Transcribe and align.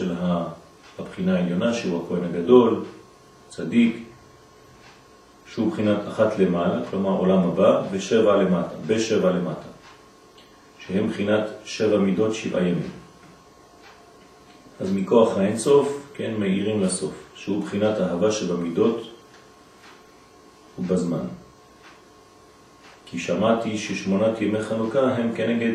של 0.00 0.14
הבחינה 0.98 1.36
העליונה, 1.36 1.74
שהוא 1.74 2.04
הכהן 2.04 2.24
הגדול, 2.24 2.84
צדיק, 3.48 3.96
שהוא 5.46 5.72
בחינת 5.72 5.98
אחת 6.08 6.38
למעלה, 6.38 6.80
כלומר 6.90 7.10
עולם 7.10 7.38
הבא, 7.38 7.82
ושבע 7.90 8.36
למטה, 8.36 8.74
בשבע 8.86 9.30
למטה, 9.30 9.68
שהם 10.78 11.08
בחינת 11.08 11.44
שבע 11.64 11.98
מידות 11.98 12.34
שבעה 12.34 12.62
ימים. 12.62 12.90
אז 14.80 14.92
מכוח 14.92 15.38
האינסוף, 15.38 16.06
כן, 16.14 16.34
מאירים 16.38 16.82
לסוף, 16.82 17.14
שהוא 17.34 17.64
בחינת 17.64 18.00
אהבה 18.00 18.32
שבמידות 18.32 19.02
ובזמן. 20.78 21.26
כי 23.06 23.18
שמעתי 23.18 23.78
ששמונת 23.78 24.40
ימי 24.40 24.62
חנוכה 24.62 25.14
הם 25.14 25.32
כנגד 25.34 25.72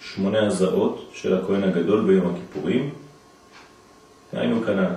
שמונה 0.00 0.46
הזעות 0.46 1.10
של 1.12 1.36
הכהן 1.36 1.62
הגדול 1.64 2.06
ביום 2.06 2.34
הכיפורים, 2.34 2.90
היינו 4.32 4.62
כנ"ל. 4.62 4.94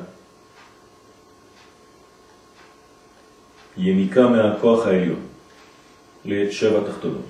יניקה 3.77 4.27
מהכוח 4.27 4.85
העליון 4.85 5.19
לשבע 6.25 6.79
תחתונות. 6.89 7.25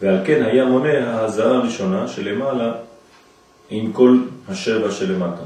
ועל 0.00 0.26
כן 0.26 0.42
היה 0.42 0.64
מונה 0.64 1.10
ההזעה 1.10 1.54
הראשונה 1.54 2.08
שלמעלה 2.08 2.72
עם 3.70 3.92
כל 3.92 4.18
השבע 4.48 4.90
שלמטה, 4.90 5.42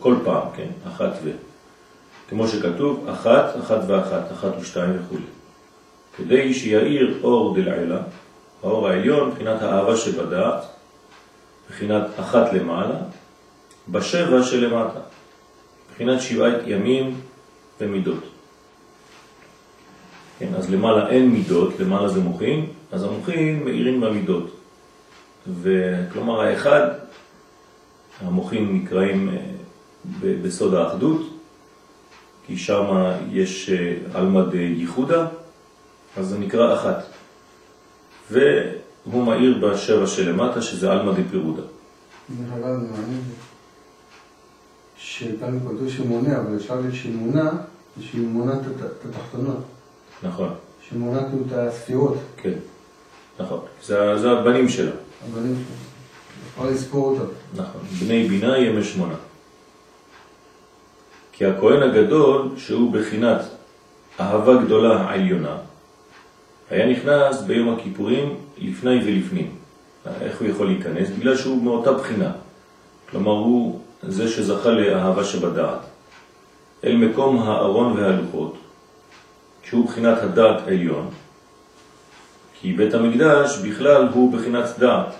כל 0.00 0.14
פעם, 0.24 0.42
כן, 0.56 0.68
אחת 0.86 1.12
ו... 1.24 1.30
כמו 2.28 2.48
שכתוב, 2.48 3.08
אחת, 3.08 3.56
אחת 3.60 3.80
ואחת, 3.86 4.32
אחת 4.32 4.52
ושתיים 4.60 4.96
וכו'. 4.98 5.16
כדי 6.16 6.54
שיעיר 6.54 7.18
אור 7.22 7.54
דלעילה, 7.54 8.00
האור 8.62 8.88
העליון, 8.88 9.28
מבחינת 9.28 9.62
האהבה 9.62 9.96
שבדעת, 9.96 10.64
מבחינת 11.66 12.02
אחת 12.20 12.52
למעלה, 12.52 12.94
בשבע 13.90 14.42
שלמטה, 14.42 15.00
מבחינת 15.90 16.20
שבעת 16.20 16.60
ימים 16.66 17.20
ומידות. 17.80 18.24
כן, 20.38 20.54
אז 20.54 20.70
למעלה 20.70 21.08
אין 21.08 21.30
מידות, 21.30 21.80
למעלה 21.80 22.08
זה 22.08 22.20
מוחין, 22.20 22.66
אז 22.92 23.04
המוחין 23.04 23.64
מאירים 23.64 24.00
במידות. 24.00 24.50
וכלומר 25.62 26.40
האחד, 26.40 26.88
המוחין 28.20 28.76
נקראים 28.76 29.28
אה, 29.28 29.34
בסוד 30.42 30.74
האחדות, 30.74 31.20
כי 32.46 32.56
שם 32.56 33.12
יש 33.32 33.70
אלמד 34.14 34.54
אה, 34.54 34.60
ייחודה, 34.60 35.26
אז 36.16 36.28
זה 36.28 36.38
נקרא 36.38 36.74
אחת. 36.74 37.04
והוא 38.30 39.24
מאיר 39.26 39.58
בשבע 39.58 40.06
שלמטה, 40.06 40.62
שזה 40.62 40.92
אלמא 40.92 41.12
דפירודה. 41.12 41.62
שכאן 44.98 45.60
כתוב 45.60 45.88
שמונה, 45.88 46.40
אבל 46.40 46.56
אפשר 46.56 46.76
להגיד 46.76 46.94
שמונה, 46.94 47.50
שהיא 48.00 48.26
מונה 48.26 48.52
את 48.52 49.06
התחתונות. 49.08 49.64
נכון. 50.22 50.54
שמונה 50.88 51.28
כאילו 51.28 51.44
את 51.46 51.52
הספירות. 51.52 52.16
כן, 52.36 52.54
נכון. 53.40 53.60
זה, 53.84 54.18
זה 54.18 54.30
הבנים 54.30 54.68
שלה. 54.68 54.90
הבנים 55.28 55.54
שלה. 55.54 55.76
אפשר 56.50 56.70
לספור 56.70 57.10
אותם. 57.10 57.32
נכון. 57.54 57.80
בני 58.00 58.28
בינה 58.28 58.58
ימי 58.58 58.84
שמונה. 58.84 59.14
כי 61.32 61.46
הכהן 61.46 61.82
הגדול, 61.82 62.48
שהוא 62.56 62.92
בחינת 62.92 63.40
אהבה 64.20 64.62
גדולה 64.64 65.00
העליונה, 65.00 65.56
היה 66.70 66.86
נכנס 66.86 67.42
ביום 67.42 67.74
הכיפורים 67.74 68.36
לפני 68.58 69.00
ולפנים. 69.04 69.54
איך 70.20 70.40
הוא 70.40 70.48
יכול 70.48 70.66
להיכנס? 70.66 71.08
בגלל 71.18 71.36
שהוא 71.36 71.62
מאותה 71.62 71.92
בחינה. 71.92 72.32
כלומר, 73.10 73.32
הוא 73.32 73.80
זה 74.02 74.28
שזכה 74.28 74.70
לאהבה 74.70 75.24
שבדעת. 75.24 75.78
אל 76.84 76.96
מקום 76.96 77.42
הארון 77.42 77.92
והלוחות, 77.92 78.56
שהוא 79.64 79.86
בחינת 79.86 80.18
הדעת 80.18 80.66
העליון, 80.66 81.10
כי 82.60 82.72
בית 82.72 82.94
המקדש 82.94 83.58
בכלל 83.58 84.08
הוא 84.12 84.32
בחינת 84.32 84.64
דעת. 84.78 85.14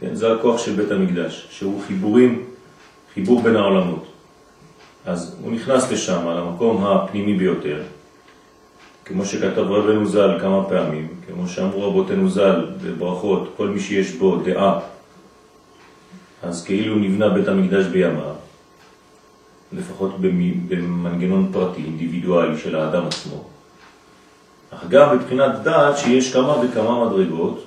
כן, 0.00 0.14
זה 0.14 0.32
הכוח 0.32 0.58
של 0.58 0.72
בית 0.72 0.90
המקדש, 0.90 1.46
שהוא 1.50 1.82
חיבורים, 1.86 2.44
חיבור 3.14 3.42
בין 3.42 3.56
העולמות. 3.56 4.06
אז 5.06 5.36
הוא 5.42 5.52
נכנס 5.52 5.92
לשם, 5.92 6.28
על 6.28 6.38
המקום 6.38 6.86
הפנימי 6.86 7.34
ביותר, 7.34 7.82
כמו 9.04 9.24
שכתב 9.24 9.58
רבנו 9.58 10.06
ז"ל 10.06 10.38
כמה 10.40 10.64
פעמים, 10.68 11.08
כמו 11.26 11.48
שאמרו 11.48 11.88
רבותינו 11.88 12.30
ז"ל 12.30 12.66
בברכות, 12.82 13.52
כל 13.56 13.68
מי 13.68 13.80
שיש 13.80 14.12
בו 14.12 14.36
דעה, 14.36 14.80
אז 16.48 16.64
כאילו 16.64 16.96
נבנה 16.96 17.28
בית 17.28 17.48
המקדש 17.48 17.86
בימיו, 17.86 18.34
לפחות 19.72 20.20
במנגנון 20.68 21.48
פרטי, 21.52 21.82
אינדיבידואלי 21.84 22.58
של 22.58 22.76
האדם 22.76 23.06
עצמו. 23.06 23.44
אך 24.70 24.84
גם 24.88 25.16
מבחינת 25.16 25.62
דעת 25.62 25.98
שיש 25.98 26.32
כמה 26.32 26.56
וכמה 26.62 27.04
מדרגות, 27.04 27.64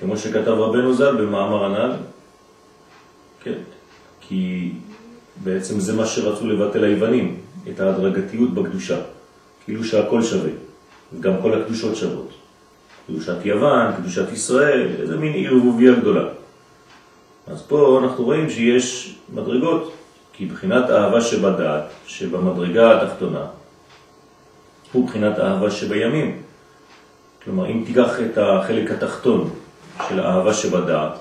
כמו 0.00 0.16
שכתב 0.16 0.48
רבנו 0.48 0.94
ז"ל 0.94 1.16
במאמר 1.16 1.64
הנ"ל, 1.64 1.92
כן, 3.42 3.58
כי 4.20 4.72
בעצם 5.44 5.80
זה 5.80 5.92
מה 5.92 6.06
שרצו 6.06 6.46
לבטל 6.46 6.84
היוונים, 6.84 7.36
את 7.68 7.80
ההדרגתיות 7.80 8.54
בקדושה. 8.54 8.98
כאילו 9.64 9.84
שהכל 9.84 10.22
שווה, 10.22 10.50
גם 11.20 11.32
כל 11.42 11.62
הקדושות 11.62 11.96
שוות. 11.96 12.28
קדושת 13.06 13.36
יוון, 13.44 13.92
קדושת 13.96 14.32
ישראל, 14.32 14.88
איזה 15.00 15.16
מין 15.16 15.32
ערבוביה 15.46 15.94
גדולה. 15.94 16.28
אז 17.46 17.62
פה 17.62 18.00
אנחנו 18.02 18.24
רואים 18.24 18.50
שיש 18.50 19.16
מדרגות, 19.34 19.92
כי 20.32 20.46
בחינת 20.46 20.90
אהבה 20.90 21.20
שבדעת, 21.20 21.84
שבמדרגה 22.06 23.02
התחתונה, 23.02 23.46
הוא 24.92 25.08
בחינת 25.08 25.38
אהבה 25.38 25.70
שבימים. 25.70 26.42
כלומר, 27.44 27.70
אם 27.70 27.82
תיקח 27.86 28.20
את 28.20 28.38
החלק 28.38 28.90
התחתון 28.90 29.50
של 30.08 30.20
האהבה 30.20 30.54
שבדעת, 30.54 31.18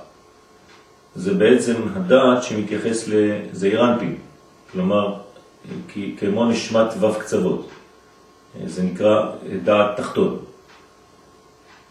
זה 1.15 1.33
בעצם 1.33 1.73
הדעת 1.95 2.43
שמתייחס 2.43 3.07
לזעירנטים, 3.07 4.17
כלומר, 4.71 5.13
כמו 6.17 6.45
נשמת 6.45 6.87
ו' 6.99 7.19
קצוות. 7.19 7.69
זה 8.65 8.83
נקרא 8.83 9.31
דעת 9.63 9.97
תחתון. 9.97 10.37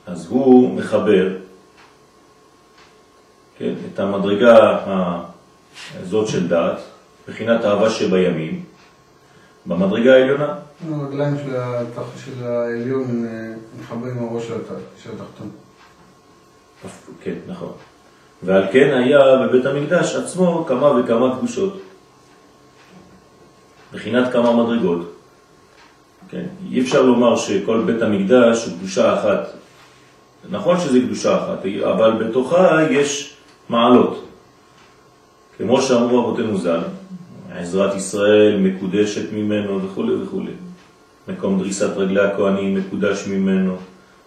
אז 0.06 0.26
הוא 0.26 0.74
מחבר 0.76 1.36
כן, 3.58 3.74
את 3.92 3.98
המדרגה 3.98 4.78
הזאת 6.00 6.28
של 6.28 6.48
דעת, 6.48 6.78
בחינת 7.28 7.64
אהבה 7.64 7.90
שבימים, 7.90 8.64
במדרגה 9.66 10.14
העליונה. 10.14 10.54
הרגליים 10.90 11.36
של, 11.36 11.56
התח... 11.56 12.24
של 12.24 12.46
העליון 12.46 13.26
מחברים 13.80 14.18
עם 14.18 14.28
הראש 14.28 14.46
של 15.02 15.10
התחתון. 15.10 15.50
כן, 17.22 17.34
נכון. 17.46 17.72
ועל 18.42 18.64
כן 18.72 18.94
היה 18.94 19.18
בבית 19.36 19.66
המקדש 19.66 20.14
עצמו 20.14 20.64
כמה 20.68 20.86
וכמה 20.86 21.36
קדושות. 21.38 21.82
בחינת 23.92 24.32
כמה 24.32 24.64
מדרגות. 24.64 25.14
כן? 26.30 26.44
אי 26.70 26.80
אפשר 26.80 27.02
לומר 27.02 27.36
שכל 27.36 27.82
בית 27.86 28.02
המקדש 28.02 28.66
הוא 28.66 28.78
קדושה 28.78 29.14
אחת. 29.14 29.48
נכון 30.50 30.80
שזה 30.80 31.00
קדושה 31.00 31.36
אחת, 31.36 31.58
אבל 31.84 32.24
בתוכה 32.24 32.82
יש 32.90 33.33
מעלות. 33.68 34.24
כמו 35.56 35.82
שאמרו 35.82 36.20
אבותינו 36.20 36.58
ז"ל, 36.58 36.80
עזרת 37.52 37.96
ישראל 37.96 38.56
מקודשת 38.60 39.32
ממנו 39.32 39.82
וכו' 39.82 40.04
וכו'. 40.22 40.42
מקום 41.28 41.58
דריסת 41.58 41.96
רגלי 41.96 42.20
הכהנים 42.20 42.74
מקודש 42.74 43.26
ממנו, 43.28 43.76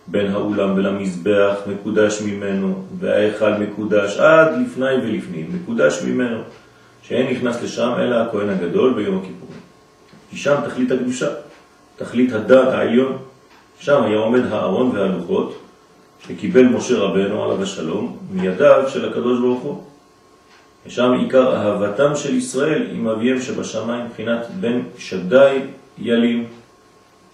בין 0.08 0.32
האולם 0.32 0.74
ולמזבח 0.76 1.56
מקודש 1.68 2.22
ממנו, 2.22 2.84
והאיכל 3.00 3.52
מקודש 3.52 4.18
עד 4.18 4.62
לפני 4.62 4.94
ולפנים, 5.04 5.50
מקודש 5.54 6.04
ממנו, 6.04 6.40
שאין 7.02 7.36
נכנס 7.36 7.64
לשם 7.64 7.94
אלא 8.00 8.16
הכהן 8.16 8.50
הגדול 8.50 8.94
ביום 8.94 9.18
הכיפורים. 9.18 9.60
כי 10.30 10.38
שם 10.38 10.56
תכלית 10.66 10.92
הקדושה. 10.92 11.28
תכלית 11.96 12.34
הדעת 12.34 12.68
העליון, 12.68 13.18
שם 13.80 14.04
היה 14.04 14.18
עומד 14.18 14.46
הארון 14.52 14.90
והלוחות 14.96 15.67
שקיבל 16.26 16.64
משה 16.64 16.98
רבנו 16.98 17.44
עליו 17.44 17.64
השלום 17.64 18.18
מידיו 18.32 18.84
של 18.88 19.10
הקדוש 19.10 19.40
ברוך 19.40 19.62
הוא. 19.62 19.84
ושם 20.86 21.14
עיקר 21.14 21.56
אהבתם 21.56 22.16
של 22.16 22.36
ישראל 22.36 22.88
עם 22.92 23.08
אביהם 23.08 23.42
שבשמיים, 23.42 24.06
מבחינת 24.06 24.48
בן 24.60 24.82
שדי 24.98 25.60
ילים, 25.98 26.48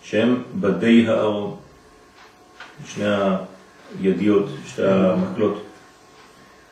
שהם 0.04 0.44
בדי 0.56 1.08
הארון. 1.08 1.56
שני 2.88 3.06
הידיעות, 4.02 4.46
שתי 4.68 4.86
המקלות. 4.86 5.64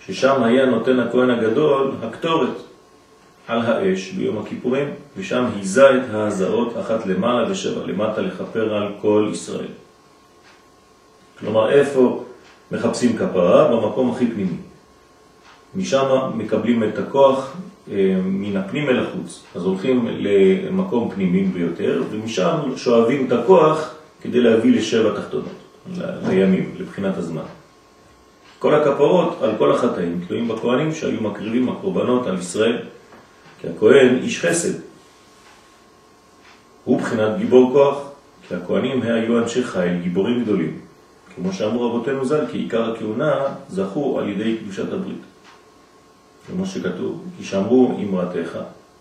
ששם 0.05 0.43
היה 0.43 0.65
נותן 0.65 0.99
הכהן 0.99 1.29
הגדול 1.29 1.91
הקטורת 2.03 2.57
על 3.47 3.61
האש 3.61 4.11
ביום 4.11 4.37
הכיפורים, 4.37 4.89
ושם 5.17 5.45
היזה 5.55 5.95
את 5.95 6.13
ההזעות 6.13 6.79
אחת 6.79 7.05
למעלה 7.05 7.51
ושבע 7.51 7.87
למטה 7.87 8.21
לכפר 8.21 8.75
על 8.75 8.87
כל 9.01 9.29
ישראל. 9.31 9.67
כלומר, 11.41 11.71
איפה 11.71 12.23
מחפשים 12.71 13.17
כפרה? 13.17 13.67
במקום 13.67 14.11
הכי 14.11 14.27
פנימי. 14.27 14.57
משם 15.75 16.31
מקבלים 16.35 16.83
את 16.83 16.97
הכוח 16.97 17.57
אה, 17.91 18.17
מן 18.23 18.57
הפנים 18.57 18.89
אל 18.89 18.99
החוץ. 18.99 19.43
אז 19.55 19.63
הולכים 19.63 20.07
למקום 20.19 21.11
פנימי 21.15 21.43
ביותר, 21.43 22.03
ומשם 22.11 22.57
שואבים 22.75 23.27
את 23.27 23.31
הכוח 23.31 23.95
כדי 24.21 24.39
להביא 24.39 24.75
לשבע 24.77 25.21
תחתונות, 25.21 25.55
לימים, 26.27 26.75
לבחינת 26.79 27.17
הזמן. 27.17 27.41
כל 28.59 28.75
הכפרות 28.75 29.37
על 29.41 29.51
כל 29.57 29.71
החטאים 29.71 30.21
תלויים 30.27 30.47
בכהנים 30.47 30.93
שהיו 30.93 31.21
מקריבים 31.21 31.69
הקורבנות 31.69 32.27
על 32.27 32.37
ישראל, 32.37 32.77
כי 33.61 33.67
הכהן 33.67 34.17
איש 34.17 34.45
חסד. 34.45 34.79
הוא 36.83 36.99
בחינת 36.99 37.37
גיבור 37.37 37.73
כוח, 37.73 37.97
כי 38.47 38.55
הכהנים 38.55 39.01
היו 39.01 39.39
אנשי 39.39 39.63
חיל, 39.63 40.01
גיבורים 40.01 40.43
גדולים. 40.43 40.90
כמו 41.35 41.53
שאמרו 41.53 41.89
רבותינו 41.89 42.25
ז"ל, 42.25 42.45
כי 42.51 42.57
עיקר 42.57 42.91
הכהונה 42.91 43.45
זכו 43.69 44.19
על 44.19 44.29
ידי 44.29 44.57
קדושת 44.57 44.93
הברית. 44.93 45.21
כמו 46.47 46.65
שכתוב, 46.65 47.23
כי 47.37 47.43
שאמרו 47.43 47.97
אמרתך, 48.03 48.59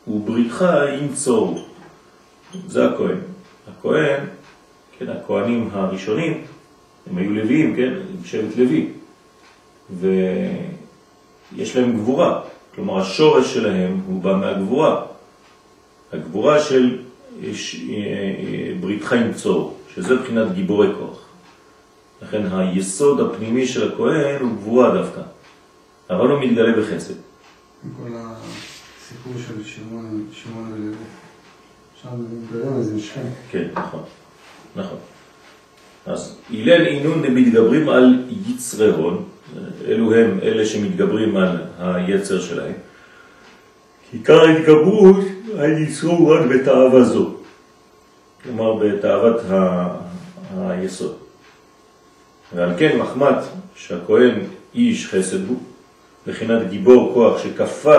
ובריתך 0.09 0.65
ינצור. 1.01 1.67
זה 2.67 2.85
הכהן. 2.85 3.19
הכהן, 3.69 4.25
כן, 4.99 5.09
הכהנים 5.09 5.69
הראשונים, 5.73 6.45
הם 7.11 7.19
היו 7.19 7.31
לוויים, 7.31 7.77
כן, 7.77 7.93
שבט 8.25 8.57
לוי. 8.57 8.89
ויש 9.91 11.77
להם 11.77 11.93
גבורה, 11.97 12.41
כלומר 12.75 12.99
השורש 12.99 13.55
שלהם 13.55 14.01
הוא 14.07 14.23
בא 14.23 14.37
מהגבורה. 14.37 15.03
הגבורה 16.13 16.61
של 16.61 16.99
ברית 18.81 19.05
חיים 19.05 19.33
צור, 19.33 19.77
שזה 19.95 20.15
מבחינת 20.15 20.53
גיבורי 20.55 20.89
כוח. 20.99 21.30
לכן 22.23 22.43
היסוד 22.53 23.21
הפנימי 23.21 23.67
של 23.67 23.93
הכהן 23.93 24.43
הוא 24.43 24.57
גבורה 24.57 24.95
דווקא, 24.95 25.21
אבל 26.11 26.29
הוא 26.29 26.41
מתגלה 26.41 26.81
בחסד. 26.81 27.15
כל 27.83 28.09
הסיפור 28.15 29.33
של 29.47 29.65
שמעון 30.33 30.73
ולוי, 30.73 30.95
שם 32.03 32.09
מתגלה 32.31 32.77
איזה 32.77 33.01
שכם. 33.01 33.27
כן, 33.51 33.69
נכון, 33.75 34.03
נכון. 34.77 34.99
אז 36.07 36.37
הלל 36.51 36.87
אינון 36.87 37.23
דמתגברים 37.23 37.89
על 37.89 38.25
יצרי 38.49 38.91
הון, 38.91 39.25
אלו 39.87 40.15
הם 40.15 40.39
אלה 40.43 40.67
שמתגברים 40.67 41.37
על 41.37 41.57
היצר 41.79 42.41
שלהם. 42.41 42.73
עיקר 44.13 44.41
ההתגברות 44.41 45.25
היצרו 45.59 46.29
רק 46.29 46.41
בתאווה 46.47 47.05
זו, 47.05 47.35
כלומר 48.43 48.75
בתאוות 48.75 49.41
היסוד. 50.57 51.17
ועל 52.55 52.71
כן 52.79 52.99
מחמת 52.99 53.37
שהכהן 53.75 54.41
איש 54.75 55.07
חסד 55.07 55.49
הוא, 55.49 55.59
בחינת 56.27 56.71
גיבור 56.71 57.11
כוח 57.15 57.43
שכפה 57.43 57.99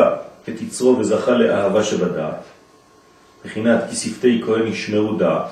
את 0.50 0.62
יצרו 0.62 0.98
וזכה 1.00 1.32
לאהבה 1.32 1.84
שבדעת, 1.84 2.44
בחינת 3.46 3.84
כי 3.90 3.96
שפתי 3.96 4.42
כהן 4.46 4.68
ישמרו 4.68 5.14
דעת, 5.14 5.48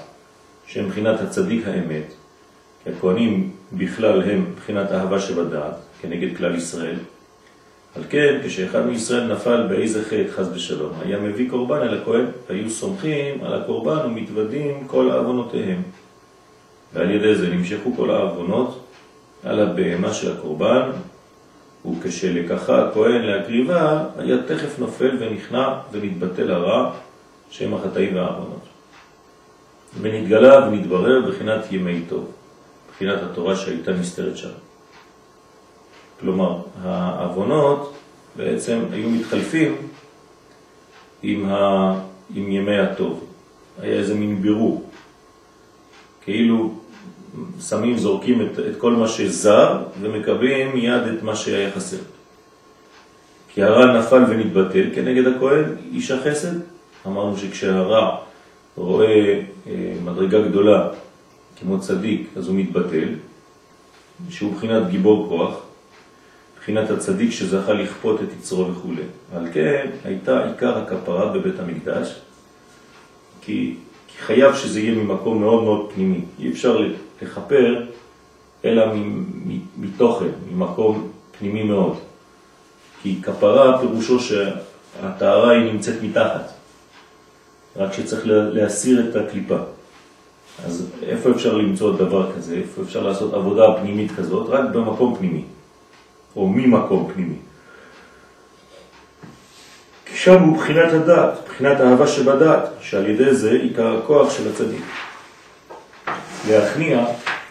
שהם 0.68 0.90
בחינת 0.90 1.20
הצדיק 1.20 1.68
האמת, 1.68 2.14
כי 2.84 2.90
הכהנים 2.90 3.52
בכלל 3.74 4.24
הם 4.24 4.46
בחינת 4.58 4.92
אהבה 4.92 5.20
שבדעת, 5.20 5.74
כנגד 6.02 6.38
כלל 6.38 6.56
ישראל. 6.56 6.96
על 7.96 8.04
כן, 8.10 8.40
כשאחד 8.46 8.86
מישראל 8.86 9.34
נפל 9.34 9.68
באיזה 9.68 10.04
חטא 10.04 10.32
חס 10.36 10.48
ושלום, 10.54 10.92
היה 11.06 11.20
מביא 11.20 11.50
קורבן 11.50 11.82
אל 11.82 12.02
הכהן, 12.02 12.26
היו 12.50 12.70
סומכים 12.70 13.44
על 13.44 13.62
הקורבן 13.62 14.06
ומתוודים 14.06 14.88
כל 14.88 15.12
העוונותיהם. 15.12 15.82
ועל 16.94 17.12
ידי 17.12 17.36
זה 17.36 17.50
נמשכו 17.50 17.94
כל 17.96 18.12
העוונות 18.12 18.89
על 19.44 19.60
הבהמה 19.60 20.14
של 20.14 20.38
הקורבן, 20.38 20.92
וכשלקחה 21.86 22.88
הכהן 22.88 23.22
להקריבה, 23.22 24.04
היה 24.18 24.44
תכף 24.48 24.80
נופל 24.80 25.18
ונכנע 25.20 25.80
ונתבטל 25.92 26.52
הרע, 26.52 26.92
שם 27.50 27.74
החטאים 27.74 28.16
והעוונות. 28.16 28.68
ונתגלה 30.02 30.68
ונתברר 30.68 31.30
בחינת 31.30 31.72
ימי 31.72 32.02
טוב, 32.10 32.32
בחינת 32.92 33.22
התורה 33.22 33.56
שהייתה 33.56 33.92
נסתרת 33.94 34.38
שם. 34.38 34.50
כלומר, 36.20 36.62
העוונות 36.84 37.94
בעצם 38.36 38.80
היו 38.92 39.10
מתחלפים 39.10 39.76
עם, 41.24 41.50
ה... 41.50 41.94
עם 42.36 42.52
ימי 42.52 42.78
הטוב. 42.78 43.26
היה 43.82 43.94
איזה 43.94 44.16
מין 44.16 44.42
בירור. 44.42 44.90
כאילו 46.22 46.74
שמים, 47.70 47.98
זורקים 47.98 48.42
את, 48.42 48.60
את 48.60 48.76
כל 48.78 48.92
מה 48.92 49.08
שזר 49.08 49.84
ומקבלים 50.02 50.74
מיד 50.74 51.04
את 51.18 51.24
מה 51.24 51.36
שהיה 51.36 51.72
חסר. 51.72 51.98
כי 53.54 53.64
הרע 53.64 54.00
נפל 54.00 54.24
ונתבטל 54.30 54.86
כנגד 54.96 55.28
הכהן, 55.28 55.66
איש 55.92 56.12
החסד. 56.12 56.56
אמרנו 57.08 57.38
שכשהרע 57.38 58.18
רואה 58.76 59.42
אה, 59.68 59.94
מדרגה 60.04 60.42
גדולה 60.42 60.88
כמו 61.60 61.80
צדיק, 61.80 62.30
אז 62.38 62.48
הוא 62.48 62.56
מתבטל, 62.56 63.10
שהוא 64.30 64.54
בחינת 64.54 64.90
גיבור 64.90 65.30
כוח, 65.30 65.56
בחינת 66.60 66.90
הצדיק 66.90 67.32
שזכה 67.32 67.74
לכפות 67.74 68.22
את 68.24 68.28
יצרו 68.40 68.72
וכו'. 68.72 68.94
על 69.36 69.48
כן 69.54 69.88
הייתה 70.04 70.46
עיקר 70.46 70.78
הכפרה 70.78 71.34
בבית 71.34 71.60
המקדש, 71.60 72.16
כי, 73.42 73.76
כי 74.08 74.18
חייב 74.20 74.56
שזה 74.56 74.80
יהיה 74.80 74.96
ממקום 74.96 75.42
מאוד 75.42 75.64
מאוד 75.64 75.92
פנימי. 75.96 76.22
אי 76.40 76.50
אפשר 76.50 76.86
לכפר 77.22 77.86
אלא 78.66 78.86
מתוכן, 79.78 80.30
ממקום 80.52 81.12
פנימי 81.40 81.64
מאוד. 81.64 81.98
כי 83.02 83.22
כפרה 83.22 83.80
פירושו 83.80 84.20
שהטהרה 84.20 85.52
היא 85.52 85.72
נמצאת 85.74 86.02
מתחת, 86.02 86.52
רק 87.76 87.94
שצריך 87.94 88.22
להסיר 88.26 89.10
את 89.10 89.16
הקליפה. 89.16 89.58
אז 90.66 90.90
איפה 91.04 91.32
אפשר 91.32 91.58
למצוא 91.58 91.98
דבר 91.98 92.32
כזה? 92.36 92.56
איפה 92.56 92.82
אפשר 92.82 93.08
לעשות 93.08 93.34
עבודה 93.34 93.64
פנימית 93.82 94.12
כזאת? 94.18 94.50
רק 94.50 94.70
במקום 94.74 95.16
פנימי. 95.16 95.44
או 96.36 96.48
ממקום 96.48 97.12
פנימי. 97.14 97.36
שם 100.14 100.44
הוא 100.44 100.58
בחינת 100.58 100.94
הדעת, 100.94 101.40
בחינת 101.46 101.80
האהבה 101.80 102.08
שבדעת, 102.08 102.70
שעל 102.82 103.10
ידי 103.10 103.36
זה 103.36 103.52
עיקר 103.52 103.98
הכוח 103.98 104.38
של 104.38 104.50
הצדיק. 104.50 104.84
להכניע, 106.48 107.06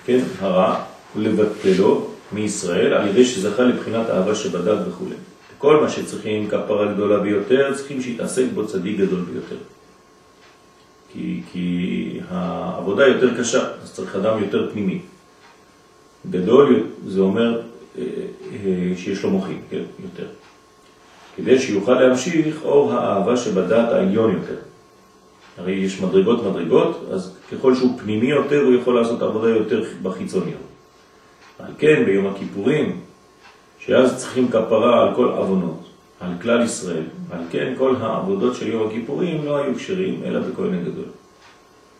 כן, 0.04 0.20
הרע, 0.40 0.84
ולבטלו 1.16 2.08
מישראל 2.32 2.94
על 2.94 3.08
ידי 3.08 3.24
שזכה 3.24 3.62
לבחינת 3.62 4.10
אהבה 4.10 4.34
שבדעת 4.34 4.78
וכו'. 4.88 5.06
כל 5.58 5.80
מה 5.80 5.88
שצריכים 5.88 6.48
כפרה 6.48 6.92
גדולה 6.92 7.18
ביותר, 7.20 7.74
צריכים 7.74 8.02
שיתעסק 8.02 8.44
בו 8.54 8.66
צדיק 8.66 8.98
גדול 8.98 9.20
ביותר. 9.20 9.56
כי, 11.12 11.40
כי 11.52 12.20
העבודה 12.30 13.06
יותר 13.06 13.40
קשה, 13.40 13.64
אז 13.82 13.92
צריך 13.92 14.16
אדם 14.16 14.38
יותר 14.38 14.70
פנימי. 14.72 15.00
גדול 16.30 16.86
זה 17.06 17.20
אומר 17.20 17.60
אה, 17.98 18.02
שיש 18.96 19.22
לו 19.22 19.30
מוחים, 19.30 19.60
כן, 19.70 19.82
יותר. 20.02 20.26
כדי 21.36 21.58
שיוכל 21.58 22.00
להמשיך 22.00 22.56
אור 22.62 22.92
האהבה 22.92 23.36
שבדעת 23.36 23.92
העליון 23.92 24.32
יותר. 24.32 24.56
הרי 25.58 25.72
יש 25.72 26.00
מדרגות 26.00 26.44
מדרגות, 26.44 27.08
אז 27.12 27.36
ככל 27.52 27.74
שהוא 27.74 27.98
פנימי 27.98 28.30
יותר, 28.30 28.62
הוא 28.64 28.74
יכול 28.74 29.00
לעשות 29.00 29.22
עבודה 29.22 29.48
יותר 29.48 29.82
בחיצוניות. 30.02 30.60
על 31.58 31.72
כן, 31.78 32.02
ביום 32.06 32.26
הכיפורים, 32.26 33.00
שאז 33.78 34.16
צריכים 34.16 34.48
כפרה 34.48 35.02
על 35.02 35.14
כל 35.14 35.28
עוונות, 35.28 35.80
על 36.20 36.30
כלל 36.42 36.62
ישראל, 36.62 37.04
על 37.30 37.40
כן 37.50 37.74
כל 37.78 37.96
העבודות 38.00 38.54
של 38.56 38.68
יום 38.68 38.86
הכיפורים 38.86 39.44
לא 39.44 39.56
היו 39.56 39.74
קשרים, 39.74 40.20
אלא 40.24 40.40
בכהן 40.40 40.74
הגדול. 40.74 41.04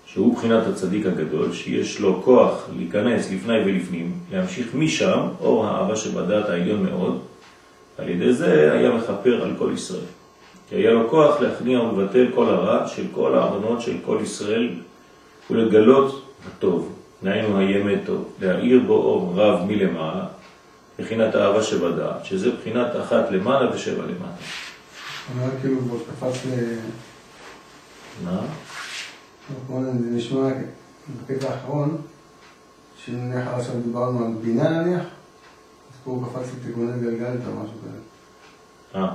שהוא 0.07 0.35
בחינת 0.35 0.67
הצדיק 0.67 1.07
הגדול, 1.07 1.53
שיש 1.53 2.01
לו 2.01 2.23
כוח 2.25 2.69
להיכנס 2.77 3.31
לפני 3.31 3.59
ולפנים, 3.59 4.13
להמשיך 4.33 4.75
משם, 4.75 5.21
אור 5.41 5.67
האהבה 5.67 5.97
שבדעת 5.97 6.49
העליון 6.49 6.83
מאוד, 6.83 7.19
על 7.99 8.09
ידי 8.09 8.33
זה 8.33 8.73
היה 8.73 8.91
מחפר 8.91 9.43
על 9.43 9.51
כל 9.59 9.71
ישראל. 9.75 10.18
כי 10.69 10.75
היה 10.75 10.91
לו 10.91 11.11
כוח 11.11 11.41
להכניע 11.41 11.81
ולבטל 11.81 12.27
כל 12.35 12.49
הרע 12.49 12.89
של 12.89 13.07
כל 13.15 13.35
העוונות 13.35 13.81
של 13.81 13.97
כל 14.05 14.19
ישראל 14.23 14.75
ולגלות 15.51 16.33
הטוב, 16.47 16.95
נהיינו 17.23 17.59
הימי 17.59 17.95
טוב, 18.07 18.33
להאיר 18.41 18.81
בו 18.87 18.95
אור 18.95 19.33
רב 19.37 19.65
מלמעלה, 19.67 20.27
בחינת 20.99 21.35
האהבה 21.35 21.63
שבדעת, 21.63 22.25
שזה 22.25 22.51
בחינת 22.51 22.87
אחת 23.03 23.31
למעלה 23.31 23.75
ושבע 23.75 24.03
למטה. 24.03 24.43
אומר 25.35 25.51
כאילו 25.61 25.81
בו 25.81 25.97
קפץ 25.99 26.47
ל... 26.47 26.79
מה? 28.25 28.41
זה 29.69 29.93
נשמע 29.93 30.49
בקטע 31.17 31.51
האחרון, 31.51 31.97
שנניח 33.05 33.47
עכשיו 33.47 33.75
דיברנו 33.85 34.25
על 34.25 34.33
בינה 34.43 34.69
נניח, 34.69 35.03
אז 35.03 35.97
פה 36.05 36.11
הוא 36.11 36.25
קפץ 36.27 36.49
לתיקוני 36.57 37.01
גלגלת 37.01 37.41
או 37.47 37.53
משהו 37.53 37.77
כזה. 37.85 37.99
אה, 38.95 39.15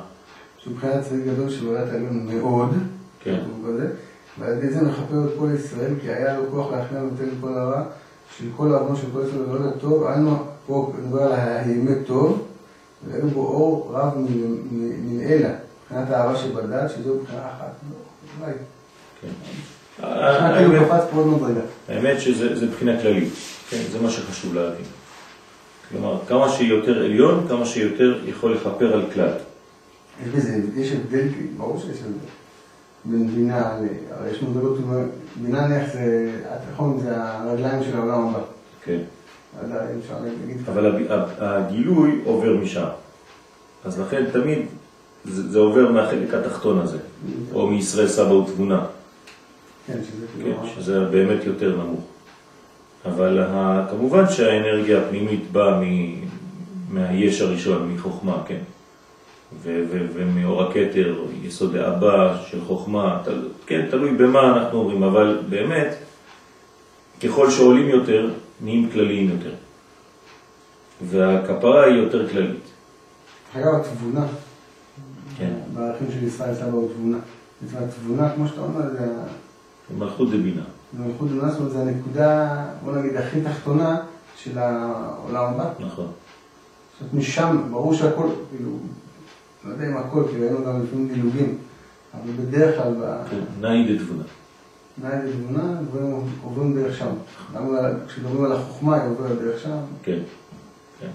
שהוא 0.63 0.73
מבחינת 0.73 1.03
צדיק 1.03 1.25
גדול 1.25 1.49
של 1.49 1.67
עולת 1.67 1.89
העליון 1.89 2.27
מאוד, 2.33 2.69
כן. 3.23 3.39
כזה, 3.67 3.87
ועל 4.39 4.53
ידי 4.57 4.69
זה 4.69 4.81
מכפר 4.81 5.25
את 5.25 5.39
כל 5.39 5.47
ישראל, 5.55 5.93
כי 6.01 6.09
היה 6.11 6.37
לו 6.37 6.43
כוח 6.51 6.71
להכניע 6.71 7.01
ולתת 7.03 7.21
את 7.21 7.37
כל 7.41 7.53
הרע, 7.57 7.83
של 8.37 8.45
כל 8.57 8.73
העוון 8.73 8.95
של 8.95 9.07
כל 9.13 9.19
ישראל 9.27 9.41
ולא 9.49 9.71
טוב, 9.81 10.03
היינו 10.07 10.37
פה 10.67 10.93
נדבר 11.03 11.21
על 11.21 11.31
הימי 11.33 11.95
טוב, 12.07 12.41
ואין 13.07 13.29
בו 13.29 13.39
אור 13.39 13.91
רב 13.93 14.17
מן- 14.17 15.21
אלה, 15.21 15.49
מבחינת 15.83 16.09
האהבה 16.09 16.35
שבדת, 16.37 16.89
שזו 16.91 17.15
מבחינה 17.15 17.41
אחת. 17.41 17.73
אולי. 18.41 18.51
כן. 19.21 19.27
מבחינה 19.97 20.55
האמת-. 20.59 20.71
האמת 21.89 22.21
שזה 22.21 22.55
זה 22.55 22.67
בחינה 22.67 23.01
כללית, 23.01 23.33
כן, 23.69 23.81
זה 23.91 23.99
מה 24.01 24.09
שחשוב 24.09 24.53
להבין. 24.55 24.85
כלומר, 25.89 26.19
כמה 26.27 26.49
שיותר 26.49 27.03
עליון, 27.03 27.45
כמה 27.47 27.65
שיותר 27.65 28.19
יכול 28.25 28.53
לכפר 28.53 28.93
על 28.93 29.05
כלל. 29.13 29.31
יש 30.21 30.29
בזה, 30.29 30.59
יש 30.75 30.91
הבדל, 30.91 31.27
ברור 31.57 31.79
שיש 31.79 31.97
הבדל. 31.99 32.25
בין 33.05 33.27
בינה 33.27 33.77
ל... 33.81 33.85
הרי 34.11 34.29
יש 34.31 34.43
מדרגות, 34.43 34.77
בינה 35.35 35.67
נניח 35.67 35.93
זה, 35.93 36.31
התיכון 36.49 36.99
זה 37.03 37.09
הרגליים 37.15 37.83
של 37.83 37.97
העולם 37.97 38.27
הבא. 38.27 38.39
כן. 38.83 38.99
עדיין 39.63 39.99
אפשר 40.03 40.13
להגיד. 40.23 40.69
אבל 40.69 41.05
הגילוי 41.39 42.21
עובר 42.25 42.57
משם. 42.57 42.85
אז 43.85 43.99
לכן 43.99 44.25
תמיד 44.31 44.59
זה, 45.25 45.51
זה 45.51 45.59
עובר 45.59 45.91
מהחלק 45.91 46.33
התחתון 46.33 46.79
הזה, 46.79 46.97
או 47.53 47.67
מישראל 47.67 48.07
סבא 48.07 48.31
ותבונה, 48.33 48.85
כן, 49.87 49.93
שזה 49.93 50.25
כן, 50.37 50.43
כאילו... 50.43 50.57
ממש- 50.61 50.75
שזה 50.75 51.05
באמת 51.05 51.43
יותר 51.45 51.75
נמוך. 51.83 52.01
אבל 53.05 53.39
כמובן 53.89 54.29
שהאנרגיה 54.29 55.01
הפנימית 55.01 55.51
באה 55.51 55.81
מהיש 56.89 57.41
הראשון, 57.41 57.91
מחוכמה, 57.93 58.43
כן. 58.47 58.59
ומאור 59.61 60.63
הכתר, 60.63 61.15
יסוד 61.41 61.75
האבא 61.75 62.43
של 62.47 62.65
חוכמה, 62.65 63.21
תל, 63.25 63.47
כן, 63.65 63.85
תלוי 63.91 64.11
במה 64.11 64.57
אנחנו 64.57 64.79
אומרים, 64.79 65.03
אבל 65.03 65.41
באמת, 65.49 65.95
ככל 67.23 67.49
שעולים 67.49 67.89
יותר, 67.89 68.29
נהיים 68.61 68.89
כלליים 68.91 69.29
יותר. 69.29 69.53
והכפרה 71.01 71.85
היא 71.85 71.95
יותר 71.95 72.29
כללית. 72.29 72.63
אגב, 73.55 73.75
התבונה, 73.75 74.25
כן. 75.37 75.53
בערכים 75.73 76.07
של 76.11 76.23
ישראל 76.23 76.55
סבא 76.55 76.71
הוא 76.71 76.89
תבונה. 76.93 77.17
התבונה, 77.77 78.29
כמו 78.35 78.47
שאתה 78.47 78.61
אומר, 78.61 78.81
זה 79.89 79.95
מלכות 79.97 80.29
דבינה. 80.29 80.61
זה 80.97 81.03
מלכות 81.03 81.29
דבונה, 81.29 81.51
זאת 81.51 81.59
אומרת, 81.59 81.73
זה 81.73 81.81
הנקודה, 81.81 82.65
בוא 82.83 82.95
נגיד, 82.95 83.15
הכי 83.15 83.41
תחתונה 83.41 84.01
של 84.37 84.57
העולם 84.57 85.53
הבא. 85.53 85.69
נכון. 85.79 86.05
זאת 86.05 87.01
אומרת, 87.01 87.13
משם, 87.13 87.57
ברור 87.71 87.93
שהכל, 87.93 88.27
כאילו, 88.49 88.69
לא 89.65 89.71
יודע 89.73 89.87
אם 89.87 89.97
הכל, 89.97 90.23
כי 90.31 90.37
ראינו 90.37 90.65
גם 90.65 90.83
לפעמים 90.83 91.07
דילוגים, 91.13 91.57
אבל 92.13 92.31
בדרך 92.45 92.75
כלל, 92.77 92.93
כן, 93.29 93.39
נאי 93.61 93.95
דתבונה. 93.97 94.23
תנאי 95.01 95.17
לתבונה, 95.29 95.81
דברים 95.89 96.11
עוברים 96.43 96.75
דרך 96.75 96.97
שם. 96.97 97.09
גם 97.55 97.75
על- 97.75 97.95
כשמדברים 98.07 98.43
על 98.45 98.51
החוכמה, 98.51 99.01
היא 99.01 99.09
עוברת 99.11 99.37
דרך 99.41 99.59
שם. 99.63 99.77
כן, 100.03 100.19
כן. 100.99 101.07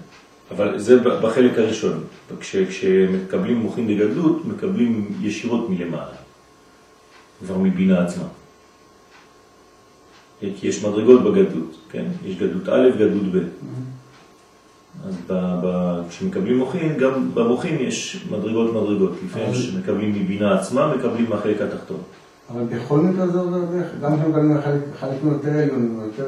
אבל 0.50 0.78
זה 0.78 0.98
בחלק 1.22 1.58
הראשון. 1.58 2.04
כש, 2.40 2.56
כשמקבלים 2.56 3.56
מוחין 3.58 3.88
דגדלות, 3.88 4.44
מקבלים 4.44 5.12
ישירות 5.20 5.70
מלמעלה. 5.70 6.16
כבר 7.40 7.58
מבינה 7.58 8.04
עצמה. 8.04 8.24
כי 10.40 10.68
יש 10.68 10.84
מדרגות 10.84 11.22
בגדלות, 11.24 11.76
כן? 11.90 12.04
יש 12.24 12.36
גדלות 12.36 12.68
א', 12.68 12.90
גדלות 12.96 13.32
ב'. 13.34 13.38
אז 15.08 15.14
כשמקבלים 16.08 16.58
מוחין, 16.58 16.96
גם 16.98 17.34
במוחין 17.34 17.76
יש 17.80 18.26
מדרגות 18.30 18.70
מדרגות. 18.74 19.12
לפעמים 19.26 19.54
שמקבלים 19.54 20.10
מבינה 20.22 20.58
עצמה, 20.58 20.94
מקבלים 20.96 21.30
מהחלק 21.30 21.60
התחתון. 21.60 21.96
אבל 22.52 22.62
בכל 22.64 22.98
מקרה 22.98 23.26
זה 23.26 23.38
עובר 23.38 23.58
דרך, 23.58 23.86
גם 24.02 24.16
כשמקבלים 24.20 24.60
חלק- 24.64 24.82
חלקים 25.00 25.32
יותר 25.32 25.48
עליונים, 25.50 26.00
יותר... 26.04 26.24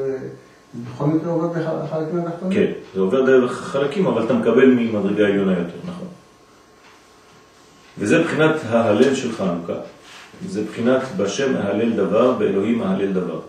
בכל 0.94 1.06
מקרה 1.06 1.32
עובר 1.32 1.46
דרך 1.52 1.66
החלקים 1.68 2.18
התחתונים? 2.18 2.58
כן, 2.58 2.72
זה 2.94 3.00
עובר 3.00 3.26
דרך 3.26 3.52
חלקים, 3.60 4.06
אבל 4.06 4.24
אתה 4.24 4.34
מקבל 4.34 4.66
ממדרגה 4.66 5.26
עליונה 5.26 5.52
יותר, 5.52 5.76
נכון. 5.88 6.06
וזה 7.98 8.22
בחינת 8.22 8.54
ההלל 8.68 9.14
של 9.14 9.32
חנוכה. 9.32 9.72
זה 10.48 10.62
בחינת 10.64 11.02
בשם 11.16 11.56
ההלל 11.56 11.92
דבר, 11.92 12.32
באלוהים 12.32 12.82
ההלל 12.82 13.12
דבר. 13.12 13.40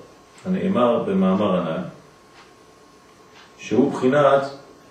הנאמר 0.46 1.04
במאמר 1.04 1.56
הנ"ל, 1.56 1.84
שהוא 3.58 3.92
בחינת 3.94 4.42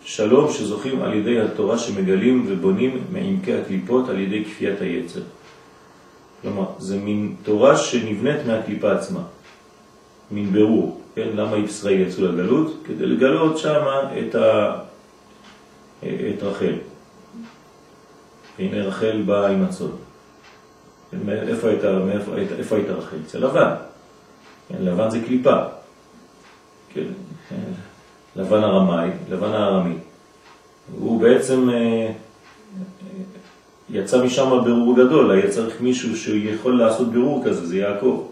שלום 0.05 0.53
שזוכים 0.53 1.03
על 1.03 1.15
ידי 1.15 1.41
התורה 1.41 1.79
שמגלים 1.79 2.45
ובונים 2.49 3.05
מעמקי 3.13 3.55
הקליפות 3.55 4.09
על 4.09 4.19
ידי 4.19 4.45
כפיית 4.45 4.81
היצר. 4.81 5.21
כלומר, 6.43 6.65
זה 6.79 6.97
מין 6.97 7.35
תורה 7.43 7.77
שנבנית 7.77 8.47
מהקליפה 8.47 8.93
עצמה, 8.93 9.21
מין 10.31 10.53
ברור, 10.53 11.01
כן? 11.15 11.29
למה 11.35 11.57
ישראל 11.57 12.01
יצאו 12.01 12.25
לגלות? 12.25 12.77
כדי 12.85 13.07
לגלות 13.07 13.59
שם 13.59 13.85
את, 14.19 14.35
ה... 14.35 14.77
את 16.03 16.43
רחל. 16.43 16.75
והנה 18.59 18.83
רחל 18.83 19.23
באה 19.27 19.49
עם 19.49 19.63
הצוד. 19.63 19.97
איפה 21.29 21.69
הייתה, 21.69 21.93
מאיפה, 21.93 22.37
איפה 22.59 22.77
הייתה 22.77 22.93
רחל? 22.93 23.17
אצל 23.27 23.39
לבן. 23.39 23.75
כן, 24.69 24.77
לבן 24.81 25.11
זה 25.11 25.21
קליפה. 25.27 25.57
כן, 26.95 27.07
לבן 28.37 28.63
הרמאי, 28.65 29.11
לבן 29.31 29.53
הארמי. 29.53 29.95
הוא 30.99 31.21
בעצם 31.21 31.71
אה, 31.71 32.13
יצא 33.91 34.25
משם 34.25 34.51
ברור 34.65 34.97
גדול, 34.97 35.31
היה 35.31 35.51
צריך 35.51 35.81
מישהו 35.81 36.17
שיכול 36.17 36.79
לעשות 36.79 37.13
ברור 37.13 37.45
כזה, 37.45 37.67
זה 37.67 37.77
יעקב. 37.77 38.27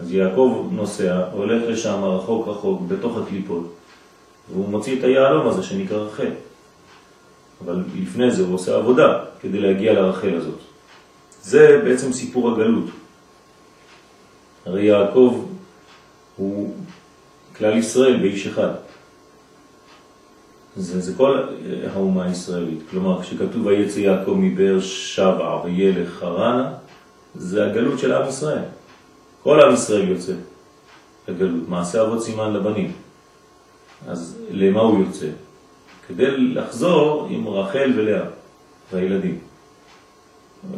אז 0.00 0.12
יעקב 0.12 0.68
נוסע, 0.72 1.24
הולך 1.32 1.62
לשם 1.68 2.04
רחוק 2.04 2.48
רחוק, 2.48 2.82
בתוך 2.88 3.18
הקליפות, 3.18 3.74
והוא 4.52 4.68
מוציא 4.68 4.98
את 4.98 5.04
היעלום 5.04 5.48
הזה 5.48 5.62
שנקרא 5.62 5.98
רחל. 5.98 6.30
אבל 7.64 7.82
לפני 8.02 8.30
זה 8.30 8.42
הוא 8.42 8.54
עושה 8.54 8.76
עבודה 8.76 9.24
כדי 9.40 9.60
להגיע 9.60 9.92
לרחל 9.92 10.34
הזאת. 10.36 10.58
זה 11.42 11.80
בעצם 11.84 12.12
סיפור 12.12 12.50
הגלות. 12.50 12.84
הרי 14.66 14.84
יעקב 14.84 15.44
הוא 16.36 16.74
כלל 17.56 17.78
ישראל 17.78 18.16
באיש 18.16 18.46
אחד. 18.46 18.70
זה, 20.76 21.00
זה 21.00 21.12
כל 21.16 21.38
האומה 21.94 22.24
הישראלית. 22.24 22.78
כלומר, 22.90 23.22
כשכתוב 23.22 23.66
ויצא 23.66 23.98
יעקב 23.98 24.36
מבאר 24.38 24.80
שבע 24.80 25.60
וילך 25.64 26.08
חרנה, 26.08 26.72
זה 27.34 27.66
הגלות 27.66 27.98
של 27.98 28.12
עם 28.12 28.28
ישראל. 28.28 28.64
כל 29.42 29.60
עם 29.60 29.74
ישראל 29.74 30.08
יוצא 30.08 30.32
לגלות. 31.28 31.68
מעשה 31.68 32.02
אבות 32.02 32.22
סימן 32.22 32.52
לבנים. 32.52 32.92
אז 34.08 34.38
למה 34.50 34.80
הוא 34.80 35.04
יוצא? 35.04 35.26
כדי 36.08 36.30
לחזור 36.36 37.26
עם 37.30 37.48
רחל 37.48 37.92
ולאה 37.96 38.24
והילדים. 38.92 39.38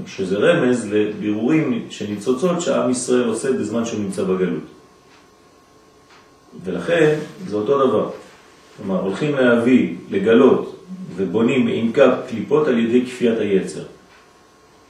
שזה 0.06 0.36
רמז 0.36 0.86
לבירורים 0.92 1.86
שניצוצות 1.90 2.60
שעם 2.60 2.90
ישראל 2.90 3.28
עושה 3.28 3.52
בזמן 3.52 3.84
שהוא 3.84 4.00
נמצא 4.00 4.24
בגלות. 4.24 4.75
ולכן 6.64 7.18
זה 7.46 7.56
אותו 7.56 7.86
דבר. 7.86 8.10
כלומר, 8.76 9.00
הולכים 9.00 9.34
להביא, 9.34 9.94
לגלות 10.10 10.76
ובונים 11.16 11.64
מעמקה 11.64 12.16
קליפות 12.28 12.68
על 12.68 12.78
ידי 12.78 13.06
כפיית 13.06 13.38
היצר. 13.38 13.82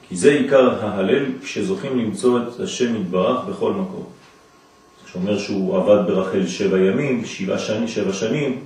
כי 0.07 0.15
זה 0.15 0.31
עיקר 0.31 0.85
ההלל 0.85 1.25
כשזוכים 1.41 1.99
למצוא 1.99 2.39
את 2.39 2.59
השם 2.59 2.95
יתברך 2.95 3.45
בכל 3.45 3.73
מקום. 3.73 4.03
שאומר 5.11 5.37
שהוא 5.37 5.77
עבד 5.77 6.07
ברחל 6.07 6.47
שבע 6.47 6.77
ימים, 6.77 7.25
שבע 7.25 7.57
שנים, 7.57 7.87
שבע 7.87 8.13
שנים, 8.13 8.59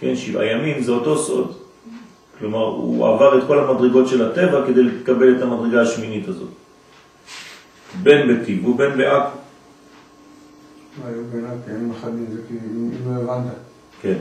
כן, 0.00 0.16
שבעה 0.16 0.46
ימים 0.46 0.82
זה 0.82 0.92
אותו 0.92 1.18
סוד. 1.18 1.52
כלומר, 2.38 2.64
הוא 2.64 3.08
עבר 3.08 3.38
את 3.38 3.42
כל 3.46 3.58
המדרגות 3.58 4.08
של 4.08 4.30
הטבע 4.30 4.66
כדי 4.66 4.82
לקבל 4.82 5.36
את 5.36 5.42
המדרגה 5.42 5.82
השמינית 5.82 6.28
הזאת. 6.28 6.48
בין 8.02 8.42
בטיב 8.42 8.68
ובין 8.68 8.96
בעכו. 8.96 9.38
היו 11.06 11.22
אחדים, 11.92 12.26
זה 12.32 12.38
כאילו, 12.48 12.60
אם 12.74 12.90
לא 13.06 13.32
הבנת. 13.34 13.52
כן. 14.02 14.14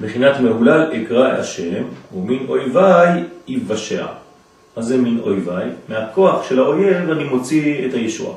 בחינת 0.00 0.40
מהולל 0.40 0.92
אקרא 1.02 1.26
השם, 1.32 1.84
ומין 2.16 2.46
אויביי 2.48 3.24
יבשע. 3.48 4.06
מה 4.76 4.82
זה 4.82 4.96
מין 4.96 5.20
אויביי? 5.20 5.70
מהכוח 5.88 6.48
של 6.48 6.58
האויב 6.58 7.10
אני 7.10 7.24
מוציא 7.24 7.88
את 7.88 7.94
הישועה. 7.94 8.36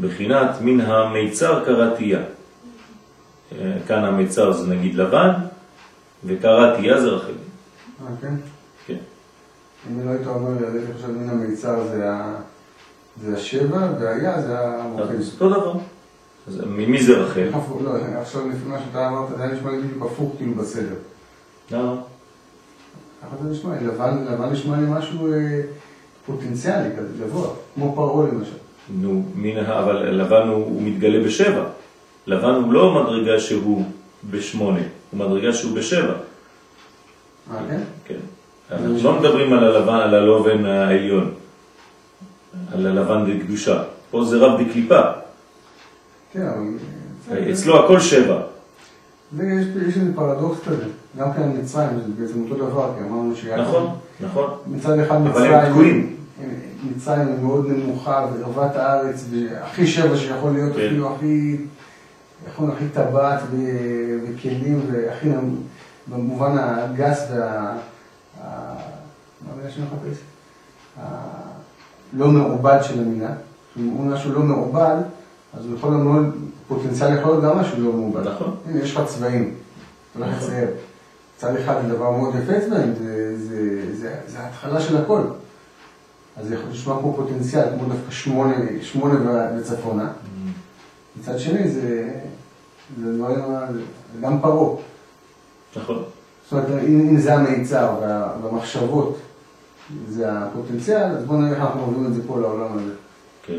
בחינת 0.00 0.50
מן 0.60 0.80
המיצר 0.80 1.64
קראתיה. 1.64 2.20
אה, 3.52 3.76
כאן 3.88 4.04
המיצר 4.04 4.52
זה 4.52 4.74
נגיד 4.74 4.94
לבן, 4.94 5.30
וקראתיה 6.24 7.00
זה 7.00 7.08
רחל. 7.08 7.32
אה, 8.02 8.06
כן? 8.22 8.34
כן. 8.86 8.96
אם 9.90 10.06
לא 10.06 10.10
היית 10.10 10.26
אומר 10.26 10.50
חושב 10.94 11.10
מן 11.10 11.28
המיצר 11.30 11.86
זה 11.88 12.10
ה- 12.10 12.40
זה 13.22 13.36
השבע, 13.36 13.88
והיה 14.00 14.42
זה 14.42 14.58
המוקד. 14.58 15.02
אותו 15.32 15.48
דבר. 15.48 15.74
אז 16.48 16.60
ממי 16.66 17.02
זה 17.02 17.18
רחל? 17.18 17.48
לא, 17.84 17.90
עכשיו 18.20 18.48
לפי 18.48 18.68
מה 18.68 18.78
שאתה 18.78 19.08
אמרת, 19.08 19.28
זה 19.36 19.42
היה 19.42 19.52
נשמע 19.52 19.70
לי 19.70 19.78
בדיוק 19.78 20.06
הפוך 20.06 20.34
כאילו 20.36 20.54
בסדר. 20.54 20.94
למה? 21.70 21.96
ככה 23.22 23.36
זה 23.42 23.50
נשמע 23.50 23.74
לבן, 23.82 24.24
נשמע 24.52 24.76
לי 24.76 24.86
משהו 24.88 25.32
אה, 25.32 25.60
פוטנציאלי 26.26 26.88
כזה, 26.98 27.08
גבוה, 27.24 27.48
כמו 27.74 27.94
פרעה 27.94 28.28
למשל. 28.28 28.56
נו. 28.90 29.24
אבל 29.66 29.96
לבן 29.96 30.48
הוא, 30.48 30.64
הוא 30.64 30.82
מתגלה 30.82 31.24
בשבע. 31.24 31.64
לבן 32.26 32.54
הוא 32.54 32.72
לא 32.72 33.02
מדרגה 33.02 33.40
שהוא 33.40 33.84
בשמונה, 34.30 34.80
הוא 35.10 35.20
מדרגה 35.20 35.52
שהוא 35.52 35.76
בשבע. 35.76 36.14
אה, 37.52 37.58
כן? 37.70 37.80
כן. 38.04 38.18
אנחנו 38.70 38.98
לא 39.02 39.20
מדברים 39.20 39.52
על 39.52 39.64
הלבן, 39.64 39.94
על 39.94 40.14
הלובן 40.14 40.64
העליון, 40.66 41.34
על 42.72 42.86
הלבן 42.86 43.38
דקדושה. 43.38 43.82
פה 44.10 44.24
זה 44.24 44.36
רב 44.36 44.60
דקליפה. 44.62 45.00
כן, 46.32 46.46
אבל... 46.46 47.50
אצלו 47.52 47.84
הכל 47.84 48.00
שבע. 48.00 48.40
זה, 49.36 49.44
יש, 49.44 49.96
איזה 49.96 50.14
פרדוקס 50.14 50.60
כזה, 50.68 50.84
גם 51.18 51.32
כן 51.32 51.48
מצרים, 51.58 51.88
זה 52.06 52.12
בעצם 52.18 52.42
אותו 52.42 52.54
דבר, 52.66 52.92
כי 52.98 53.04
אמרנו 53.04 53.36
שיעקב... 53.36 53.62
נכון, 53.62 53.96
נכון. 54.20 54.50
מצד 54.66 54.98
אחד 54.98 55.16
אבל 55.16 55.30
מצרים, 55.30 55.52
הם 55.52 55.70
תקועים. 55.70 56.16
מצרים 56.90 57.28
היא 57.28 57.38
מאוד 57.42 57.66
נמוכה, 57.68 58.26
וערוות 58.32 58.76
הארץ, 58.76 59.24
והכי 59.30 59.86
שבע 59.86 60.16
שיכול 60.16 60.52
להיות, 60.52 60.76
כן. 60.76 60.86
אפילו 60.86 61.14
הכי, 61.14 61.56
יכול 62.48 62.70
הכי 62.70 62.84
טבעת 62.88 63.40
וכלים, 64.24 64.80
והכי, 64.92 65.28
במובן 66.06 66.58
הגס 66.58 67.26
וה... 67.30 67.76
מה 68.40 69.52
המילה 69.52 69.70
שאני 69.70 69.86
מחפש? 69.86 70.20
הלא 72.14 72.28
מעובד 72.28 72.78
של 72.82 73.00
המילה. 73.00 73.30
אם 73.78 73.88
הוא 73.88 74.06
משהו 74.06 74.32
לא 74.32 74.40
מעובד, 74.40 74.96
אז 75.58 75.66
הוא 75.66 75.76
יכול 75.76 75.90
גם 75.90 76.30
פוטנציאל 76.68 77.18
יכול 77.18 77.30
להיות 77.30 77.44
גם 77.44 77.58
משהו 77.58 77.84
לא 77.84 77.92
מעובד. 77.92 78.28
נכון. 78.28 78.56
הנה, 78.68 78.80
יש 78.80 78.96
לך 78.96 79.02
צבעים, 79.06 79.54
אתה 80.12 80.24
הולך 80.24 80.42
לצייר. 80.42 80.68
צד 81.36 81.56
אחד 81.56 81.74
זה 81.82 81.88
דבר 81.88 82.10
מאוד 82.10 82.34
יפה 82.34 82.60
צבעים, 82.66 82.94
זה, 84.26 84.38
ההתחלה 84.38 84.80
של 84.80 84.96
הכל. 84.96 85.20
אז 86.36 86.46
זה 86.46 86.54
יכול 86.54 86.70
לשמוע 86.70 86.98
כמו 87.00 87.14
פוטנציאל, 87.16 87.64
כמו 87.78 87.88
דווקא 87.88 88.10
שמונה, 88.10 88.54
שמונה 88.82 89.14
וצפונה. 89.58 90.08
מצד 91.20 91.38
שני, 91.38 91.68
זה, 91.68 92.10
זה 93.00 93.16
דברים, 93.18 93.38
זה 94.14 94.20
גם 94.20 94.40
פרעה. 94.40 94.76
נכון. 95.76 96.02
זאת 96.44 96.52
אומרת, 96.52 96.66
אם, 96.88 97.18
זה 97.18 97.34
המיצר 97.34 97.94
וה, 98.00 98.32
והמחשבות 98.42 99.18
זה 100.08 100.32
הפוטנציאל, 100.32 101.02
אז 101.02 101.24
בואו 101.24 101.38
נראה 101.38 101.50
איך 101.50 101.60
אנחנו 101.60 101.80
מובילים 101.80 102.06
את 102.06 102.14
זה 102.14 102.28
פה 102.28 102.40
לעולם 102.40 102.78
הזה. 102.78 102.92
כן. 103.46 103.58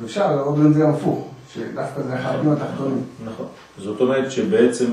ואפשר 0.00 0.36
לראות 0.36 0.56
את 0.66 0.74
זה 0.74 0.80
גם 0.80 0.90
הפוך, 0.90 1.28
שדווקא 1.52 2.02
זה 2.02 2.14
החלקים 2.14 2.52
התחתונים. 2.52 3.02
נכון. 3.24 3.46
זאת 3.78 4.00
אומרת 4.00 4.30
שבעצם 4.30 4.86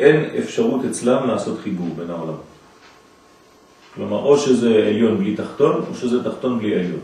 אין 0.00 0.30
אפשרות 0.38 0.84
אצלם 0.84 1.28
לעשות 1.28 1.58
חיבור 1.62 1.88
בין 1.96 2.10
העולם. 2.10 2.34
כלומר, 3.94 4.16
או 4.16 4.38
שזה 4.38 4.68
עליון 4.68 5.18
בלי 5.18 5.36
תחתון, 5.36 5.84
או 5.90 5.94
שזה 5.94 6.24
תחתון 6.24 6.58
בלי 6.58 6.74
עליון. 6.74 7.00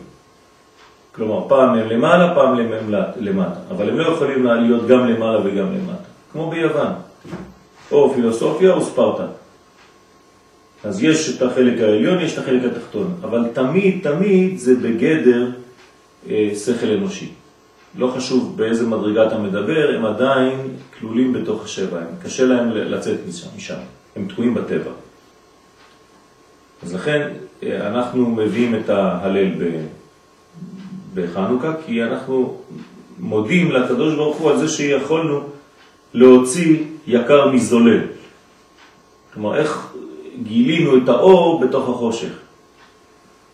כלומר, 1.14 1.48
פעם 1.48 1.68
הם 1.68 1.88
למעלה, 1.88 2.35
פעם 2.35 2.58
הם 2.58 2.90
למטה. 3.16 3.61
אבל 3.70 3.88
הם 3.88 3.98
לא 3.98 4.12
יכולים 4.12 4.46
להיות 4.46 4.87
גם 4.87 5.06
למעלה 5.06 5.40
וגם 5.40 5.72
למטה. 5.72 6.08
כמו 6.32 6.50
ביוון. 6.50 6.92
או 7.92 8.14
פילוסופיה 8.14 8.72
או 8.72 8.80
ספרטה. 8.85 9.26
אז 10.84 11.02
יש 11.02 11.36
את 11.36 11.42
החלק 11.42 11.80
העליון, 11.80 12.20
יש 12.20 12.32
את 12.34 12.38
החלק 12.38 12.62
התחתון. 12.64 13.14
אבל 13.22 13.48
תמיד, 13.52 13.98
תמיד 14.02 14.58
זה 14.58 14.74
בגדר 14.74 15.50
אה, 16.30 16.50
שכל 16.64 16.86
אנושי. 16.86 17.30
לא 17.98 18.12
חשוב 18.16 18.56
באיזה 18.56 18.86
מדרגה 18.86 19.26
אתה 19.26 19.38
מדבר, 19.38 19.94
הם 19.96 20.04
עדיין 20.04 20.58
כלולים 20.98 21.32
בתוך 21.32 21.64
השבע, 21.64 21.98
הם 21.98 22.14
קשה 22.22 22.44
להם 22.44 22.70
לצאת 22.70 23.18
משם, 23.28 23.46
משם. 23.56 23.74
הם 24.16 24.28
תקועים 24.28 24.54
בטבע. 24.54 24.90
אז 26.82 26.94
לכן 26.94 27.28
אה, 27.62 27.88
אנחנו 27.88 28.30
מביאים 28.30 28.74
את 28.74 28.88
ההלל 28.90 29.50
ב- 29.58 29.86
בחנוכה, 31.14 31.72
כי 31.86 32.02
אנחנו 32.04 32.60
מודים 33.18 33.72
לקדוש 33.72 34.14
ברוך 34.14 34.36
הוא 34.36 34.50
על 34.50 34.58
זה 34.58 34.68
שיכולנו 34.68 35.40
להוציא 36.14 36.76
יקר 37.06 37.50
מזולל. 37.50 38.00
כלומר, 39.34 39.56
איך 39.56 39.94
גילינו 40.42 40.96
את 40.96 41.08
האור 41.08 41.60
בתוך 41.60 41.88
החושך. 41.88 42.32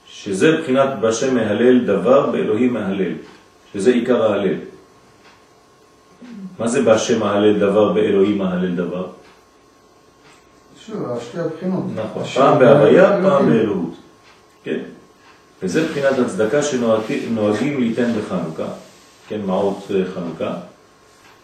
שזה 0.07 0.57
בחינת 0.61 0.89
בשם 1.01 1.35
מהלל 1.35 1.85
דבר, 1.85 2.31
באלוהים 2.31 2.75
מהלל. 2.75 3.13
שזה 3.73 3.91
עיקר 3.91 4.23
ההלל. 4.23 4.55
מה 6.59 6.69
זה 6.69 6.83
בשם 6.83 7.21
מהלל 7.21 7.59
דבר, 7.59 7.93
באלוהים 7.93 8.39
מהלל 8.39 8.75
דבר? 8.77 9.07
שוב, 10.87 11.21
שתי 11.21 11.39
הבחינות. 11.39 11.85
נכון, 11.95 12.25
פעם 12.25 12.59
בהוויה, 12.59 13.19
פעם. 13.23 13.47
באלוהות. 13.47 13.95
כן. 14.65 14.79
וזה 15.63 15.89
בחינת 15.89 16.19
הצדקה 16.19 16.63
שנוהגים 16.63 17.81
ליתן 17.81 18.13
בחנוכה, 18.19 18.67
כן, 19.29 19.41
מעות 19.47 19.87
אה, 19.95 20.03
חנוכה, 20.15 20.55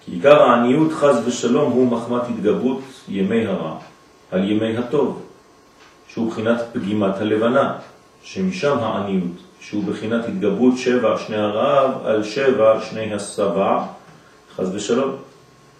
כי 0.04 0.12
עיקר 0.12 0.42
העניות 0.42 0.92
חז 0.92 1.16
ושלום 1.26 1.72
הוא 1.72 1.86
מחמת 1.86 2.22
התגברות 2.28 2.80
ימי 3.08 3.46
הרע 3.46 3.76
על 4.30 4.50
ימי 4.50 4.76
הטוב, 4.76 5.22
שהוא 6.16 6.30
בחינת 6.30 6.60
פגימת 6.72 7.14
הלבנה, 7.16 7.74
שמשם 8.22 8.78
העניות, 8.78 9.36
שהוא 9.60 9.84
בחינת 9.84 10.24
התגברות 10.24 10.78
שבע 10.78 11.18
שני 11.18 11.36
הרעב 11.36 12.06
על 12.06 12.22
שבע 12.22 12.80
שני 12.80 13.14
השבע, 13.14 13.84
חז 14.56 14.74
ושלום, 14.74 15.16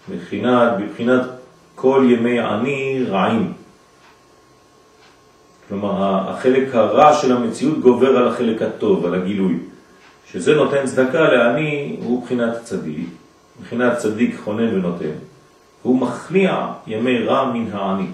בבחינת, 0.09 0.71
בבחינת 0.79 1.21
כל 1.75 2.07
ימי 2.09 2.39
עני 2.39 3.05
רעים. 3.09 3.53
כלומר, 5.69 6.29
החלק 6.29 6.75
הרע 6.75 7.13
של 7.13 7.31
המציאות 7.31 7.79
גובר 7.79 8.17
על 8.17 8.27
החלק 8.27 8.61
הטוב, 8.61 9.05
על 9.05 9.15
הגילוי. 9.15 9.57
שזה 10.31 10.55
נותן 10.55 10.85
צדקה 10.85 11.21
לעני 11.21 11.97
הוא 12.03 12.23
בחינת 12.23 12.63
צדיק, 12.63 13.07
בחינת 13.61 13.97
צדיק 13.97 14.35
חונן 14.43 14.75
ונותן. 14.75 15.15
הוא 15.83 16.01
מכניע 16.01 16.67
ימי 16.87 17.19
רע 17.19 17.51
מן 17.51 17.71
העני. 17.71 18.07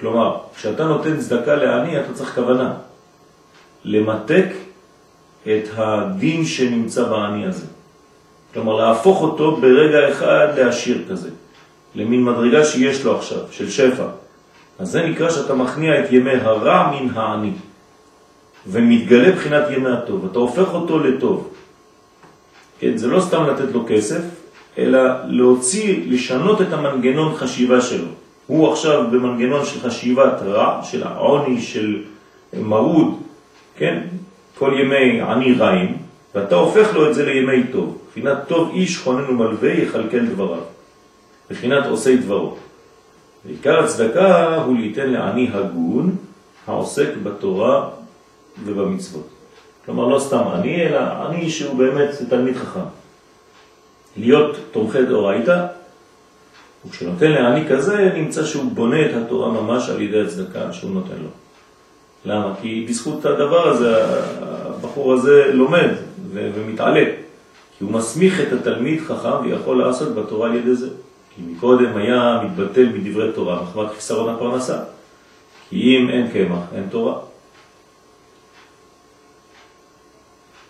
כלומר, 0.00 0.36
כשאתה 0.56 0.84
נותן 0.84 1.16
צדקה 1.16 1.54
לעני, 1.54 2.00
אתה 2.00 2.12
צריך 2.12 2.34
כוונה. 2.34 2.72
למתק 3.84 4.46
את 5.42 5.68
הדין 5.76 6.44
שנמצא 6.44 7.04
בעני 7.04 7.46
הזה. 7.46 7.66
כלומר, 8.54 8.76
להפוך 8.76 9.22
אותו 9.22 9.56
ברגע 9.56 10.10
אחד 10.10 10.48
לעשיר 10.56 11.04
כזה, 11.10 11.30
למין 11.94 12.24
מדרגה 12.24 12.64
שיש 12.64 13.04
לו 13.04 13.16
עכשיו, 13.16 13.38
של 13.50 13.70
שפע. 13.70 14.06
אז 14.78 14.90
זה 14.90 15.06
נקרא 15.06 15.30
שאתה 15.30 15.54
מכניע 15.54 16.04
את 16.04 16.12
ימי 16.12 16.34
הרע 16.34 16.90
מן 16.90 17.10
העני, 17.14 17.52
ומתגלה 18.66 19.32
בחינת 19.32 19.64
ימי 19.70 19.90
הטוב. 19.90 20.28
אתה 20.30 20.38
הופך 20.38 20.74
אותו 20.74 20.98
לטוב. 20.98 21.48
כן, 22.78 22.96
זה 22.96 23.06
לא 23.06 23.20
סתם 23.20 23.46
לתת 23.46 23.72
לו 23.72 23.84
כסף, 23.88 24.22
אלא 24.78 25.00
להוציא, 25.26 26.04
לשנות 26.06 26.60
את 26.60 26.72
המנגנון 26.72 27.36
חשיבה 27.36 27.80
שלו. 27.80 28.19
הוא 28.50 28.72
עכשיו 28.72 29.04
במנגנון 29.10 29.64
של 29.64 29.80
חשיבת 29.80 30.42
רע, 30.42 30.80
של 30.82 31.02
העוני, 31.02 31.62
של 31.62 32.02
מרוד, 32.52 33.18
כן? 33.76 34.02
כל 34.58 34.72
ימי 34.80 35.20
עני 35.20 35.52
רעים, 35.52 35.96
ואתה 36.34 36.54
הופך 36.54 36.94
לו 36.94 37.10
את 37.10 37.14
זה 37.14 37.24
לימי 37.24 37.66
טוב. 37.72 37.98
בחינת 38.10 38.38
טוב 38.48 38.70
איש 38.74 38.98
חונן 38.98 39.30
ומלווה 39.30 39.72
יכלכל 39.72 40.26
דבריו. 40.26 40.62
בחינת 41.50 41.86
עושי 41.86 42.16
דברו. 42.16 42.56
ועיקר 43.46 43.84
הצדקה 43.84 44.56
הוא 44.56 44.76
ליתן 44.76 45.10
לעני 45.10 45.48
הגון 45.52 46.16
העוסק 46.66 47.08
בתורה 47.22 47.88
ובמצוות. 48.64 49.28
כלומר, 49.86 50.06
לא 50.06 50.18
סתם 50.18 50.42
עני, 50.54 50.86
אלא 50.86 50.98
עני 50.98 51.50
שהוא 51.50 51.78
באמת 51.78 52.10
תלמיד 52.28 52.56
חכם. 52.56 52.88
להיות 54.16 54.56
תומכי 54.72 55.02
דאורייתא, 55.02 55.66
וכשנותן 56.86 57.30
לעני 57.30 57.68
כזה, 57.68 58.12
נמצא 58.14 58.44
שהוא 58.44 58.72
בונה 58.72 59.06
את 59.06 59.10
התורה 59.14 59.62
ממש 59.62 59.88
על 59.88 60.02
ידי 60.02 60.20
הצדקה 60.20 60.72
שהוא 60.72 60.90
נותן 60.90 61.16
לו. 61.22 61.28
למה? 62.24 62.54
כי 62.62 62.86
בזכות 62.88 63.24
הדבר 63.24 63.68
הזה, 63.68 64.04
הבחור 64.40 65.12
הזה 65.12 65.50
לומד 65.52 65.88
ומתעלה. 66.32 67.04
כי 67.78 67.84
הוא 67.84 67.92
מסמיך 67.92 68.40
את 68.40 68.52
התלמיד 68.52 69.00
חכם 69.00 69.44
ויכול 69.44 69.78
לעשות 69.78 70.14
בתורה 70.14 70.48
על 70.48 70.56
ידי 70.56 70.74
זה. 70.74 70.88
כי 71.34 71.42
מקודם 71.42 71.96
היה 71.96 72.40
מתבטל 72.44 72.86
מדברי 72.94 73.32
תורה, 73.32 73.62
מחמת 73.62 73.90
חיסרון 73.94 74.34
הפרנסה. 74.34 74.78
כי 75.68 75.96
אם 75.96 76.10
אין 76.10 76.28
קמח, 76.28 76.58
אין 76.74 76.84
תורה. 76.90 77.18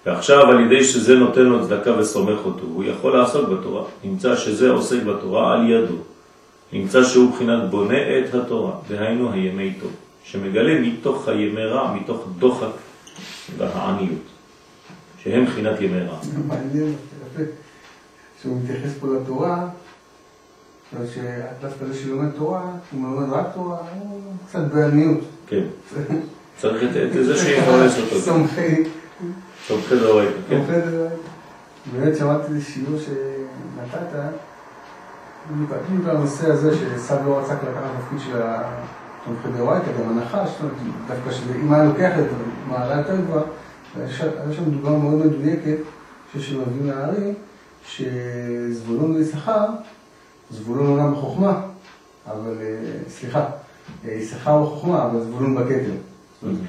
ועכשיו 0.06 0.50
על 0.50 0.60
ידי 0.60 0.84
שזה 0.84 1.14
נותן 1.14 1.42
לו 1.42 1.66
צדקה 1.66 1.98
וסומך 1.98 2.38
אותו, 2.44 2.66
הוא 2.74 2.84
יכול 2.84 3.18
לעסוק 3.18 3.48
בתורה. 3.48 3.84
נמצא 4.04 4.36
שזה 4.36 4.70
עוסק 4.70 5.02
בתורה 5.02 5.52
על 5.54 5.70
ידו. 5.70 5.96
נמצא 6.72 7.04
שהוא 7.04 7.32
בחינת 7.32 7.70
בונה 7.70 8.18
את 8.18 8.34
התורה, 8.34 8.72
דהיינו 8.88 9.32
הימי 9.32 9.74
טוב. 9.80 9.90
שמגלה 10.24 10.80
מתוך 10.80 11.28
הימי 11.28 11.64
רע, 11.64 11.94
מתוך 11.94 12.28
דוחק 12.38 12.66
והעניות, 13.56 14.22
שהם 15.18 15.44
בחינת 15.44 15.80
ימי 15.80 16.00
רע. 16.00 16.18
מעניין, 16.46 16.94
יפה. 17.32 17.42
כשהוא 18.40 18.56
מתייחס 18.62 18.90
פה 19.00 19.06
לתורה, 19.06 19.68
שדווקא 20.92 21.84
זה 21.86 21.98
שלומד 21.98 22.30
תורה, 22.30 22.72
הוא 22.90 23.00
מלמד 23.00 23.32
רק 23.32 23.46
תורה, 23.54 23.78
הוא 24.00 24.20
קצת 24.48 24.60
בעניות. 24.74 25.20
כן. 25.46 25.64
צריך 26.60 26.82
את 26.96 27.24
זה 27.24 27.38
שיפרס 27.38 27.98
אותו. 27.98 28.20
סומכי. 28.20 28.84
סומכי 29.70 29.96
דאורייתא, 29.96 30.32
כן. 30.48 30.56
סומכי 30.56 30.90
דאורייתא. 30.90 31.14
באמת 31.92 32.16
שמעתי 32.16 32.46
איזה 32.46 32.64
שיעור 32.64 32.98
שנתת, 32.98 34.18
בדיוק 35.50 36.08
הנושא 36.08 36.52
הזה 36.52 36.76
שסב 36.76 37.16
לא 37.26 37.38
רצה 37.38 37.54
לקחת 37.54 37.90
תפקיד 38.00 38.18
של 38.20 38.40
התומכי 38.42 39.48
דאורייתא, 39.56 39.86
גם 39.86 40.18
הנחש, 40.18 40.50
דווקא 41.08 41.30
שאם 41.30 41.72
היה 41.72 41.84
לוקח 41.84 42.12
את 42.18 42.24
מעלה 42.68 42.96
יותר 42.96 43.16
גבוהה, 43.16 43.42
היה 43.96 44.08
שם 44.52 44.70
דוגמה 44.70 44.98
מאוד 44.98 45.26
מדויקת, 45.26 45.78
שמביאים 46.38 46.86
להערים, 46.86 47.34
שזבולון 47.86 49.14
ויששכר, 49.14 49.66
זבולון 50.50 50.86
עולם 50.86 51.12
בחוכמה, 51.12 51.60
אבל, 52.26 52.54
סליחה, 53.08 53.44
יששכר 54.04 54.62
בחוכמה, 54.62 55.06
אבל 55.06 55.20
זבולון 55.20 55.54
בכתר. 55.54 55.92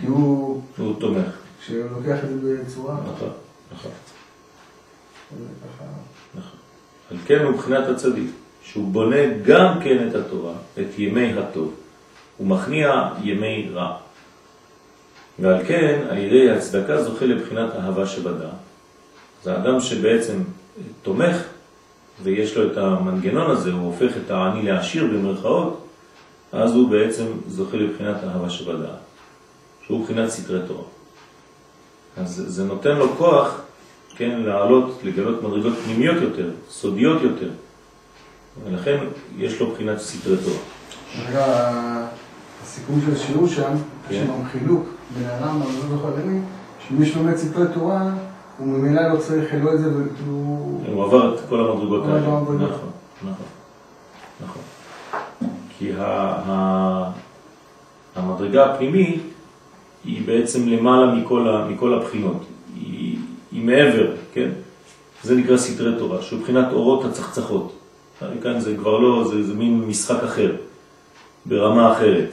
כי 0.01 0.07
הוא... 0.07 0.61
הוא 0.77 0.99
תומך. 0.99 1.40
כשהוא 1.61 1.85
לוקח 1.91 2.23
את 2.23 2.41
זה 2.41 2.63
בצורה... 2.63 2.93
נכון, 2.93 3.29
נכון. 3.73 3.91
נכון. 6.35 6.59
על 7.11 7.17
כן 7.25 7.39
הוא 7.43 7.51
מבחינת 7.51 7.87
הצדיק, 7.87 8.29
שהוא 8.63 8.91
בונה 8.91 9.37
גם 9.45 9.79
כן 9.83 10.07
את 10.07 10.15
התורה, 10.15 10.53
את 10.79 10.87
ימי 10.97 11.33
הטוב. 11.33 11.73
הוא 12.37 12.47
מכניע 12.47 13.09
ימי 13.23 13.69
רע. 13.73 13.97
ועל 15.39 15.65
כן, 15.65 16.01
על 16.09 16.17
ידי 16.17 16.51
הצדקה 16.51 17.03
זוכה 17.03 17.25
לבחינת 17.25 17.75
אהבה 17.75 18.07
שבדע. 18.07 18.49
זה 19.43 19.57
אדם 19.57 19.79
שבעצם 19.79 20.37
תומך, 21.01 21.37
ויש 22.23 22.57
לו 22.57 22.71
את 22.71 22.77
המנגנון 22.77 23.51
הזה, 23.51 23.71
הוא 23.71 23.81
הופך 23.81 24.17
את 24.25 24.31
העני 24.31 24.63
לעשיר 24.63 25.05
במרכאות, 25.05 25.87
אז 26.51 26.75
הוא 26.75 26.89
בעצם 26.89 27.25
זוכה 27.47 27.77
לבחינת 27.77 28.23
אהבה 28.23 28.49
שבדע, 28.49 28.93
שהוא 29.85 30.03
בחינת 30.03 30.29
סתרי 30.29 30.59
תורה. 30.67 30.83
אז 32.17 32.43
זה 32.47 32.63
נותן 32.63 32.95
לו 32.95 33.15
כוח, 33.17 33.61
כן, 34.15 34.39
לעלות, 34.39 34.99
לגלות 35.03 35.43
מדרגות 35.43 35.73
פנימיות 35.85 36.21
יותר, 36.21 36.49
סודיות 36.69 37.21
יותר, 37.21 37.49
ולכן 38.65 38.97
יש 39.37 39.59
לו 39.59 39.71
בחינת 39.71 39.99
סתרי 39.99 40.37
תורה. 40.43 40.57
רגע, 41.29 41.71
הסיכום 42.63 43.01
של 43.05 43.13
השיעור 43.13 43.47
שם, 43.47 43.73
יש 44.09 44.17
שם 44.17 44.45
חילוק 44.51 44.85
בין 45.17 45.29
העולם 45.29 45.61
למדוד 45.61 45.99
החללים, 45.99 46.45
שמי 46.87 47.05
שלומד 47.05 47.35
ספרי 47.35 47.65
תורה, 47.73 48.01
הוא 48.57 48.67
ממילא 48.67 49.13
לא 49.13 49.19
צריך 49.19 49.53
לא 49.63 49.73
את 49.73 49.79
זה, 49.79 49.89
והוא... 49.93 50.83
הוא 50.87 51.03
עבר 51.03 51.35
את 51.35 51.39
כל 51.49 51.59
המדרגות 51.59 52.05
האלה. 52.05 52.19
נכון, 52.19 52.57
נכון, 53.21 53.45
נכון. 54.43 54.61
כי 55.77 55.91
המדרגה 58.15 58.65
הפנימית 58.65 59.21
היא 60.05 60.21
בעצם 60.25 60.67
למעלה 60.67 61.15
מכל 61.69 61.93
הבחינות. 61.93 62.45
היא, 62.75 63.17
היא 63.51 63.63
מעבר, 63.63 64.11
כן? 64.33 64.49
זה 65.23 65.35
נקרא 65.35 65.57
סתרי 65.57 65.99
תורה, 65.99 66.21
שהוא 66.21 66.41
אורות 66.71 67.05
הצחצחות. 67.05 67.73
כאן 68.43 68.59
זה 68.59 68.75
כבר 68.77 68.97
לא, 68.99 69.27
זה, 69.27 69.43
זה 69.43 69.53
מין 69.53 69.81
משחק 69.81 70.23
אחר, 70.23 70.55
ברמה 71.45 71.93
אחרת, 71.93 72.29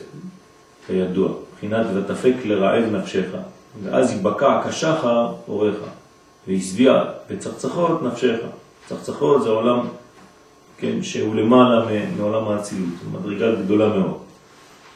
כידוע. 0.86 1.28
בחינת 1.58 1.86
ותפק 1.94 2.34
לרעב 2.44 2.84
נפשך, 2.92 3.26
ואז 3.82 4.12
יבקע 4.12 4.60
כשחר 4.68 5.32
אורך, 5.48 5.74
והשביע 6.48 7.04
בצחצחות 7.30 8.02
נפשך. 8.02 8.36
צחצחות 8.88 9.42
זה 9.42 9.48
עולם, 9.48 9.80
כן, 10.78 11.02
שהוא 11.02 11.34
למעלה 11.34 11.84
מעולם 12.16 12.48
האצילות, 12.48 12.88
מדרגה 13.12 13.54
גדולה 13.54 13.88
מאוד. 13.88 14.18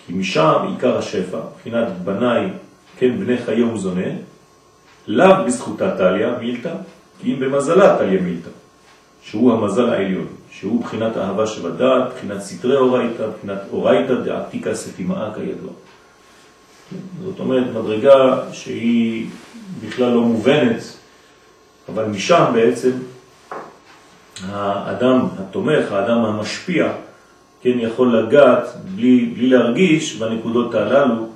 כי 0.07 0.13
משם 0.13 0.55
עיקר 0.69 0.99
השפע, 0.99 1.39
בחינת 1.59 1.89
בניי, 2.05 2.51
כן, 2.99 3.21
בני 3.21 3.39
חיי 3.39 3.63
ומזונה, 3.63 4.07
לאו 5.07 5.45
בזכותה 5.47 5.97
טליה 5.97 6.39
מילתא, 6.39 6.75
כי 7.21 7.35
אם 7.35 7.41
במזלה 7.41 7.99
טליה 7.99 8.21
מילתא, 8.21 8.51
שהוא 9.23 9.53
המזל 9.53 9.91
העליון, 9.91 10.27
שהוא 10.51 10.85
בחינת 10.85 11.17
אהבה 11.17 11.47
שבדעת, 11.47 12.13
בחינת 12.15 12.41
סתרי 12.41 12.77
אורייתא, 12.77 13.27
בחינת 13.39 13.59
אורייתא 13.73 14.15
דעתיקה 14.15 14.75
סתימאה 14.75 15.35
כידוע. 15.35 15.71
זאת 17.25 17.39
אומרת, 17.39 17.65
מדרגה 17.71 18.39
שהיא 18.53 19.27
בכלל 19.81 20.11
לא 20.11 20.21
מובנת, 20.21 20.83
אבל 21.89 22.05
משם 22.05 22.45
בעצם 22.55 22.91
האדם 24.49 25.27
התומך, 25.39 25.93
האדם 25.93 26.19
המשפיע, 26.25 26.93
כן, 27.63 27.79
יכול 27.79 28.19
לגעת 28.19 28.67
בלי, 28.95 29.33
בלי 29.35 29.49
להרגיש 29.49 30.17
בנקודות 30.17 30.75
הללו, 30.75 31.27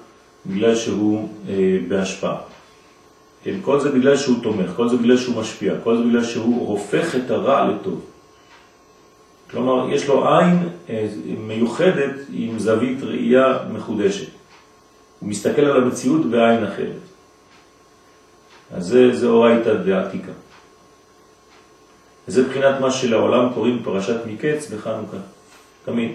בגלל 0.47 0.75
שהוא 0.75 1.29
אה, 1.49 1.79
בהשפעה. 1.89 2.37
כן, 3.43 3.55
כל 3.63 3.81
זה 3.81 3.91
בגלל 3.91 4.17
שהוא 4.17 4.37
תומך, 4.43 4.71
כל 4.77 4.89
זה 4.89 4.97
בגלל 4.97 5.17
שהוא 5.17 5.37
משפיע, 5.37 5.75
כל 5.85 5.97
זה 5.97 6.03
בגלל 6.05 6.25
שהוא 6.25 6.69
הופך 6.69 7.15
את 7.17 7.31
הרע 7.31 7.69
לטוב. 7.71 8.05
כלומר, 9.51 9.93
יש 9.93 10.09
לו 10.09 10.29
עין 10.29 10.69
אה, 10.91 11.07
מיוחדת 11.39 12.15
עם 12.33 12.59
זווית 12.59 13.03
ראייה 13.03 13.59
מחודשת. 13.73 14.29
הוא 15.21 15.29
מסתכל 15.29 15.63
על 15.63 15.83
המציאות 15.83 16.27
בעין 16.27 16.65
אחרת. 16.65 17.07
אז 18.73 18.87
זה, 18.87 19.17
זה 19.17 19.27
אורייתא 19.27 19.75
דעתיקה. 19.75 20.33
וזה 22.29 22.49
בחינת 22.49 22.81
מה 22.81 22.91
שלעולם 22.91 23.53
קוראים 23.55 23.81
פרשת 23.85 24.17
מקץ 24.27 24.71
בחנוכה, 24.71 25.17
תמיד. 25.87 26.11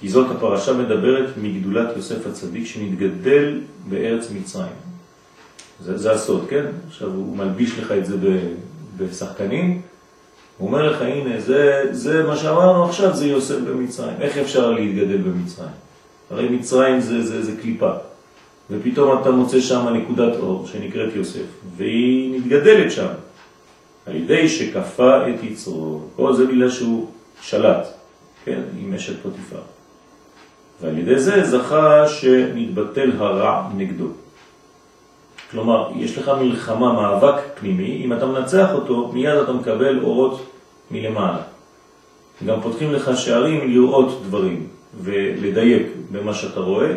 כי 0.00 0.08
זאת 0.08 0.30
הפרשה 0.30 0.72
מדברת 0.72 1.30
מגדולת 1.42 1.96
יוסף 1.96 2.26
הצדיק 2.26 2.66
שנתגדל 2.66 3.60
בארץ 3.88 4.30
מצרים. 4.30 4.72
זה, 5.80 5.98
זה 5.98 6.12
הסוד, 6.12 6.46
כן? 6.48 6.64
עכשיו 6.88 7.08
הוא 7.08 7.36
מלביש 7.36 7.78
לך 7.78 7.92
את 7.92 8.06
זה 8.06 8.16
בשחקנים, 8.98 9.80
הוא 10.58 10.68
אומר 10.68 10.90
לך, 10.90 11.02
הנה, 11.02 11.40
זה, 11.40 11.82
זה 11.90 12.22
מה 12.22 12.36
שאמרנו 12.36 12.84
עכשיו, 12.84 13.16
זה 13.16 13.26
יוסף 13.26 13.58
במצרים. 13.58 14.14
איך 14.20 14.36
אפשר 14.36 14.70
להתגדל 14.70 15.16
במצרים? 15.16 15.70
הרי 16.30 16.48
מצרים 16.48 17.00
זה, 17.00 17.22
זה, 17.22 17.42
זה 17.42 17.52
קליפה, 17.62 17.90
ופתאום 18.70 19.22
אתה 19.22 19.30
מוצא 19.30 19.60
שם 19.60 19.88
נקודת 19.88 20.36
אור 20.36 20.66
שנקראת 20.66 21.14
יוסף, 21.14 21.46
והיא 21.76 22.38
מתגדלת 22.38 22.92
שם, 22.92 23.06
על 24.06 24.16
ידי 24.16 24.48
שכפה 24.48 25.28
את 25.28 25.42
יצרו, 25.42 26.00
כל 26.16 26.34
זה 26.34 26.46
בגלל 26.46 26.70
שהוא 26.70 27.08
שלט, 27.40 27.86
כן, 28.44 28.60
עם 28.78 28.94
אשת 28.94 29.22
פוטיפר. 29.22 29.60
ועל 30.80 30.98
ידי 30.98 31.18
זה 31.18 31.44
זכה 31.44 32.08
שנתבטל 32.08 33.12
הרע 33.18 33.68
נגדו. 33.76 34.06
כלומר, 35.50 35.90
יש 35.96 36.18
לך 36.18 36.30
מלחמה, 36.40 36.92
מאבק 36.92 37.34
פנימי, 37.54 38.02
אם 38.04 38.12
אתה 38.12 38.26
מנצח 38.26 38.68
אותו, 38.72 39.10
מיד 39.12 39.36
אתה 39.36 39.52
מקבל 39.52 40.00
אורות 40.02 40.46
מלמעלה. 40.90 41.42
גם 42.46 42.60
פותחים 42.60 42.92
לך 42.92 43.10
שערים 43.16 43.70
לראות 43.70 44.22
דברים. 44.26 44.66
ולדייק 45.00 45.86
במה 46.10 46.34
שאתה 46.34 46.60
רואה, 46.60 46.92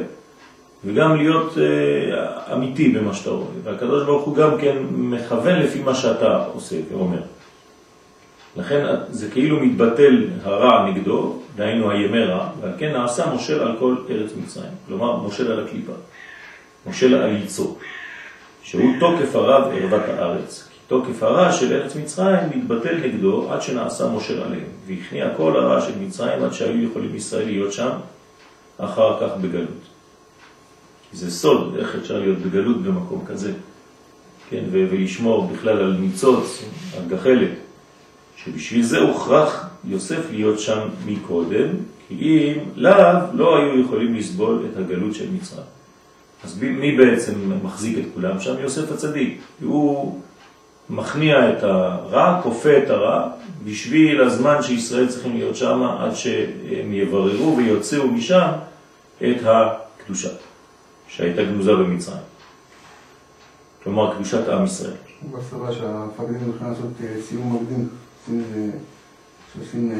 וגם 0.85 1.15
להיות 1.15 1.57
אה, 1.57 2.53
אמיתי 2.53 2.89
במה 2.89 3.13
שאתה 3.13 3.29
רואה. 3.29 3.47
והקדוש 3.63 4.03
ברוך 4.03 4.23
הוא 4.23 4.35
גם 4.35 4.57
כן 4.61 4.77
מכוון 4.91 5.59
לפי 5.59 5.81
מה 5.81 5.95
שאתה 5.95 6.45
עושה 6.53 6.75
ואומר. 6.91 7.21
לכן 8.57 8.85
זה 9.09 9.31
כאילו 9.31 9.59
מתבטל 9.59 10.27
הרע 10.43 10.89
נגדו, 10.89 11.39
דהיינו 11.55 11.91
הימי 11.91 12.23
רע, 12.23 12.49
ועל 12.61 12.71
כן 12.77 12.91
נעשה 12.91 13.25
מושל 13.25 13.59
על 13.59 13.75
כל 13.79 13.95
ארץ 14.09 14.31
מצרים. 14.43 14.71
כלומר, 14.87 15.15
מושל 15.15 15.51
על 15.51 15.65
הקליפה, 15.65 15.93
מושל 16.85 17.15
על 17.15 17.35
יצור, 17.35 17.79
שהוא 18.63 18.93
תוקף 18.99 19.35
הרע 19.35 19.69
בערוות 19.69 20.01
הארץ. 20.07 20.67
כי 20.71 20.79
תוקף 20.87 21.23
הרע 21.23 21.51
של 21.51 21.73
ארץ 21.73 21.95
מצרים 21.95 22.49
מתבטל 22.55 22.97
נגדו 23.03 23.47
עד 23.51 23.61
שנעשה 23.61 24.07
מושל 24.07 24.43
עליהם, 24.43 24.67
והכניע 24.87 25.29
כל 25.37 25.57
הרע 25.57 25.81
של 25.81 25.93
מצרים 26.01 26.43
עד 26.43 26.53
שהיו 26.53 26.83
יכולים 26.83 27.15
ישראל 27.15 27.45
להיות 27.45 27.73
שם 27.73 27.91
אחר 28.77 29.17
כך 29.19 29.37
בגלות. 29.41 29.83
זה 31.13 31.31
סוד, 31.31 31.75
איך 31.79 31.95
אפשר 31.95 32.19
להיות 32.19 32.37
בגלות 32.37 32.83
במקום 32.83 33.25
כזה, 33.27 33.53
כן, 34.49 34.63
ולשמור 34.71 35.47
בכלל 35.47 35.77
על 35.77 35.95
ניצוץ, 35.99 36.63
על 36.97 37.03
גחלת, 37.07 37.49
שבשביל 38.35 38.83
זה 38.83 38.99
הוכרח 38.99 39.69
יוסף 39.85 40.31
להיות 40.31 40.59
שם 40.59 40.79
מקודם, 41.05 41.67
כי 42.07 42.15
אם 42.19 42.63
לאו 42.75 43.19
לא 43.33 43.57
היו 43.57 43.81
יכולים 43.81 44.15
לסבול 44.15 44.65
את 44.71 44.77
הגלות 44.77 45.15
של 45.15 45.31
מצרים. 45.31 45.65
אז 46.43 46.59
מי 46.61 46.97
בעצם 46.97 47.33
מחזיק 47.63 47.97
את 47.97 48.03
כולם 48.13 48.39
שם? 48.39 48.55
יוסף 48.59 48.91
הצדיק. 48.91 49.39
הוא 49.63 50.21
מכניע 50.89 51.49
את 51.49 51.63
הרע, 51.63 52.39
כופה 52.43 52.77
את 52.77 52.89
הרע, 52.89 53.29
בשביל 53.63 54.21
הזמן 54.21 54.61
שישראל 54.61 55.07
צריכים 55.07 55.37
להיות 55.37 55.55
שם 55.55 55.83
עד 55.99 56.15
שהם 56.15 56.93
יבררו 56.93 57.57
ויוצאו 57.57 58.07
משם 58.07 58.49
את 59.17 59.37
הקדושה. 59.45 60.29
שהייתה 61.07 61.43
גנוזה 61.43 61.75
במצרים. 61.75 62.17
כלומר, 63.83 64.15
קדושת 64.15 64.47
עם 64.47 64.63
ישראל. 64.63 64.93
הוא 65.21 65.39
בסבבה 65.39 65.71
שהמפקדים 65.71 66.35
יכולים 66.35 66.73
לעשות 66.73 66.91
אה, 67.03 67.21
סיום 67.21 67.55
מקדים, 67.55 67.89
עושים 68.25 68.43
איזה, 68.43 68.71
שעושים 69.53 69.91
אה, 69.91 69.97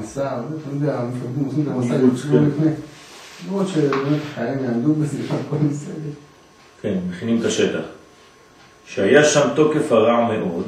מסע, 0.00 0.40
אתה 0.40 0.70
יודע, 0.74 1.00
המפקדים 1.00 1.44
עושים 1.44 1.62
את 1.62 1.68
המסע 1.68 1.94
יוצאים 1.94 2.48
לפני. 2.48 2.70
לראות 3.46 3.68
שבאמת 3.68 4.20
החיילים 4.32 4.64
יעמדו 4.64 4.94
בזה, 4.94 5.18
הכל 5.30 5.56
בסדר. 5.56 6.10
כן, 6.82 6.98
מכינים 7.10 7.40
את 7.40 7.44
השטח. 7.44 7.82
שהיה 8.86 9.24
שם 9.24 9.48
תוקף 9.56 9.92
הרע 9.92 10.38
מאוד, 10.38 10.66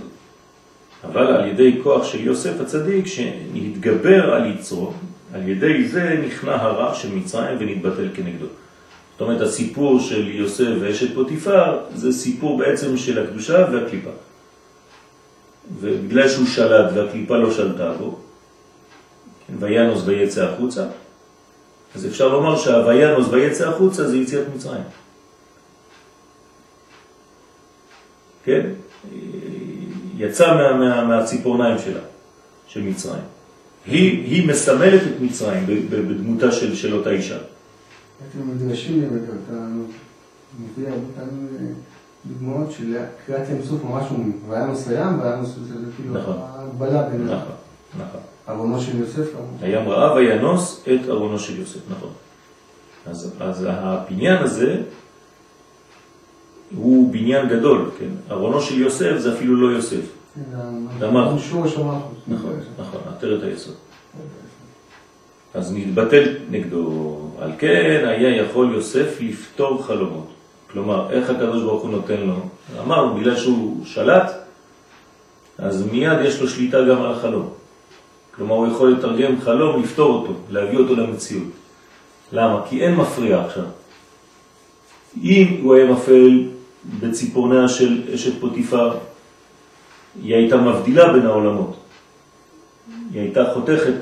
אבל 1.05 1.27
על 1.27 1.49
ידי 1.49 1.81
כוח 1.83 2.05
של 2.05 2.21
יוסף 2.21 2.61
הצדיק 2.61 3.07
שהתגבר 3.07 4.35
על 4.35 4.51
יצרו, 4.51 4.93
על 5.35 5.49
ידי 5.49 5.89
זה 5.89 6.23
נכנע 6.27 6.55
הרע 6.55 6.95
של 6.95 7.15
מצרים 7.15 7.57
ונתבטל 7.61 8.09
כנגדו. 8.15 8.47
זאת 9.13 9.21
אומרת, 9.21 9.41
הסיפור 9.41 10.01
של 10.01 10.29
יוסף 10.29 10.73
ואשת 10.81 11.15
פוטיפר 11.15 11.79
זה 11.95 12.13
סיפור 12.13 12.59
בעצם 12.59 12.97
של 12.97 13.25
הקדושה 13.25 13.67
והקליפה. 13.73 14.11
ובגלל 15.81 16.29
שהוא 16.29 16.47
שלט 16.47 16.93
והקליפה 16.95 17.37
לא 17.37 17.53
שלטה 17.53 17.93
בו, 17.93 18.19
כן, 19.47 19.55
וינוס 19.59 20.03
ויצא 20.05 20.45
החוצה, 20.45 20.87
אז 21.95 22.07
אפשר 22.07 22.29
לומר 22.29 22.57
שהוויינוס 22.57 23.27
ויצא 23.31 23.69
החוצה 23.69 24.09
זה 24.09 24.17
יציאת 24.17 24.47
מצרים. 24.55 24.83
כן? 28.45 28.67
יצא 30.17 30.55
מה, 30.55 30.77
מה, 30.77 31.05
מהציפורניים 31.05 31.79
שלה, 31.79 32.01
של 32.67 32.83
מצרים. 32.83 33.23
היא, 33.87 34.25
היא 34.25 34.49
מסמלת 34.49 35.03
את 35.03 35.21
מצרים 35.21 35.67
בדמותה 35.91 36.53
של, 36.53 36.75
של 36.75 36.95
אותה 36.95 37.11
אישה. 37.11 37.39
הייתם 38.21 38.51
מדרשים 38.51 39.01
לי, 39.01 39.07
אתה 39.07 39.53
מביא 40.61 40.89
הרבה 40.89 41.05
פעמים 41.17 41.49
אה, 41.61 41.67
דוגמאות 42.29 42.73
של 42.73 42.97
קריאת 43.27 43.49
ים 43.51 43.63
סוף 43.63 43.85
ממש 43.85 44.05
וינוס 44.49 44.89
לים, 44.89 45.21
וינוס 45.21 45.49
זה 45.49 45.75
כאילו 45.97 46.15
נכון. 46.15 46.37
ההגבלה 46.41 47.03
בין 47.03 47.25
נכון, 47.25 47.39
נכון. 47.95 48.21
ארונו 48.49 48.81
של 48.81 48.99
יוסף. 49.01 49.27
הים 49.61 49.89
ראה 49.89 50.15
וינוס 50.15 50.85
את 50.95 51.09
ארונו 51.09 51.39
של 51.39 51.59
יוסף, 51.59 51.81
נכון. 51.91 52.11
אז, 53.07 53.35
אז 53.41 53.67
הבניין 53.71 54.43
הזה 54.43 54.83
הוא 56.77 57.13
בניין 57.13 57.49
גדול, 57.49 57.91
כן? 57.99 58.09
ארונו 58.31 58.61
של 58.61 58.81
יוסף 58.81 59.17
זה 59.19 59.35
אפילו 59.35 59.57
לא 59.57 59.77
יוסף. 59.77 60.13
זה 60.99 61.07
המלכות. 61.09 61.41
שורש 61.41 61.77
המלכות. 61.77 62.15
נכון, 62.29 62.53
נכון, 62.79 63.01
עטרת 63.09 63.43
היסוד. 63.43 63.75
אז 65.55 65.75
נתבטל 65.77 66.35
נגדו. 66.51 67.19
על 67.39 67.53
כן 67.59 68.05
היה 68.09 68.37
יכול 68.37 68.75
יוסף 68.75 69.21
לפתור 69.21 69.83
חלומות. 69.83 70.36
כלומר, 70.77 71.11
איך 71.11 71.31
הקדוש 71.31 71.63
ברוך 71.63 71.83
הוא 71.83 71.91
נותן 71.91 72.21
לו? 72.21 72.35
אמרנו, 72.81 73.15
בגלל 73.15 73.37
שהוא 73.37 73.87
שלט, 73.87 74.33
אז 75.59 75.87
מיד 75.93 76.19
יש 76.25 76.41
לו 76.41 76.49
שליטה 76.49 76.83
גם 76.83 77.03
על 77.03 77.13
החלום. 77.13 77.49
כלומר, 78.35 78.55
הוא 78.55 78.67
יכול 78.67 78.93
לתרגם 78.93 79.41
חלום, 79.41 79.83
לפתור 79.83 80.15
אותו, 80.15 80.33
להביא 80.51 80.79
אותו 80.79 80.97
למציאות. 80.97 81.49
למה? 82.33 82.63
כי 82.69 82.81
אין 82.81 82.95
מפריע 82.95 83.45
עכשיו. 83.45 83.65
אם 85.23 85.61
הוא 85.63 85.75
היה 85.75 85.93
מפעיל 85.93 86.49
בציפורניה 87.01 87.69
של 87.69 88.03
אשת 88.15 88.41
פוטיפר, 88.41 88.97
היא 90.23 90.35
הייתה 90.35 90.57
מבדילה 90.57 91.13
בין 91.13 91.27
העולמות. 91.27 91.77
היא 93.13 93.21
הייתה 93.21 93.45
חותכת 93.55 93.97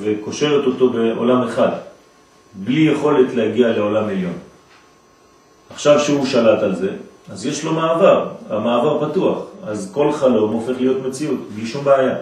וקושרת 0.00 0.66
אותו 0.66 0.90
בעולם 0.90 1.42
אחד, 1.42 1.70
בלי 2.54 2.80
יכולת 2.80 3.34
להגיע 3.34 3.68
לעולם 3.68 4.04
עליון. 4.04 4.38
עכשיו 5.76 6.00
שהוא 6.00 6.26
שלט 6.26 6.62
על 6.62 6.74
זה, 6.74 6.90
אז 7.30 7.46
יש 7.46 7.64
לו 7.64 7.72
מעבר, 7.72 8.28
המעבר 8.50 9.10
פתוח, 9.10 9.38
אז 9.66 9.90
כל 9.94 10.12
חלום 10.12 10.52
הופך 10.52 10.72
להיות 10.80 11.06
מציאות, 11.06 11.38
בלי 11.54 11.66
שום 11.66 11.84
בעיה. 11.84 12.14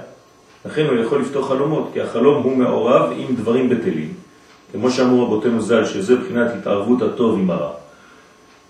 לכן 0.67 0.87
הוא 0.87 0.99
יכול 0.99 1.21
לפתוח 1.21 1.49
חלומות, 1.49 1.91
כי 1.93 2.01
החלום 2.01 2.43
הוא 2.43 2.57
מעורב 2.57 3.13
עם 3.17 3.37
דברים 3.37 3.69
בטלים. 3.69 4.13
כמו 4.73 4.91
שאמרו 4.91 5.25
רבותינו 5.25 5.61
ז"ל, 5.61 5.85
שזה 5.85 6.17
בחינת 6.17 6.51
התערבות 6.59 7.03
הטוב 7.03 7.39
עם 7.39 7.51
הרע. 7.51 7.71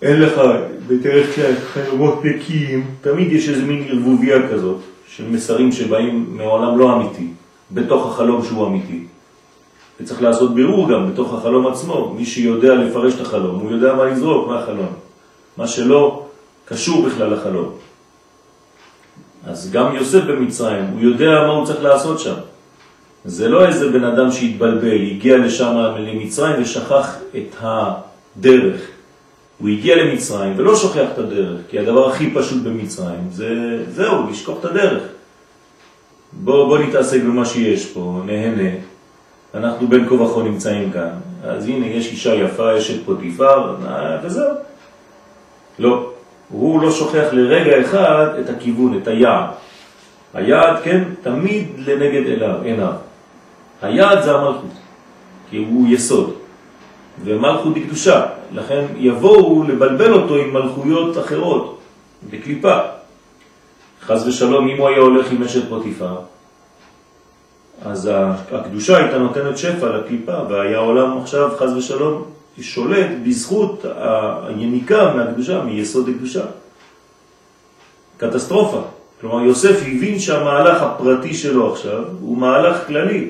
אין 0.01 0.21
לך 0.21 0.41
בדרך 0.87 1.35
כלל 1.35 1.55
חלומות 1.55 2.25
נקיים, 2.25 2.85
תמיד 3.01 3.31
יש 3.31 3.49
איזה 3.49 3.63
מין 3.63 3.85
ערבוביה 3.89 4.49
כזאת 4.49 4.77
של 5.07 5.23
מסרים 5.29 5.71
שבאים 5.71 6.25
מעולם 6.29 6.77
לא 6.77 6.95
אמיתי, 6.95 7.27
בתוך 7.71 8.11
החלום 8.11 8.43
שהוא 8.43 8.67
אמיתי. 8.67 9.03
וצריך 9.99 10.21
לעשות 10.21 10.55
בירור 10.55 10.89
גם 10.89 11.11
בתוך 11.11 11.33
החלום 11.33 11.67
עצמו, 11.67 12.13
מי 12.17 12.25
שיודע 12.25 12.75
לפרש 12.75 13.13
את 13.13 13.21
החלום, 13.21 13.59
הוא 13.59 13.71
יודע 13.71 13.93
מה 13.93 14.05
לזרוק 14.05 14.47
מהחלום, 14.47 14.93
מה 15.57 15.67
שלא 15.67 16.25
קשור 16.65 17.05
בכלל 17.05 17.33
לחלום. 17.33 17.71
אז 19.47 19.71
גם 19.71 19.95
יוסף 19.95 20.23
במצרים, 20.23 20.85
הוא 20.85 21.01
יודע 21.01 21.31
מה 21.47 21.53
הוא 21.53 21.65
צריך 21.65 21.83
לעשות 21.83 22.19
שם. 22.19 22.35
זה 23.25 23.49
לא 23.49 23.67
איזה 23.67 23.89
בן 23.89 24.03
אדם 24.03 24.31
שהתבלבל, 24.31 25.01
הגיע 25.11 25.37
לשם 25.37 25.77
למצרים 25.97 26.61
ושכח 26.61 27.17
את 27.37 27.55
הדרך. 27.61 28.81
הוא 29.57 29.69
הגיע 29.69 29.95
למצרים 29.95 30.53
ולא 30.57 30.75
שוכח 30.75 31.07
את 31.13 31.17
הדרך, 31.17 31.59
כי 31.69 31.79
הדבר 31.79 32.09
הכי 32.09 32.33
פשוט 32.33 32.63
במצרים 32.63 33.29
זה 33.31 33.83
זהו, 33.89 34.29
לשכוח 34.29 34.59
את 34.59 34.65
הדרך. 34.65 35.03
בוא, 36.33 36.67
בוא 36.67 36.77
נתעסק 36.77 37.21
במה 37.21 37.45
שיש 37.45 37.85
פה, 37.85 38.21
נהנה. 38.25 38.69
אנחנו 39.55 39.87
בין 39.87 40.09
כה 40.09 40.13
וכה 40.13 40.43
נמצאים 40.43 40.91
כאן. 40.91 41.09
אז 41.43 41.67
הנה, 41.67 41.85
יש 41.85 42.11
אישה 42.11 42.35
יפה, 42.35 42.73
יש 42.73 42.91
את 42.91 43.05
פוטיפר, 43.05 43.75
וזהו. 44.23 44.55
לא, 45.79 46.09
הוא 46.49 46.81
לא 46.81 46.91
שוכח 46.91 47.25
לרגע 47.31 47.81
אחד 47.81 48.27
את 48.39 48.49
הכיוון, 48.49 48.97
את 48.97 49.07
היעד. 49.07 49.45
היעד, 50.33 50.79
כן, 50.83 51.03
תמיד 51.21 51.67
לנגד 51.77 52.27
אליו, 52.27 52.61
עיניו. 52.63 52.93
היעד 53.81 54.21
זה 54.21 54.35
המלכות, 54.35 54.71
כי 55.49 55.57
הוא 55.57 55.87
יסוד. 55.87 56.33
ומלכות 57.23 57.75
היא 57.75 57.85
קדושה, 57.85 58.25
לכן 58.53 58.85
יבואו 58.97 59.63
לבלבל 59.63 60.13
אותו 60.13 60.35
עם 60.35 60.53
מלכויות 60.53 61.17
אחרות, 61.17 61.79
בקליפה. 62.29 62.77
חז 64.01 64.27
ושלום, 64.27 64.67
אם 64.67 64.77
הוא 64.77 64.87
היה 64.87 64.97
הולך 64.97 65.31
עם 65.31 65.43
אשת 65.43 65.69
פוטיפר, 65.69 66.15
אז 67.81 68.09
הקדושה 68.51 68.97
הייתה 68.97 69.17
נותנת 69.17 69.57
שפע 69.57 69.97
לקליפה, 69.97 70.33
והיה 70.49 70.77
עולם 70.77 71.17
עכשיו, 71.17 71.51
חז 71.57 71.77
ושלום, 71.77 72.23
שולט 72.61 73.07
בזכות 73.27 73.85
היניקה 74.47 75.13
מהקדושה, 75.15 75.61
מיסוד 75.61 76.09
הקדושה. 76.09 76.45
קטסטרופה. 78.17 78.81
כלומר, 79.21 79.45
יוסף 79.45 79.81
הבין 79.81 80.19
שהמהלך 80.19 80.81
הפרטי 80.81 81.33
שלו 81.33 81.73
עכשיו 81.73 82.03
הוא 82.21 82.37
מהלך 82.37 82.87
כללי. 82.87 83.29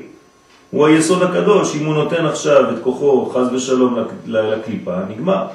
הוא 0.71 0.85
היסוד 0.85 1.23
הקדוש, 1.23 1.75
אם 1.75 1.85
הוא 1.85 1.93
נותן 1.93 2.25
עכשיו 2.25 2.69
את 2.69 2.83
כוחו, 2.83 3.31
חז 3.33 3.53
ושלום, 3.53 3.97
לקליפה, 4.25 4.95
נגמר. 5.09 5.45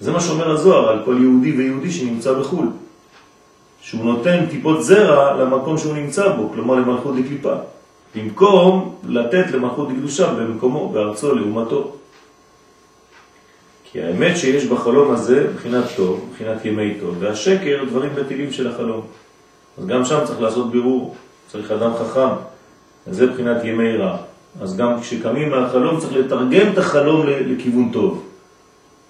זה 0.00 0.12
מה 0.12 0.20
שאומר 0.20 0.50
הזוהר 0.50 0.88
על 0.88 0.98
כל 1.04 1.16
יהודי 1.20 1.52
ויהודי 1.52 1.90
שנמצא 1.90 2.32
בחו"ל. 2.32 2.66
שהוא 3.80 4.04
נותן 4.04 4.46
טיפות 4.50 4.84
זרע 4.84 5.36
למקום 5.36 5.78
שהוא 5.78 5.94
נמצא 5.94 6.28
בו, 6.28 6.50
כלומר 6.54 6.74
למלכות 6.74 7.14
לקליפה. 7.16 7.54
במקום 8.14 8.94
לתת 9.08 9.50
למלכות 9.52 9.88
לקדושה 9.90 10.34
במקומו, 10.34 10.88
בארצו, 10.88 11.34
לאומתו. 11.34 11.92
כי 13.84 14.02
האמת 14.02 14.36
שיש 14.36 14.64
בחלום 14.64 15.12
הזה 15.12 15.46
מבחינת 15.52 15.84
טוב, 15.96 16.28
מבחינת 16.30 16.64
ימי 16.64 16.94
טוב, 17.00 17.16
והשקר 17.18 17.84
דברים 17.88 18.10
בטילים 18.14 18.52
של 18.52 18.68
החלום. 18.68 19.00
אז 19.78 19.86
גם 19.86 20.04
שם 20.04 20.18
צריך 20.24 20.40
לעשות 20.40 20.70
בירור, 20.70 21.16
צריך 21.52 21.70
אדם 21.70 21.90
חכם, 21.94 22.28
זה 23.10 23.26
מבחינת 23.26 23.64
ימי 23.64 23.96
רע. 23.96 24.16
אז 24.60 24.76
גם 24.76 25.00
כשקמים 25.00 25.50
מהחלום 25.50 26.00
צריך 26.00 26.12
לתרגם 26.12 26.72
את 26.72 26.78
החלום 26.78 27.26
לכיוון 27.26 27.90
טוב. 27.92 28.24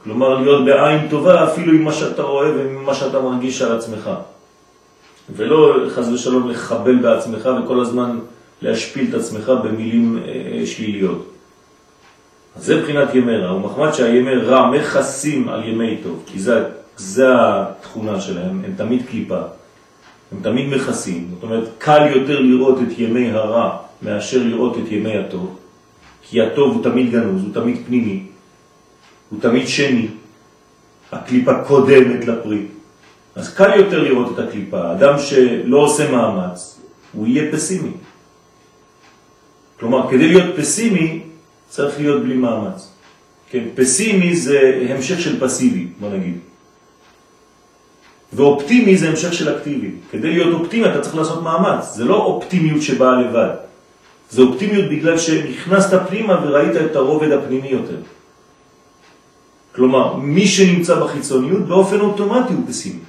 כלומר 0.05 0.35
להיות 0.35 0.65
בעין 0.65 1.09
טובה 1.09 1.45
אפילו 1.45 1.73
עם 1.73 1.83
מה 1.83 1.93
שאתה 1.93 2.23
רואה 2.23 2.57
ועם 2.57 2.85
מה 2.85 2.95
שאתה 2.95 3.21
מרגיש 3.21 3.63
על 3.63 3.77
עצמך. 3.77 4.11
ולא 5.37 5.77
חז 5.89 6.13
ושלום 6.13 6.51
לחבל 6.51 6.97
בעצמך 6.97 7.49
וכל 7.65 7.81
הזמן 7.81 8.19
להשפיל 8.63 9.07
את 9.09 9.15
עצמך 9.15 9.53
במילים 9.65 10.19
אה, 10.19 10.67
שליליות. 10.67 11.33
אז 12.57 12.65
זה 12.65 12.77
מבחינת 12.77 13.15
ימי 13.15 13.37
רע, 13.37 13.55
ומחמד 13.55 13.93
שהימי 13.93 14.35
רע 14.35 14.71
מכסים 14.71 15.49
על 15.49 15.69
ימי 15.69 15.97
טוב, 16.03 16.23
כי 16.27 16.39
זה, 16.41 16.65
זה 16.97 17.27
התכונה 17.31 18.21
שלהם, 18.21 18.63
הם 18.65 18.73
תמיד 18.77 19.07
קליפה, 19.11 19.41
הם 20.33 20.39
תמיד 20.43 20.69
מכסים, 20.69 21.29
זאת 21.35 21.43
אומרת 21.43 21.69
קל 21.79 22.07
יותר 22.15 22.41
לראות 22.41 22.79
את 22.83 22.99
ימי 22.99 23.31
הרע 23.31 23.77
מאשר 24.03 24.43
לראות 24.43 24.77
את 24.79 24.93
ימי 24.93 25.19
הטוב, 25.19 25.57
כי 26.23 26.43
הטוב 26.43 26.75
הוא 26.75 26.85
תמיד 26.85 27.11
גנוז, 27.11 27.43
הוא 27.43 27.55
תמיד 27.55 27.77
פנימי, 27.87 28.23
הוא 29.31 29.41
תמיד 29.41 29.69
שני, 29.69 30.09
הקליפה 31.13 31.65
קודמת 31.65 32.25
לפרי. 32.29 32.63
אז 33.35 33.55
קל 33.55 33.77
יותר 33.77 34.03
לראות 34.03 34.39
את 34.39 34.49
הקליפה. 34.49 34.93
אדם 34.93 35.19
שלא 35.19 35.77
עושה 35.77 36.11
מאמץ, 36.11 36.81
הוא 37.13 37.27
יהיה 37.27 37.53
פסימי. 37.53 37.91
כלומר, 39.81 40.11
כדי 40.11 40.29
להיות 40.29 40.57
פסימי, 40.57 41.23
צריך 41.69 42.01
להיות 42.01 42.23
בלי 42.23 42.35
מאמץ. 42.35 42.91
כן, 43.51 43.65
פסימי 43.75 44.37
זה 44.37 44.87
המשך 44.91 45.21
של 45.21 45.41
פסיבי, 45.41 45.87
בוא 46.01 46.09
נגיד. 46.09 46.39
ואופטימי 48.33 48.97
זה 48.97 49.09
המשך 49.09 49.33
של 49.33 49.57
אקטיבי. 49.57 49.91
כדי 50.11 50.33
להיות 50.33 50.61
אופטימי 50.61 50.87
אתה 50.87 51.01
צריך 51.01 51.17
לעשות 51.17 51.43
מאמץ, 51.43 51.95
זה 51.95 52.05
לא 52.05 52.17
אופטימיות 52.25 52.83
שבאה 52.83 53.21
לבד. 53.21 53.51
זה 54.31 54.43
אופטימיות 54.43 54.91
בגלל 54.91 55.19
שנכנסת 55.19 56.01
פנימה 56.09 56.41
וראית 56.45 56.77
את 56.77 56.97
הרובד 56.97 57.33
הפנימי 57.33 57.69
יותר. 57.69 57.97
כלומר, 59.75 60.17
מי 60.17 60.47
שנמצא 60.47 61.01
בחיצוניות 61.01 61.63
באופן 61.63 62.01
אוטומטי 62.01 62.53
הוא 62.53 62.63
פסימי. 62.69 63.01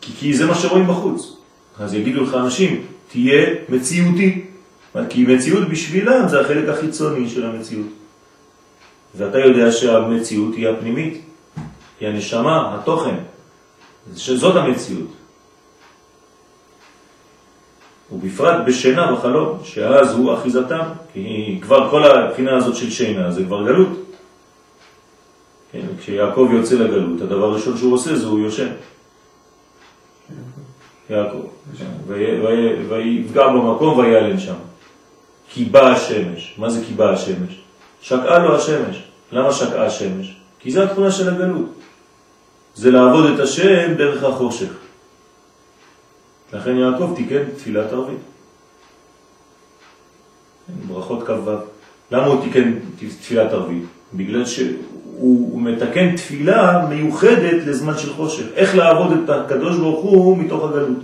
כי, 0.00 0.12
כי 0.12 0.34
זה 0.34 0.46
מה 0.46 0.54
שרואים 0.54 0.86
בחוץ. 0.86 1.36
אז 1.78 1.94
יגידו 1.94 2.22
לך 2.22 2.34
אנשים, 2.34 2.82
תהיה 3.08 3.46
מציאותי. 3.68 4.45
כי 5.10 5.24
מציאות 5.24 5.68
בשבילם 5.68 6.28
זה 6.28 6.40
החלק 6.40 6.68
החיצוני 6.68 7.28
של 7.28 7.46
המציאות. 7.46 7.86
ואתה 9.14 9.38
יודע 9.38 9.72
שהמציאות 9.72 10.54
היא 10.54 10.68
הפנימית, 10.68 11.20
היא 12.00 12.08
הנשמה, 12.08 12.74
התוכן, 12.74 13.14
שזאת 14.16 14.56
המציאות. 14.56 15.08
ובפרט 18.12 18.66
בשינה 18.66 19.12
בחלום, 19.12 19.58
שאז 19.64 20.14
הוא 20.14 20.34
אחיזתם, 20.34 20.82
כי 21.12 21.58
כבר 21.62 21.90
כל 21.90 22.04
הבחינה 22.04 22.56
הזאת 22.56 22.76
של 22.76 22.90
שינה 22.90 23.30
זה 23.30 23.44
כבר 23.44 23.64
גלות. 23.64 23.88
כן, 25.72 25.80
כשיעקב 26.00 26.48
יוצא 26.52 26.74
לגלות, 26.74 27.20
הדבר 27.20 27.44
הראשון 27.44 27.76
שהוא 27.76 27.94
עושה 27.94 28.16
זה 28.16 28.26
הוא 28.26 28.38
יושן. 28.38 28.68
יעקב. 31.10 31.46
ויפגע 32.88 33.48
במקום 33.48 33.98
ויעלן 33.98 34.38
שם. 34.38 34.54
כי 35.56 35.68
השמש. 35.74 36.54
מה 36.58 36.70
זה 36.70 36.84
כי 36.86 37.02
השמש? 37.02 37.60
שקעה 38.00 38.38
לו 38.38 38.56
השמש. 38.56 39.02
למה 39.32 39.52
שקעה 39.52 39.86
השמש? 39.86 40.36
כי 40.58 40.70
זה 40.70 40.84
התכונה 40.84 41.10
של 41.10 41.28
הגלות. 41.28 41.72
זה 42.74 42.90
לעבוד 42.90 43.34
את 43.34 43.40
השם 43.40 43.94
דרך 43.94 44.24
החושך. 44.24 44.72
לכן 46.52 46.76
יעקב 46.76 47.12
תיקן 47.16 47.42
תפילת 47.56 47.92
ערבית. 47.92 48.18
ברכות 50.88 51.26
כ"ו. 51.26 51.50
למה 52.10 52.26
הוא 52.26 52.44
תיקן 52.44 52.72
תפילת 52.98 53.52
ערבית? 53.52 53.84
בגלל 54.14 54.46
שהוא 54.46 55.60
מתקן 55.62 56.16
תפילה 56.16 56.86
מיוחדת 56.88 57.66
לזמן 57.66 57.98
של 57.98 58.12
חושך. 58.12 58.44
איך 58.54 58.74
לעבוד 58.74 59.18
את 59.24 59.30
הקדוש 59.30 59.76
ברוך 59.76 60.04
הוא 60.04 60.38
מתוך 60.38 60.64
הגלות. 60.64 60.98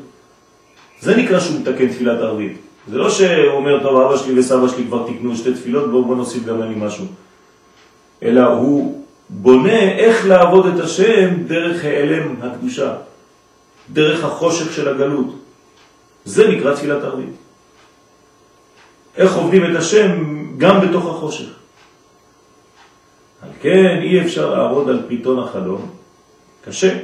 זה 1.00 1.16
נקרא 1.16 1.40
שהוא 1.40 1.60
מתקן 1.60 1.88
תפילת 1.88 2.18
ערבית. 2.20 2.71
זה 2.88 2.98
לא 2.98 3.10
שהוא 3.10 3.52
אומר, 3.52 3.82
טוב, 3.82 4.00
אבא 4.00 4.16
שלי 4.16 4.38
וסבא 4.38 4.68
שלי 4.68 4.84
כבר 4.84 5.06
תקנו 5.06 5.36
שתי 5.36 5.54
תפילות, 5.54 5.90
בואו 5.90 6.04
בוא 6.04 6.16
נוסיף 6.16 6.44
גם 6.44 6.62
אני 6.62 6.74
משהו. 6.76 7.04
אלא 8.22 8.40
הוא 8.40 9.04
בונה 9.28 9.92
איך 9.92 10.26
לעבוד 10.26 10.66
את 10.66 10.80
השם 10.80 11.42
דרך 11.46 11.84
העלם 11.84 12.34
הקדושה, 12.42 12.94
דרך 13.92 14.24
החושך 14.24 14.72
של 14.72 14.88
הגלות. 14.88 15.26
זה 16.24 16.48
נקרא 16.48 16.74
תפילת 16.74 17.02
ערבית. 17.02 17.34
איך 19.16 19.36
עובדים 19.36 19.70
את 19.70 19.76
השם 19.76 20.24
גם 20.58 20.80
בתוך 20.80 21.06
החושך. 21.06 21.48
על 23.42 23.48
כן 23.60 23.98
אי 24.02 24.20
אפשר 24.20 24.54
לעבוד 24.54 24.88
על 24.88 25.02
פתאון 25.08 25.38
החלום. 25.38 25.90
קשה. 26.64 26.98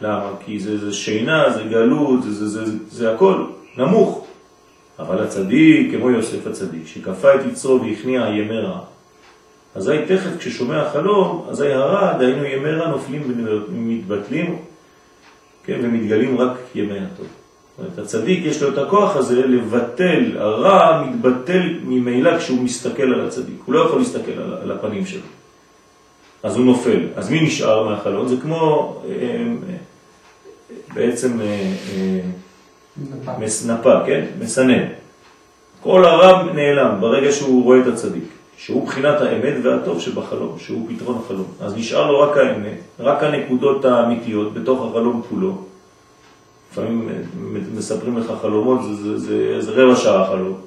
למה? 0.00 0.30
כי 0.44 0.60
זה, 0.60 0.78
זה 0.78 0.92
שינה, 0.92 1.50
זה 1.50 1.62
גלות, 1.62 2.22
זה, 2.22 2.48
זה, 2.48 2.64
זה, 2.66 2.72
זה 2.90 3.14
הכל 3.14 3.44
נמוך. 3.76 4.27
אבל 4.98 5.22
הצדיק, 5.22 5.94
כמו 5.94 6.10
יוסף 6.10 6.46
הצדיק, 6.46 6.86
שכפה 6.86 7.34
את 7.34 7.40
יצרו 7.52 7.80
והכניע 7.82 8.20
ימי 8.20 8.58
רע. 8.58 8.80
אזי 9.74 9.98
תכף 10.08 10.30
כששומע 10.38 10.82
החלום, 10.82 11.46
אזי 11.50 11.72
הרע, 11.72 12.18
דהיינו 12.18 12.44
ימי 12.44 12.70
רע 12.70 12.88
נופלים 12.88 13.22
ומתבטלים, 13.68 14.58
כן, 15.64 15.78
ומתגלים 15.82 16.40
רק 16.40 16.52
ימי 16.74 16.98
הטוב. 16.98 17.26
אומרת, 17.78 17.98
הצדיק 17.98 18.44
יש 18.44 18.62
לו 18.62 18.68
את 18.68 18.78
הכוח 18.78 19.16
הזה 19.16 19.46
לבטל, 19.46 20.38
הרע 20.38 21.06
מתבטל 21.06 21.78
ממילא 21.84 22.38
כשהוא 22.38 22.62
מסתכל 22.62 23.02
על 23.02 23.26
הצדיק, 23.26 23.56
הוא 23.64 23.74
לא 23.74 23.80
יכול 23.80 23.98
להסתכל 23.98 24.32
על, 24.32 24.54
על 24.62 24.70
הפנים 24.70 25.06
שלו. 25.06 25.22
אז 26.42 26.56
הוא 26.56 26.64
נופל. 26.64 27.00
אז 27.16 27.30
מי 27.30 27.40
נשאר 27.40 27.88
מהחלום? 27.88 28.28
זה 28.28 28.36
כמו 28.42 28.94
אה, 29.04 29.12
אה, 29.12 29.76
בעצם 30.94 31.40
אה, 31.40 32.20
מסנפה, 33.38 33.94
כן? 34.06 34.24
מסנן. 34.40 34.84
כל 35.82 36.04
הרע 36.04 36.52
נעלם 36.52 36.96
ברגע 37.00 37.32
שהוא 37.32 37.64
רואה 37.64 37.80
את 37.80 37.86
הצדיק, 37.86 38.24
שהוא 38.56 38.86
בחינת 38.86 39.20
האמת 39.20 39.54
והטוב 39.62 40.00
שבחלום, 40.00 40.58
שהוא 40.58 40.88
פתרון 40.88 41.18
החלום. 41.24 41.46
אז 41.60 41.76
נשאר 41.76 42.10
לו 42.10 42.20
רק 42.20 42.36
האמת, 42.36 42.78
רק 42.98 43.22
הנקודות 43.22 43.84
האמיתיות 43.84 44.54
בתוך 44.54 44.90
החלום 44.90 45.22
כולו. 45.28 45.58
לפעמים 46.72 47.08
מספרים 47.74 48.18
לך 48.18 48.32
חלומות, 48.42 48.82
זה, 48.82 48.94
זה, 48.94 49.18
זה, 49.18 49.60
זה 49.60 49.70
רבע 49.72 49.96
שעה 49.96 50.26
חלום. 50.26 50.60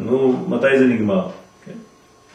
נו, 0.00 0.46
מתי 0.48 0.78
זה 0.78 0.84
נגמר? 0.86 1.28
כן? 1.64 1.72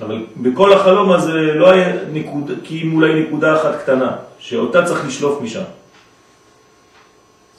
אבל 0.06 0.26
בכל 0.38 0.74
החלום 0.74 1.12
הזה 1.12 1.34
לא 1.34 1.72
היה 1.72 1.96
נקודה, 2.14 2.54
כי 2.64 2.82
אם 2.84 2.96
אולי 2.96 3.24
נקודה 3.24 3.56
אחת 3.62 3.82
קטנה, 3.82 4.16
שאותה 4.40 4.86
צריך 4.86 5.08
לשלוף 5.08 5.42
משם. 5.42 5.64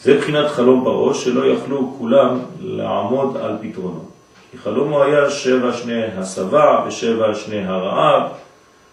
זה 0.03 0.19
בחינת 0.19 0.51
חלום 0.51 0.85
פרעה 0.85 1.15
שלא 1.15 1.47
יכלו 1.47 1.95
כולם 1.99 2.39
לעמוד 2.61 3.37
על 3.37 3.57
פתרונו. 3.61 4.05
כי 4.51 4.59
חלום 4.59 4.93
הוא 4.93 5.03
היה 5.03 5.31
שבע 5.31 5.73
שני 5.73 6.05
הסבה 6.17 6.85
ושבע 6.89 7.35
שני 7.35 7.67
הרעב, 7.67 8.23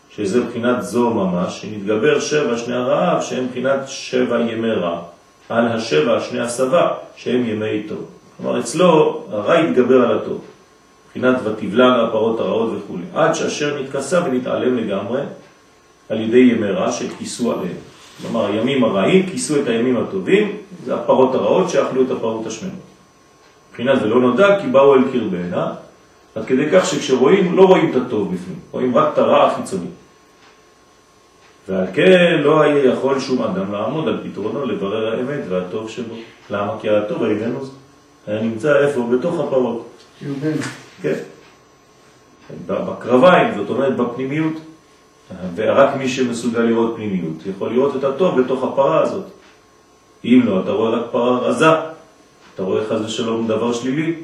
שזה 0.10 0.44
בחינת 0.44 0.84
זו 0.84 1.10
ממש, 1.10 1.62
שנתגבר 1.62 2.20
שבע 2.20 2.58
שני 2.58 2.76
הרעב 2.76 3.22
שהם 3.22 3.48
בחינת 3.48 3.80
שבע 3.88 4.40
ימי 4.40 4.72
רע, 4.72 5.00
על 5.50 5.68
השבע 5.68 6.20
שני 6.20 6.40
הסבה 6.40 6.92
שהם 7.16 7.46
ימי 7.46 7.84
טוב. 7.88 8.06
כלומר 8.38 8.60
אצלו 8.60 9.24
הרע 9.32 9.60
יתגבר 9.60 10.02
על 10.02 10.18
הטוב, 10.18 10.42
בחינת 11.10 11.36
ותבלן 11.44 12.00
הפרות 12.00 12.40
הרעות 12.40 12.70
וכו', 12.78 12.98
עד 13.14 13.36
שאשר 13.36 13.82
נתכסה 13.82 14.22
ונתעלם 14.26 14.78
לגמרי 14.78 15.22
על 16.10 16.22
ידי 16.22 16.38
ימי 16.38 16.72
רע 16.72 16.92
שכיסו 16.92 17.52
עליהם. 17.52 17.78
כלומר, 18.22 18.46
הימים 18.46 18.84
הרעים 18.84 19.30
כיסו 19.30 19.56
את 19.56 19.68
הימים 19.68 19.98
הטובים, 19.98 20.58
זה 20.88 20.96
הפרות 20.96 21.36
הרעות 21.36 21.70
שאכלו 21.70 22.02
את 22.02 22.12
הפרות 22.12 22.46
השמנות. 22.46 22.74
מבחינת 23.70 24.00
זה 24.00 24.08
לא 24.08 24.20
נודע 24.20 24.60
כי 24.62 24.68
באו 24.68 24.96
אל 24.96 25.02
קרבנה, 25.12 25.74
עד 26.36 26.46
כדי 26.46 26.66
כך 26.72 26.86
שכשרואים, 26.86 27.56
לא 27.56 27.66
רואים 27.66 27.92
את 27.92 27.96
הטוב 27.96 28.34
בפנים, 28.34 28.60
רואים 28.72 28.98
רק 28.98 29.14
את 29.14 29.18
הרע 29.18 29.48
החיצוני. 29.48 29.88
ועל 31.68 31.86
כן 31.94 32.40
לא 32.44 32.62
היה 32.62 32.86
יכול 32.86 33.20
שום 33.20 33.44
אדם 33.44 33.72
לעמוד 33.72 34.08
על 34.08 34.24
פתרונו 34.24 34.66
לברר 34.66 35.16
האמת 35.16 35.40
והטוב 35.50 35.90
שבו. 35.90 36.16
למה? 36.50 36.74
כי 36.82 36.90
הטוב 36.90 37.24
העלינו 37.24 37.60
היה 38.28 38.42
נמצא 38.42 38.80
איפה? 38.80 39.10
בתוך 39.12 39.40
הפרות. 39.40 39.88
כן. 41.02 41.16
בקרביים, 42.68 43.58
זאת 43.58 43.70
אומרת 43.70 43.96
בפנימיות. 43.98 44.54
ורק 45.56 45.96
מי 45.96 46.10
שמסוגל 46.10 46.60
לראות 46.60 46.96
פנימיות 46.96 47.46
יכול 47.46 47.74
לראות 47.74 47.96
את 47.96 48.04
הטוב 48.04 48.42
בתוך 48.42 48.64
הפרה 48.64 49.02
הזאת. 49.02 49.26
אם 50.26 50.42
לא, 50.46 50.60
אתה 50.64 50.72
רואה 50.72 50.90
רק 50.90 51.06
פרה 51.12 51.40
רזה, 51.40 51.72
אתה 52.56 52.64
רואה 52.64 52.86
חז 52.86 53.02
ושלום 53.06 53.48
דבר 53.48 53.74
שלילי, 53.74 54.16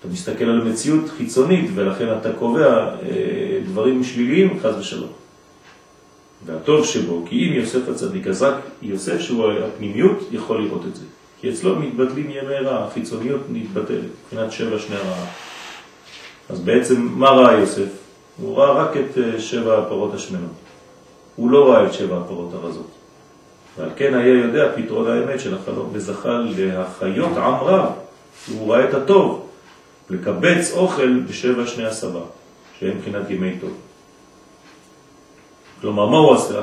אתה 0.00 0.08
מסתכל 0.08 0.44
על 0.44 0.64
מציאות 0.64 1.08
חיצונית 1.08 1.70
ולכן 1.74 2.06
אתה 2.20 2.32
קובע 2.32 2.88
אה, 3.02 3.60
דברים 3.64 4.04
שליליים 4.04 4.60
חז 4.62 4.78
ושלום. 4.78 5.10
והטוב 6.46 6.84
שבו, 6.84 7.24
כי 7.26 7.48
אם 7.48 7.52
יוסף 7.52 7.88
הצדיק, 7.88 8.26
אז 8.26 8.42
רק 8.42 8.54
יוסף 8.82 9.20
שהוא 9.20 9.52
הפנימיות 9.52 10.18
יכול 10.32 10.62
לראות 10.62 10.82
את 10.86 10.96
זה. 10.96 11.04
כי 11.40 11.50
אצלו 11.50 11.76
מתבטלים 11.76 12.30
ימי 12.30 12.54
רע, 12.54 12.84
החיצוניות 12.84 13.40
מתבטלת, 13.52 14.04
מבחינת 14.24 14.52
שבע 14.52 14.78
שני 14.78 14.96
רעה. 14.96 15.26
אז 16.48 16.60
בעצם 16.60 17.08
מה 17.16 17.30
ראה 17.30 17.52
יוסף? 17.52 17.88
הוא 18.36 18.56
ראה 18.56 18.72
רק 18.72 18.96
את 18.96 19.18
אה, 19.18 19.40
שבע 19.40 19.78
הפרות 19.78 20.14
השמנות. 20.14 20.50
הוא 21.36 21.50
לא 21.50 21.70
ראה 21.70 21.86
את 21.86 21.92
שבע 21.92 22.18
הפרות 22.18 22.54
הרזות. 22.54 22.90
ועל 23.80 23.90
כן 23.96 24.14
היה 24.14 24.34
יודע 24.34 24.72
פתרון 24.76 25.06
האמת 25.06 25.40
של 25.40 25.54
החלום, 25.54 25.90
וזכה 25.92 26.38
להחיות 26.56 27.36
עם 27.36 27.54
רב, 27.54 27.92
הוא 28.48 28.72
ראה 28.72 28.88
את 28.88 28.94
הטוב, 28.94 29.48
לקבץ 30.10 30.72
אוכל 30.72 31.20
בשבע 31.20 31.66
שני 31.66 31.86
הסבה, 31.86 32.20
שהם 32.78 32.96
מבחינת 32.96 33.30
ימי 33.30 33.58
טוב. 33.60 33.70
כלומר, 35.80 36.06
מה 36.06 36.16
הוא 36.16 36.34
עשה? 36.34 36.60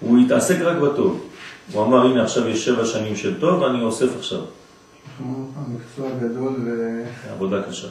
הוא 0.00 0.18
התעסק 0.18 0.60
רק 0.60 0.76
בטוב. 0.76 1.26
הוא 1.72 1.84
אמר, 1.84 2.06
הנה 2.06 2.22
עכשיו 2.22 2.48
יש 2.48 2.64
שבע 2.64 2.84
שנים 2.84 3.16
של 3.16 3.40
טוב, 3.40 3.62
ואני 3.62 3.82
אוסף 3.82 4.16
עכשיו. 4.18 4.40
המקצוע 5.56 6.08
גדול 6.20 6.54
ו... 6.64 7.02
עבודה 7.30 7.62
קשה. 7.62 7.88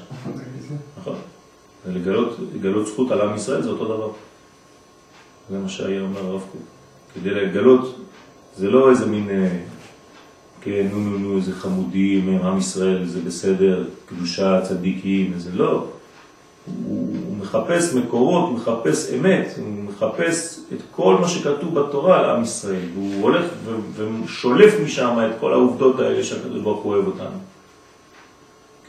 נכון. 0.98 1.16
לגלות 2.56 2.88
זכות 2.88 3.12
על 3.12 3.22
עם 3.22 3.36
ישראל 3.36 3.62
זה 3.62 3.70
אותו 3.70 3.86
דבר. 3.86 4.12
זה 5.50 5.58
מה 5.58 5.70
שהיה 5.70 6.02
אומר 6.02 6.26
הרב 6.26 6.42
קוק. 6.52 6.79
כדי 7.16 7.30
לגלות, 7.30 7.96
זה 8.56 8.70
לא 8.70 8.90
איזה 8.90 9.06
מין, 9.06 9.30
אה, 9.30 9.48
כן, 10.62 10.88
נו 10.92 11.00
נו 11.00 11.18
נו, 11.18 11.38
איזה 11.38 11.54
חמודים, 11.54 12.38
עם 12.38 12.58
ישראל, 12.58 13.06
זה 13.06 13.20
בסדר, 13.22 13.84
קדושה, 14.06 14.62
צדיקים, 14.62 15.34
זה 15.38 15.50
לא. 15.54 15.86
הוא, 16.66 17.16
הוא 17.28 17.38
מחפש 17.38 17.94
מקורות, 17.94 18.50
הוא 18.50 18.58
מחפש 18.58 19.14
אמת, 19.14 19.48
הוא 19.58 19.84
מחפש 19.84 20.60
את 20.74 20.82
כל 20.92 21.18
מה 21.22 21.28
שכתוב 21.28 21.80
בתורה 21.80 22.20
על 22.20 22.30
עם 22.30 22.44
ישראל, 22.44 22.86
והוא 22.94 23.22
הולך 23.22 23.46
ושולף 23.96 24.74
משם 24.84 25.18
את 25.26 25.36
כל 25.40 25.54
העובדות 25.54 26.00
האלה 26.00 26.24
שהקדוש 26.24 26.62
ברוך 26.62 26.84
הוא 26.84 26.94
אוהב 26.94 27.08
אותנו. 27.08 27.38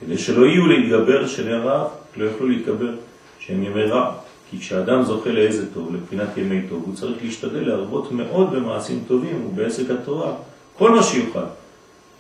כדי 0.01 0.19
שלא 0.19 0.47
יהיו 0.47 0.67
להתגבר 0.67 1.27
של 1.27 1.55
הרע, 1.55 1.89
לא 2.17 2.25
יוכלו 2.25 2.49
להתגבר 2.49 2.95
שהם 3.39 3.63
ימי 3.63 3.83
רע. 3.83 4.13
כי 4.51 4.59
כשאדם 4.59 5.03
זוכה 5.03 5.31
לאיזה 5.31 5.75
טוב, 5.75 5.95
לבחינת 5.95 6.37
ימי 6.37 6.63
טוב, 6.69 6.83
הוא 6.87 6.95
צריך 6.95 7.19
להשתדל 7.23 7.69
להרבות 7.69 8.13
מאוד 8.13 8.53
במעשים 8.53 9.05
טובים 9.09 9.47
ובעסק 9.47 9.91
התורה, 9.91 10.33
כל 10.79 10.91
מה 10.91 11.03
שיוכל. 11.03 11.39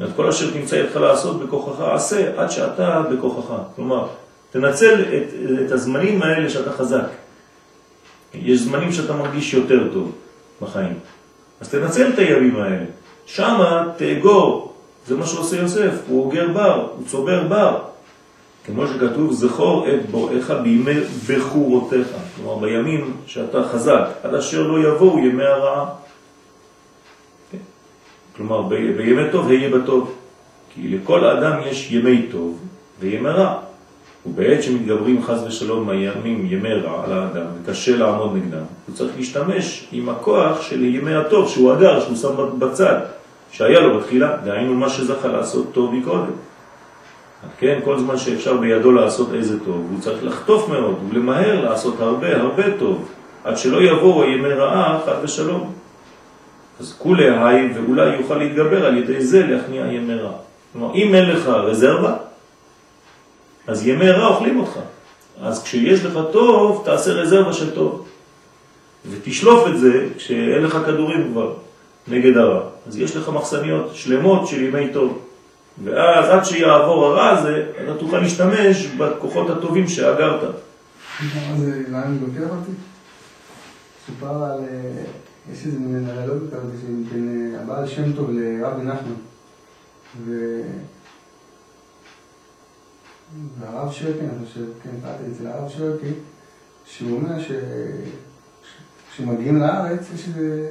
את 0.05 0.09
כל 0.16 0.28
אשר 0.28 0.51
תמצא 0.51 0.83
איתך 0.83 0.97
לעשות 0.97 1.41
בכוחך 1.41 1.81
עשה 1.81 2.33
עד 2.37 2.51
שאתה 2.51 3.03
בכוחך. 3.12 3.55
כלומר, 3.76 4.07
תנצל 4.51 5.01
את, 5.03 5.35
את 5.66 5.72
הזמנים 5.72 6.22
האלה 6.22 6.51
שאתה 6.51 6.72
חזק. 6.72 7.07
יש 8.35 8.61
זמנים 8.61 8.93
שאתה 8.93 9.12
מרגיש 9.12 9.55
יותר 9.55 9.93
טוב 9.93 10.12
בחיים. 10.62 10.99
אז 11.61 11.68
תנצל 11.68 12.09
את 12.14 12.18
הימים 12.18 12.57
האלה. 12.57 12.85
שמה 13.26 13.89
תאגור, 13.97 14.74
זה 15.07 15.16
מה 15.16 15.26
שעושה 15.26 15.57
יוסף, 15.57 15.93
הוא 16.09 16.24
אוגר 16.24 16.49
בר, 16.49 16.87
הוא 16.97 17.07
צובר 17.07 17.49
בר. 17.49 17.78
כמו 18.74 18.86
שכתוב, 18.86 19.32
זכור 19.32 19.86
את 19.88 20.10
בואך 20.10 20.50
בימי 20.50 21.00
בחורותיך. 21.28 22.06
כלומר, 22.36 22.58
בימים 22.58 23.16
שאתה 23.26 23.64
חזק, 23.64 24.04
עד 24.22 24.34
אשר 24.34 24.66
לא 24.66 24.88
יבואו 24.88 25.18
ימי 25.18 25.44
הרעה. 25.44 25.86
כלומר, 28.36 28.62
בימי 28.96 29.22
טוב 29.32 29.48
היה 29.48 29.70
בטוב. 29.70 30.14
כי 30.74 30.88
לכל 30.88 31.24
אדם 31.24 31.60
יש 31.66 31.92
ימי 31.92 32.26
טוב 32.30 32.58
וימי 33.00 33.28
רע. 33.28 33.60
ובעת 34.26 34.62
שמתגברים 34.62 35.22
חז 35.22 35.44
ושלום 35.46 35.88
הימים, 35.88 36.46
ימי 36.50 36.74
רע 36.74 37.04
על 37.04 37.12
האדם, 37.12 37.46
וקשה 37.62 37.96
לעמוד 37.96 38.36
נגדם, 38.36 38.64
הוא 38.86 38.94
צריך 38.94 39.12
להשתמש 39.16 39.88
עם 39.92 40.08
הכוח 40.08 40.62
של 40.62 40.84
ימי 40.84 41.14
הטוב, 41.14 41.48
שהוא 41.48 41.72
אגר, 41.72 42.00
שהוא 42.00 42.16
שם 42.16 42.58
בצד, 42.58 43.00
שהיה 43.52 43.80
לו 43.80 43.98
בתחילה, 43.98 44.36
דהיינו 44.44 44.74
מה 44.74 44.88
שזכה 44.88 45.28
לעשות 45.28 45.66
טוב 45.72 45.94
מקודם. 45.94 46.32
כן, 47.59 47.78
כל 47.84 47.99
זמן 47.99 48.18
שאפשר 48.18 48.57
בידו 48.57 48.93
לעשות 48.93 49.28
איזה 49.34 49.64
טוב, 49.64 49.86
הוא 49.91 50.01
צריך 50.01 50.24
לחטוף 50.24 50.68
מאוד 50.68 50.99
ולמהר 51.11 51.64
לעשות 51.64 52.01
הרבה 52.01 52.36
הרבה 52.36 52.62
טוב, 52.78 53.09
עד 53.45 53.59
שלא 53.59 53.82
יבואו 53.82 54.24
ימי 54.24 54.49
רעה 54.49 55.01
חד 55.07 55.14
ושלום. 55.22 55.72
אז 56.80 56.95
כולי 56.99 57.30
היי 57.30 57.72
ואולי 57.74 58.16
יוכל 58.16 58.34
להתגבר 58.34 58.86
על 58.86 58.97
ידי 58.97 59.24
זה 59.24 59.47
להכניע 59.47 59.86
ימי 59.86 60.14
רע. 60.14 60.32
כלומר, 60.72 60.95
אם 60.95 61.14
אין 61.14 61.30
לך 61.30 61.47
רזרבה, 61.47 62.16
אז 63.66 63.86
ימי 63.86 64.11
רע 64.11 64.26
אוכלים 64.26 64.61
אותך. 64.61 64.78
אז 65.43 65.62
כשיש 65.62 66.05
לך 66.05 66.18
טוב, 66.32 66.82
תעשה 66.84 67.12
רזרבה 67.12 67.53
של 67.53 67.74
טוב. 67.74 68.07
ותשלוף 69.11 69.68
את 69.68 69.78
זה 69.78 70.07
כשאין 70.16 70.62
לך 70.62 70.78
כדורים 70.86 71.30
כבר 71.32 71.53
נגד 72.09 72.36
הרע. 72.36 72.61
אז 72.86 72.99
יש 72.99 73.16
לך 73.16 73.28
מחסניות 73.28 73.91
שלמות 73.95 74.47
של 74.47 74.62
ימי 74.62 74.93
טוב. 74.93 75.18
ואז 75.84 76.30
עד 76.30 76.44
שיעבור 76.44 77.04
הרע 77.04 77.28
הזה, 77.30 77.66
אתה 77.84 77.98
תוכל 77.98 78.18
להשתמש 78.18 78.86
בכוחות 78.86 79.50
הטובים 79.50 79.88
שאגרת. 79.88 80.40
זה 81.58 81.82
לאן 81.88 82.18
לוקח 82.20 82.50
אותי? 82.50 82.72
סופר 84.06 84.44
על, 84.44 84.60
אה, 84.60 85.02
יש 85.52 85.66
איזה 85.66 85.78
מין 85.78 86.08
אנלוגיה 86.10 86.48
כזאת 86.50 86.72
בין 87.12 87.54
אה, 87.54 87.62
הבעל 87.62 87.86
שם 87.86 88.12
טוב 88.12 88.30
לרבי 88.30 88.82
נחמן. 88.82 89.14
והרב 93.60 93.92
שרקי, 93.92 94.20
אני 94.20 94.46
חושב, 94.46 94.64
כן, 94.82 94.90
קראתי 95.02 95.22
אצל 95.32 95.46
הרב 95.46 95.68
שרקי, 95.68 96.12
שהוא 96.84 97.16
אומר 97.16 97.36
שכשמגיעים 99.08 99.60
לארץ 99.60 100.00
יש 100.14 100.28
איזה 100.28 100.68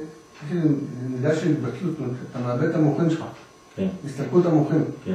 מידה 1.08 1.36
של 1.36 1.50
התבטלות, 1.50 1.94
אתה 2.30 2.38
מאבד 2.38 2.68
את 2.68 2.74
המוחים 2.74 3.10
שלך. 3.10 3.24
כן. 3.80 3.88
הסתלקות 4.06 4.46
המוחים. 4.46 4.84
כן. 5.04 5.14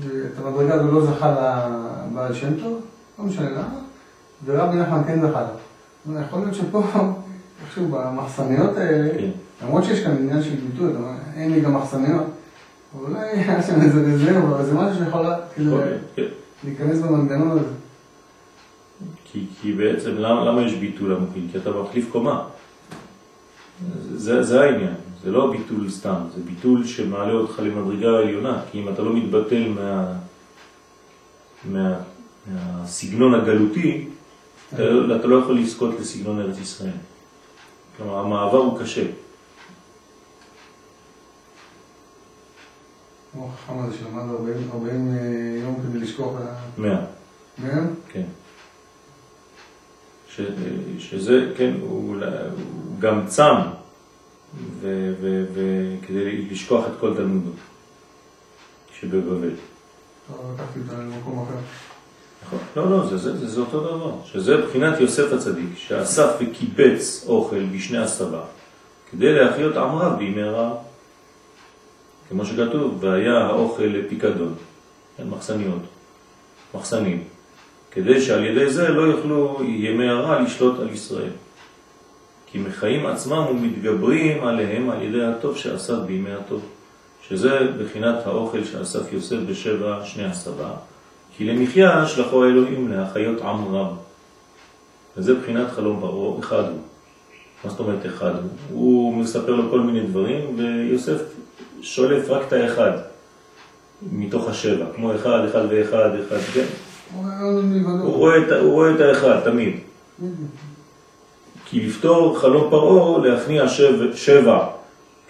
ואת 0.00 0.38
המדרגה 0.38 0.74
הזו 0.74 0.92
לא 0.92 1.06
זכה 1.06 1.58
לבעל 2.10 2.34
שם 2.34 2.60
טוב, 2.60 2.80
לא 3.18 3.24
משנה 3.24 3.50
למה, 3.50 3.78
ורבי 4.44 4.76
נחמן 4.76 5.02
כן 5.06 5.20
זכה 5.20 5.42
לה. 5.42 6.20
יכול 6.20 6.40
להיות 6.40 6.54
שפה, 6.54 6.82
איכשהו 7.62 7.88
במחסניות 7.88 8.76
האלה, 8.76 9.18
כן. 9.18 9.30
למרות 9.62 9.84
שיש 9.84 10.04
כאן 10.04 10.16
עניין 10.16 10.42
של 10.42 10.54
ביטוי, 10.54 10.92
אין 11.36 11.52
לי 11.52 11.60
גם 11.60 11.74
מחסניות, 11.74 12.26
אולי 12.98 13.28
היה 13.38 13.62
שם 13.62 13.82
איזה 13.82 14.00
רזרבה, 14.00 14.56
אבל 14.56 14.64
זה 14.64 14.74
משהו 14.74 15.04
שיכול 15.04 15.26
כאילו, 15.54 15.78
כן. 16.16 16.22
להיכנס 16.64 16.98
במנגנון 16.98 17.50
הזה. 17.50 17.68
כי, 19.24 19.46
כי 19.60 19.72
בעצם 19.72 20.10
למה, 20.10 20.44
למה 20.44 20.62
יש 20.62 20.74
ביטול 20.74 21.14
המוחים? 21.14 21.48
כי 21.52 21.58
אתה 21.58 21.70
מחליף 21.70 22.10
קומה. 22.12 22.44
זה, 24.14 24.42
זה 24.42 24.60
העניין. 24.60 24.94
זה 25.24 25.30
לא 25.30 25.50
ביטול 25.50 25.90
סתם, 25.90 26.20
זה 26.34 26.42
ביטול 26.44 26.86
שמעלה 26.86 27.32
אותך 27.32 27.58
למדרגה 27.58 28.10
העליונה, 28.10 28.62
כי 28.70 28.80
אם 28.80 28.88
אתה 28.88 29.02
לא 29.02 29.16
מתבטל 29.16 29.68
מה, 29.68 30.12
מה, 31.64 31.98
מהסגנון 32.46 33.34
הגלותי, 33.34 34.08
אתה, 34.74 34.82
לא, 34.82 35.16
אתה 35.16 35.26
לא 35.26 35.36
יכול 35.36 35.58
לזכות 35.58 36.00
לסגנון 36.00 36.40
ארץ 36.40 36.58
ישראל. 36.58 36.90
כלומר, 37.96 38.18
המעבר 38.18 38.58
הוא 38.58 38.80
קשה. 38.80 39.04
כמו 43.32 43.48
החכם 43.48 43.78
הזה 43.78 43.96
שלמד 43.96 44.22
40 44.72 45.14
אה, 45.14 45.60
יום 45.62 45.76
כדי 45.82 45.98
לשכוח... 45.98 46.32
100. 46.78 47.00
100? 47.58 47.72
כן. 48.08 48.24
שזה, 50.98 51.52
כן, 51.56 51.74
הוא 51.80 52.16
גם 52.98 53.26
צם. 53.26 53.54
וכדי 54.80 56.46
לשכוח 56.50 56.86
את 56.86 56.92
כל 57.00 57.14
תלמודו 57.16 57.50
שבבבל. 59.00 59.50
לקחתי 60.54 60.80
את 60.80 60.86
זה 60.86 60.96
למקום 60.96 61.42
אחר. 61.42 61.58
נכון, 62.46 62.58
לא, 62.76 62.90
לא, 62.90 63.06
זה, 63.06 63.16
זה, 63.16 63.36
זה, 63.36 63.48
זה 63.48 63.60
אותו 63.60 63.80
דבר, 63.80 64.12
שזה 64.24 64.56
מבחינת 64.56 65.00
יוסף 65.00 65.32
הצדיק, 65.32 65.76
שאסף 65.76 66.30
וקיבץ 66.40 67.24
אוכל 67.28 67.64
בשני 67.74 67.98
הסבה, 67.98 68.40
כדי 69.10 69.32
להחיות 69.32 69.76
בימי 70.18 70.42
רעב. 70.42 70.76
כמו 72.28 72.46
שכתוב, 72.46 72.98
והיה 73.00 73.38
האוכל 73.38 73.82
לפיקדון, 73.82 74.54
אין 75.18 75.28
מחסניות, 75.28 75.82
מחסנים, 76.74 77.24
כדי 77.90 78.20
שעל 78.20 78.44
ידי 78.44 78.70
זה 78.70 78.88
לא 78.88 79.02
יוכלו 79.02 79.60
ימי 79.64 80.08
הרע 80.08 80.42
לשלוט 80.42 80.80
על 80.80 80.90
ישראל. 80.90 81.30
כי 82.52 82.58
מחיים 82.58 83.06
עצמם 83.06 83.44
ומתגברים 83.50 84.44
עליהם 84.44 84.90
על 84.90 85.02
ידי 85.02 85.24
הטוב 85.24 85.56
שאסף 85.56 85.94
בימי 86.06 86.32
הטוב, 86.32 86.62
שזה 87.28 87.58
בחינת 87.78 88.26
האוכל 88.26 88.64
שאסף 88.64 89.12
יוסף 89.12 89.36
בשבע 89.48 90.04
שני 90.04 90.24
הסבה, 90.24 90.70
כי 91.36 91.44
למחיה 91.44 92.06
שלחו 92.06 92.44
האלוהים 92.44 92.92
להחיות 92.92 93.42
עם 93.42 93.74
רב. 93.74 93.96
וזה 95.16 95.34
בחינת 95.34 95.70
חלום 95.70 96.00
פרעה, 96.00 96.40
אחד 96.40 96.64
הוא. 96.68 96.78
מה 97.64 97.70
זאת 97.70 97.80
אומרת 97.80 98.06
אחד 98.06 98.32
הוא? 98.34 98.50
הוא 98.70 99.14
מספר 99.14 99.54
לו 99.54 99.70
כל 99.70 99.80
מיני 99.80 100.00
דברים, 100.00 100.40
ויוסף 100.56 101.22
שולף 101.82 102.30
רק 102.30 102.42
את 102.48 102.52
האחד 102.52 102.92
מתוך 104.12 104.48
השבע, 104.48 104.84
כמו 104.96 105.14
אחד, 105.14 105.44
אחד 105.50 105.62
ואחד, 105.70 106.10
אחד, 106.26 106.38
כן? 106.54 106.64
הוא 108.50 108.72
רואה 108.72 108.94
את 108.94 109.00
האחד 109.00 109.40
תמיד. 109.44 109.76
כי 111.72 111.80
לפתור 111.80 112.38
חלום 112.38 112.70
פרעה, 112.70 113.28
להכניע 113.28 113.68
שבע, 113.68 114.16
שבע, 114.16 114.66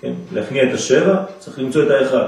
כן? 0.00 0.12
להכניע 0.32 0.68
את 0.68 0.74
השבע, 0.74 1.22
צריך 1.38 1.58
למצוא 1.58 1.82
את 1.82 1.90
האחד. 1.90 2.26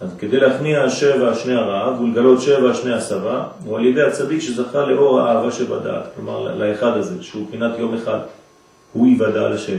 אז 0.00 0.10
כדי 0.18 0.40
להכניע 0.40 0.90
שבע 0.90 1.34
שני 1.34 1.54
הרעב 1.54 2.00
ולגלות 2.00 2.40
שבע 2.40 2.74
שני 2.74 2.94
הסבה, 2.94 3.44
הוא 3.64 3.76
על 3.76 3.84
ידי 3.84 4.02
הצדיק 4.02 4.40
שזכה 4.40 4.86
לאור 4.86 5.20
האהבה 5.20 5.52
שבדעת, 5.52 6.02
כלומר 6.16 6.54
לאחד 6.54 6.96
הזה, 6.96 7.22
שהוא 7.22 7.46
פינת 7.50 7.78
יום 7.78 7.94
אחד, 7.94 8.18
הוא 8.92 9.08
יוודע 9.08 9.40
על 9.40 9.52
השם. 9.52 9.78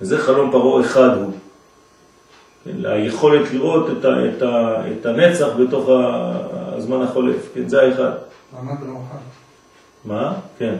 וזה 0.00 0.18
חלום 0.18 0.50
פרעה 0.50 0.80
אחד 0.80 1.16
הוא. 1.16 1.32
כן? 2.64 2.70
ליכולת 2.74 3.52
לראות 3.52 3.86
את, 3.90 4.04
ה, 4.04 4.08
את, 4.28 4.42
ה, 4.42 4.82
את 5.00 5.06
הנצח 5.06 5.48
בתוך 5.58 5.88
הזמן 6.76 7.02
החולף, 7.02 7.48
כן? 7.54 7.68
זה 7.68 7.82
האחד. 7.82 8.10
מעמד 8.52 8.82
רוחב. 8.88 9.16
מה? 10.04 10.32
כן. 10.58 10.74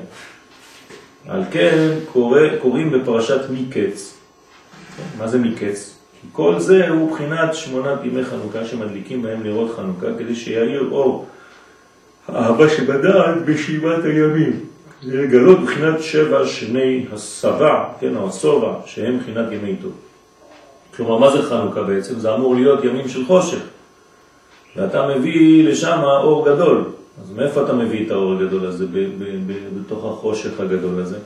על 1.29 1.43
כן 1.51 1.89
קורא, 2.13 2.41
קוראים 2.63 2.91
בפרשת 2.91 3.41
מקץ. 3.51 4.17
מה 5.19 5.29
זה 5.29 5.39
מקץ? 5.39 5.99
כי 6.21 6.27
כל 6.33 6.59
זה 6.59 6.89
הוא 6.89 7.13
בחינת 7.13 7.55
שמונת 7.55 7.99
ימי 8.05 8.25
חנוכה 8.25 8.65
שמדליקים 8.65 9.23
בהם 9.23 9.43
נרות 9.43 9.77
חנוכה 9.77 10.07
כדי 10.19 10.35
שיאיר 10.35 10.89
אור 10.91 11.27
האהבה 12.29 12.69
שבדעת 12.69 13.45
בשבעת 13.45 14.05
הימים. 14.05 14.61
זה 15.03 15.23
לגלות 15.23 15.63
בחינת 15.63 16.03
שבע 16.03 16.47
שני 16.47 17.07
הסבה, 17.13 17.85
כן, 18.01 18.17
או 18.17 18.29
הסובה, 18.29 18.75
שהם 18.87 19.19
בחינת 19.19 19.53
ימי 19.53 19.77
טוב. 19.83 19.93
כלומר, 20.97 21.19
מה 21.19 21.31
זה 21.31 21.43
חנוכה 21.43 21.83
בעצם? 21.83 22.19
זה 22.19 22.35
אמור 22.35 22.55
להיות 22.55 22.85
ימים 22.85 23.09
של 23.09 23.25
חושך. 23.25 23.61
ואתה 24.77 25.07
מביא 25.07 25.69
לשם 25.69 26.01
אור 26.05 26.49
גדול. 26.49 26.85
אז 27.21 27.31
מאיפה 27.31 27.65
אתה 27.65 27.73
מביא 27.73 28.07
את 28.07 28.11
האור 28.11 28.33
הגדול 28.33 28.67
הזה, 28.67 28.87
בתוך 29.77 30.05
החושך 30.05 30.61
הגדול 30.61 31.01
הזה? 31.01 31.19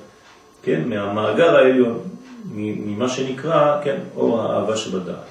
כן, 0.62 0.88
מהמאגר 0.88 1.57
העליון, 1.57 1.99
ממה 2.55 3.09
שנקרא, 3.09 3.80
כן, 3.84 4.01
אור 4.16 4.41
האהבה 4.41 4.76
שבדעת. 4.76 5.24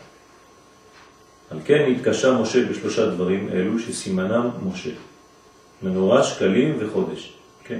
על 1.52 1.58
כן 1.66 1.94
התקשה 1.96 2.34
משה 2.34 2.66
בשלושה 2.66 3.10
דברים 3.10 3.50
אלו 3.50 3.80
שסימנם 3.80 4.50
משה, 4.64 4.92
מנורה, 5.84 6.24
שקלים 6.24 6.76
וחודש. 6.80 7.34
כן. 7.64 7.80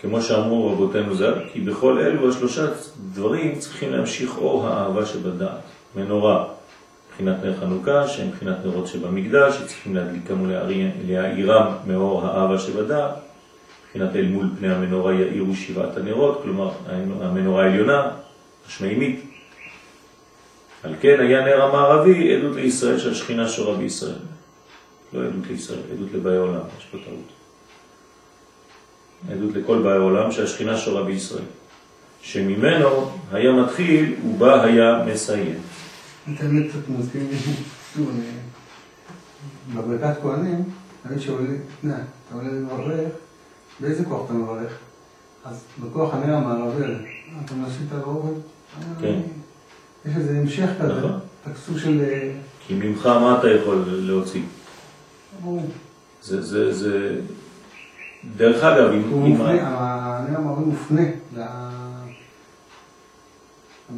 כמו 0.00 0.22
שאמרו 0.22 0.72
רבותינו 0.72 1.14
ז"ל, 1.14 1.34
כי 1.52 1.60
בכל 1.60 1.98
אלו 1.98 2.28
השלושה 2.30 2.66
דברים 3.12 3.58
צריכים 3.58 3.92
להמשיך 3.92 4.38
אור 4.38 4.66
האהבה 4.66 5.06
שבדעת. 5.06 5.58
מנורה, 5.96 6.44
מבחינת 7.14 7.44
נר 7.44 7.60
חנוכה, 7.60 8.08
שהם 8.08 8.28
מבחינת 8.28 8.56
נרות 8.64 8.86
שבמקדש, 8.86 9.54
שצריכים 9.56 9.94
להדליקם 9.94 10.42
ולהאירם 10.42 11.72
מאור 11.86 12.26
האהבה 12.26 12.58
שבדעת. 12.58 13.10
מבחינת 13.86 14.16
אל 14.16 14.26
מול 14.26 14.50
פני 14.58 14.74
המנורה 14.74 15.14
יאירו 15.14 15.54
שבעת 15.54 15.96
הנרות, 15.96 16.40
כלומר 16.42 16.70
המנורה 17.20 17.64
העליונה, 17.64 18.10
השמימית. 18.66 19.20
על 20.82 20.94
כן 21.00 21.20
היה 21.20 21.44
נר 21.44 21.62
המערבי 21.62 22.36
עדות 22.36 22.56
לישראל 22.56 22.98
שהשכינה 22.98 23.48
שורה 23.48 23.76
בישראל. 23.76 24.18
לא 25.12 25.20
עדות 25.20 25.46
לישראל, 25.50 25.78
עדות 25.92 26.08
לבאי 26.14 26.36
עולם, 26.36 26.60
יש 26.78 26.84
פה 26.84 26.98
טעות. 27.04 27.32
עדות 29.32 29.54
לכל 29.54 29.82
באי 29.82 29.96
עולם 29.96 30.32
שהשכינה 30.32 30.76
שורה 30.76 31.02
בישראל. 31.02 31.44
שממנו 32.22 33.10
היה 33.32 33.52
מתחיל 33.52 34.14
ובה 34.26 34.64
היה 34.64 35.04
מסיים. 35.06 35.54
באמת 36.26 36.70
קצת 36.70 36.88
מזכיר 36.88 37.22
לי, 37.30 37.36
שוב, 37.94 38.10
אני... 38.10 38.24
בברכת 39.74 40.22
כהנים, 40.22 40.64
תמיד 41.02 41.18
שעולה, 41.18 41.48
אתה 41.84 42.34
עולה 42.34 42.48
לברך, 42.48 43.12
באיזה 43.80 44.04
כוח 44.04 44.24
אתה 44.24 44.32
מברך? 44.32 44.72
אז 45.44 45.64
בכוח 45.80 46.14
הנר 46.14 46.34
המערבי, 46.34 46.84
אתה 47.44 47.54
מנשית 47.54 47.92
על 47.92 48.00
האוכל? 48.00 48.34
כן. 49.00 49.20
יש 50.06 50.16
איזה 50.16 50.38
המשך 50.38 50.68
כזה, 50.80 50.98
נכון. 50.98 51.20
סוג 51.66 51.78
של... 51.78 52.00
אה, 52.00 52.32
כי 52.66 52.74
ממך 52.74 53.06
מה 53.06 53.38
אתה 53.38 53.48
יכול 53.50 53.84
להוציא? 53.88 54.42
זה, 56.22 56.42
זה, 56.42 56.74
זה... 56.74 57.20
דרך 58.36 58.64
אגב, 58.64 58.92
אם... 58.92 59.08
הוא 59.10 59.28
מופנה, 59.28 59.50
הנר 59.50 60.38
המערבי 60.38 60.64
מופנה, 60.64 61.02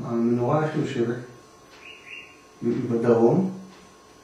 המנורה 0.05 0.65
איך 0.65 0.77
יושבת? 0.77 1.17
בדרום, 2.63 3.51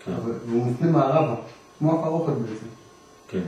כן. 0.05 0.12
והוא 0.47 0.64
מופנה 0.64 0.91
מערבה, 0.91 1.35
כמו 1.78 2.01
הפרוכת 2.01 2.33
בעצם. 2.33 2.66
כן. 3.28 3.43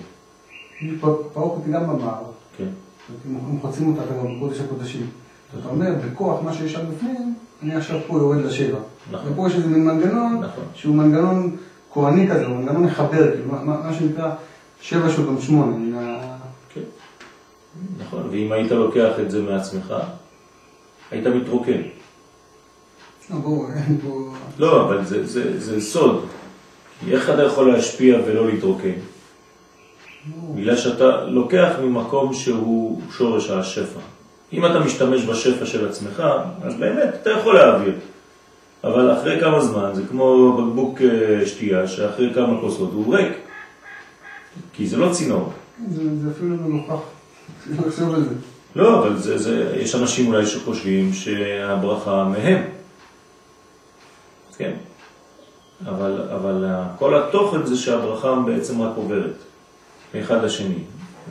פרוכת 1.32 1.66
היא 1.66 1.74
גם 1.74 1.86
במערב. 1.86 2.26
כן. 2.58 2.68
אם 3.28 3.60
חוצים 3.60 3.88
אותה 3.88 4.02
כבר 4.06 4.34
בקודש 4.36 4.60
הקודשים. 4.60 5.06
אתה 5.60 5.68
אומר, 5.68 5.90
בכוח 6.04 6.42
מה 6.42 6.52
שיש 6.52 6.72
שם 6.72 6.90
בפנים, 6.90 7.34
אני 7.62 7.74
עכשיו 7.74 7.98
פה 8.06 8.18
יורד 8.18 8.38
לשבע. 8.38 8.78
נכון. 9.10 9.32
ופה 9.32 9.48
יש 9.48 9.54
איזה 9.54 9.68
מין 9.68 9.84
מנגנון, 9.84 10.40
נכון. 10.44 10.64
שהוא 10.74 10.94
מנגנון 10.94 11.56
כהני 11.92 12.30
כזה, 12.30 12.46
הוא 12.46 12.56
מנגנון 12.56 12.84
מחבר, 12.84 13.30
כאילו, 13.30 13.52
מה, 13.52 13.64
מה 13.64 13.94
שנקרא 13.94 14.30
שבע 14.80 15.10
שהוא 15.10 15.26
גם 15.26 15.40
שמונה. 15.40 15.76
כן. 16.74 16.80
נכון, 17.98 18.28
ואם 18.30 18.52
היית 18.52 18.70
לוקח 18.70 19.12
את 19.22 19.30
זה 19.30 19.42
מעצמך, 19.42 19.94
היית 21.10 21.26
מתרוקן. 21.26 21.80
לא, 23.30 23.36
בואו, 23.36 23.66
אין 23.68 23.98
פה... 24.02 24.32
לא, 24.58 24.82
אבל 24.84 25.04
זה, 25.04 25.26
זה, 25.26 25.60
זה 25.60 25.80
סוד. 25.80 26.24
איך 27.08 27.30
אתה 27.30 27.42
יכול 27.42 27.72
להשפיע 27.72 28.18
ולא 28.26 28.46
להתרוקן? 28.46 28.94
בגלל 30.54 30.76
שאתה 30.76 31.24
לוקח 31.24 31.70
ממקום 31.82 32.34
שהוא 32.34 33.00
שורש 33.16 33.50
השפע. 33.50 34.00
אם 34.52 34.66
אתה 34.66 34.80
משתמש 34.80 35.24
בשפע 35.24 35.66
של 35.66 35.88
עצמך, 35.88 36.22
אז 36.62 36.74
באמת 36.74 37.14
אתה 37.22 37.30
יכול 37.30 37.54
להעביר. 37.54 37.94
אבל 38.84 39.12
אחרי 39.12 39.40
כמה 39.40 39.60
זמן, 39.60 39.90
זה 39.94 40.02
כמו 40.10 40.56
בקבוק 40.56 41.00
אה, 41.00 41.46
שתייה, 41.46 41.88
שאחרי 41.88 42.34
כמה 42.34 42.60
כוסות 42.60 42.90
הוא 42.92 43.16
ריק. 43.16 43.32
כי 44.72 44.86
זה 44.86 44.96
לא 44.96 45.12
צינור. 45.12 45.52
זה, 45.90 46.02
זה 46.22 46.30
אפילו 46.30 46.56
לא. 46.56 47.02
לחשוב 47.86 48.14
על 48.14 48.24
זה. 48.24 48.34
לא, 48.76 48.98
אבל 48.98 49.16
זה, 49.16 49.38
זה, 49.38 49.76
יש 49.80 49.94
אנשים 49.94 50.26
אולי 50.26 50.46
שחושבים 50.46 51.12
שהברכה 51.12 52.24
מהם. 52.24 52.62
כן. 54.58 54.72
אבל, 55.86 56.20
אבל 56.34 56.64
כל 56.98 57.16
התוכן 57.16 57.66
זה 57.66 57.76
שהברכה 57.76 58.34
בעצם 58.46 58.82
רק 58.82 58.92
עוברת 58.96 59.34
מאחד 60.14 60.44
לשני. 60.44 60.78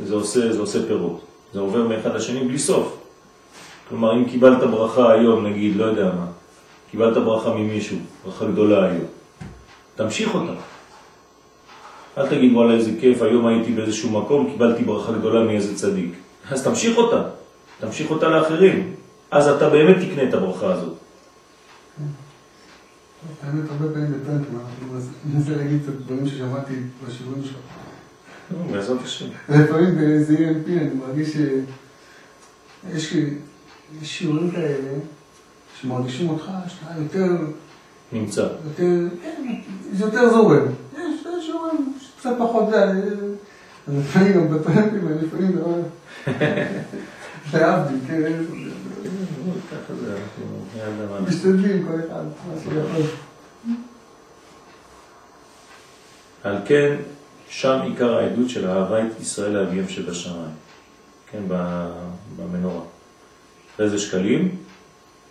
זה 0.04 0.14
עושה, 0.14 0.54
זה 0.54 0.60
עושה 0.60 0.88
פירות. 0.88 1.22
זה 1.54 1.60
עובר 1.60 1.88
מאחד 1.88 2.16
לשני 2.16 2.40
בלי 2.40 2.60
סוף. 2.60 2.98
כלומר, 3.90 4.14
אם 4.16 4.26
קיבלת 4.26 4.64
ברכה 4.64 5.12
היום, 5.12 5.48
נגיד, 5.48 5.76
לא 5.76 5.86
יודע 5.86 6.06
מה, 6.06 6.26
קיבלת 6.92 7.18
ברכה 7.18 7.54
ממישהו, 7.54 7.98
ברכה 8.26 8.46
גדולה 8.46 8.86
היום, 8.86 9.06
תמשיך 9.96 10.36
אותה. 10.36 10.54
אל 12.18 12.28
תגיד, 12.28 12.54
וואלה, 12.54 12.74
איזה 12.74 12.92
כיף, 13.00 13.22
היום 13.22 13.48
הייתי 13.48 13.72
באיזשהו 13.72 14.10
מקום, 14.10 14.52
קיבלתי 14.52 14.84
ברכה 14.84 15.12
גדולה 15.12 15.44
מאיזה 15.44 15.76
צדיק. 15.76 16.14
אז 16.52 16.64
תמשיך 16.64 16.98
אותה, 16.98 17.22
תמשיך 17.80 18.12
אותה 18.12 18.30
לאחרים. 18.30 18.94
אז 19.32 19.48
אתה 19.48 19.70
באמת 19.70 19.96
תקנה 19.98 20.30
את 20.30 20.34
הברכה 20.34 20.74
הזאת. 20.74 20.94
האמת, 23.44 23.70
הרבה 23.70 23.94
פעמים 23.94 24.12
בטנקמה, 24.12 24.60
אני 24.82 25.02
מנסה 25.34 25.56
להגיד 25.56 25.80
את 25.84 25.90
הדברים 25.90 26.28
ששמעתי 26.28 26.74
בשיעורים 27.08 27.44
שלך. 27.44 27.58
בעזרת 28.72 29.02
השם. 29.04 29.26
לפעמים 29.50 29.96
באיזה 29.96 30.36
EMP 30.36 30.70
אני 30.70 30.90
מרגיש 30.94 31.38
שיש 32.94 33.16
שיעורים 34.04 34.52
כאלה 34.52 35.00
שמרגישים 35.82 36.30
אותך 36.30 36.52
שאתה 36.68 37.00
יותר... 37.00 37.38
נמצא. 38.12 38.42
יותר, 38.42 39.16
כן, 39.24 39.54
זה 39.94 40.04
יותר 40.04 40.30
זורם. 40.30 40.66
יש 40.98 41.28
שיעורים 41.46 41.94
שקצת 42.02 42.36
פחות 42.40 42.70
זה, 42.70 43.12
לפעמים 43.88 44.34
גם 44.34 44.50
בטרמפים, 44.50 45.08
לפעמים 45.22 45.58
לא... 45.58 45.78
להבדיל, 47.54 48.00
כן. 48.08 48.34
ככה 49.72 49.94
זה, 49.96 50.18
אנחנו 50.18 51.28
משתדלים 51.28 51.88
כל 51.88 52.00
אחד, 52.08 52.24
מה 52.48 52.54
שיכול. 52.64 53.06
על 56.44 56.56
כן, 56.66 56.96
שם 57.50 57.80
עיקר 57.84 58.18
העדות 58.18 58.50
של 58.50 58.70
אהבה 58.70 59.02
את 59.02 59.22
ישראל 59.22 59.52
לאביהם 59.52 59.90
שבשמיים, 59.90 60.52
כן, 61.32 61.44
במנורה. 62.38 62.82
אחרי 63.76 63.90
זה 63.90 64.00
שקלים, 64.00 64.56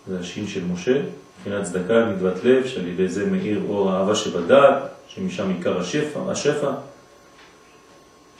זה 0.07 0.19
השין 0.19 0.47
של 0.47 0.65
משה, 0.65 1.01
מבחינת 1.39 1.63
צדקה, 1.63 2.05
מדוות 2.05 2.43
לב, 2.43 2.67
שעל 2.67 2.87
ידי 2.87 3.07
זה 3.07 3.25
מאיר 3.25 3.61
אור 3.69 3.91
האהבה 3.91 4.15
שבדעת, 4.15 4.83
שמשם 5.07 5.49
עיקר 5.49 5.79
השפע, 5.79 6.31
השפע. 6.31 6.71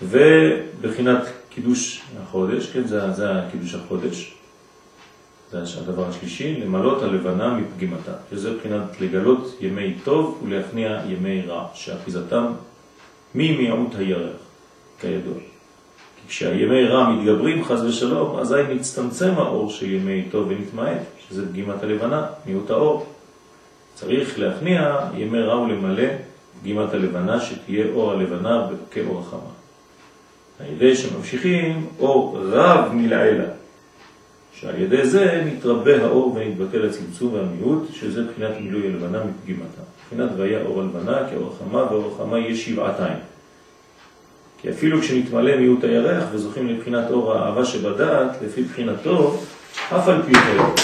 ובחינת 0.01 1.23
קידוש 1.49 2.01
החודש, 2.23 2.69
כן, 2.69 2.87
זה, 2.87 3.11
זה 3.11 3.27
קידוש 3.51 3.75
החודש, 3.75 4.35
זה 5.61 5.79
הדבר 5.79 6.09
השלישי, 6.09 6.61
למלות 6.61 7.03
הלבנה 7.03 7.53
מפגימתה, 7.53 8.11
שזה 8.31 8.57
בחינת 8.57 9.01
לגלות 9.01 9.57
ימי 9.61 9.93
טוב 10.03 10.41
ולהכניע 10.43 11.01
ימי 11.07 11.41
רע, 11.41 11.67
שאחיזתם 11.73 12.45
ממיעוט 13.35 13.95
הירח, 13.95 14.35
כידוע. 14.99 15.33
כי 15.35 16.27
כשהימי 16.27 16.85
רע 16.85 17.09
מתגברים, 17.09 17.63
חז 17.63 17.83
ושלום, 17.83 18.39
אזי 18.39 18.61
מצטמצם 18.75 19.33
האור 19.37 19.69
של 19.69 19.91
ימי 19.91 20.23
טוב 20.31 20.47
ונתמעט, 20.47 21.01
שזה 21.29 21.49
פגימת 21.49 21.83
הלבנה, 21.83 22.25
מיעוט 22.45 22.69
האור. 22.69 23.05
צריך 23.93 24.39
להכניע 24.39 24.97
ימי 25.17 25.41
רע 25.41 25.59
ולמלא 25.61 26.07
פגימת 26.61 26.93
הלבנה, 26.93 27.41
שתהיה 27.41 27.85
אור 27.93 28.11
הלבנה 28.11 28.67
כאור 28.91 29.19
החמה. 29.19 29.49
על 30.59 30.65
ידי 30.71 30.95
שממשיכים 30.95 31.87
אור 31.99 32.39
רב 32.41 32.91
מלעילה, 32.93 33.45
שעל 34.59 34.81
ידי 34.81 35.07
זה 35.07 35.43
מתרבה 35.45 36.03
האור 36.03 36.35
ונתבטל 36.35 36.85
הצמצום 36.89 37.33
והמיעוט, 37.33 37.93
שזה 37.93 38.23
בחינת 38.23 38.51
מילוי 38.59 38.87
הלבנה 38.87 39.19
מפגימתה. 39.23 39.81
בחינת 40.05 40.29
והיה 40.37 40.61
אור 40.61 40.81
הלבנה 40.81 41.29
כאור 41.29 41.53
החמה, 41.55 41.91
ואור 41.91 42.13
החמה 42.15 42.39
יהיה 42.39 42.55
שבעתיים. 42.55 43.17
כי 44.61 44.69
אפילו 44.69 45.01
כשנתמלא 45.01 45.55
מיעוט 45.55 45.83
הירח 45.83 46.23
וזוכים 46.31 46.67
לבחינת 46.67 47.11
אור 47.11 47.33
האהבה 47.33 47.65
שבדעת, 47.65 48.41
לפי 48.45 48.63
בחינתו, 48.63 49.39
אף 49.89 50.07
על 50.07 50.21
פי 50.25 50.35
חלק. 50.35 50.79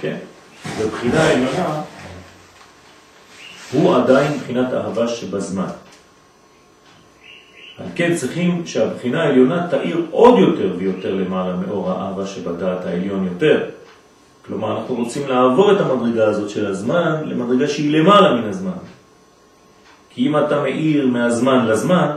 כן? 0.00 0.16
בבחינה 0.80 1.22
העליונה 1.22 1.82
הוא 3.72 3.96
עדיין 3.96 4.38
בחינת 4.38 4.72
אהבה 4.72 5.08
שבזמן. 5.08 5.70
על 7.80 7.86
כן 7.94 8.14
צריכים 8.16 8.66
שהבחינה 8.66 9.22
העליונה 9.22 9.66
תאיר 9.70 10.06
עוד 10.10 10.38
יותר 10.38 10.74
ויותר 10.78 11.14
למעלה 11.14 11.56
מאור 11.56 11.90
האהבה 11.90 12.26
שבדעת 12.26 12.86
העליון 12.86 13.24
יותר. 13.32 13.64
כלומר, 14.46 14.80
אנחנו 14.80 14.94
רוצים 14.94 15.28
לעבור 15.28 15.72
את 15.72 15.80
המדרגה 15.80 16.28
הזאת 16.28 16.50
של 16.50 16.66
הזמן 16.66 17.22
למדרגה 17.24 17.68
שהיא 17.68 17.98
למעלה 17.98 18.40
מן 18.40 18.48
הזמן. 18.48 18.78
כי 20.10 20.26
אם 20.26 20.38
אתה 20.38 20.62
מאיר 20.62 21.06
מהזמן 21.06 21.66
לזמן, 21.66 22.16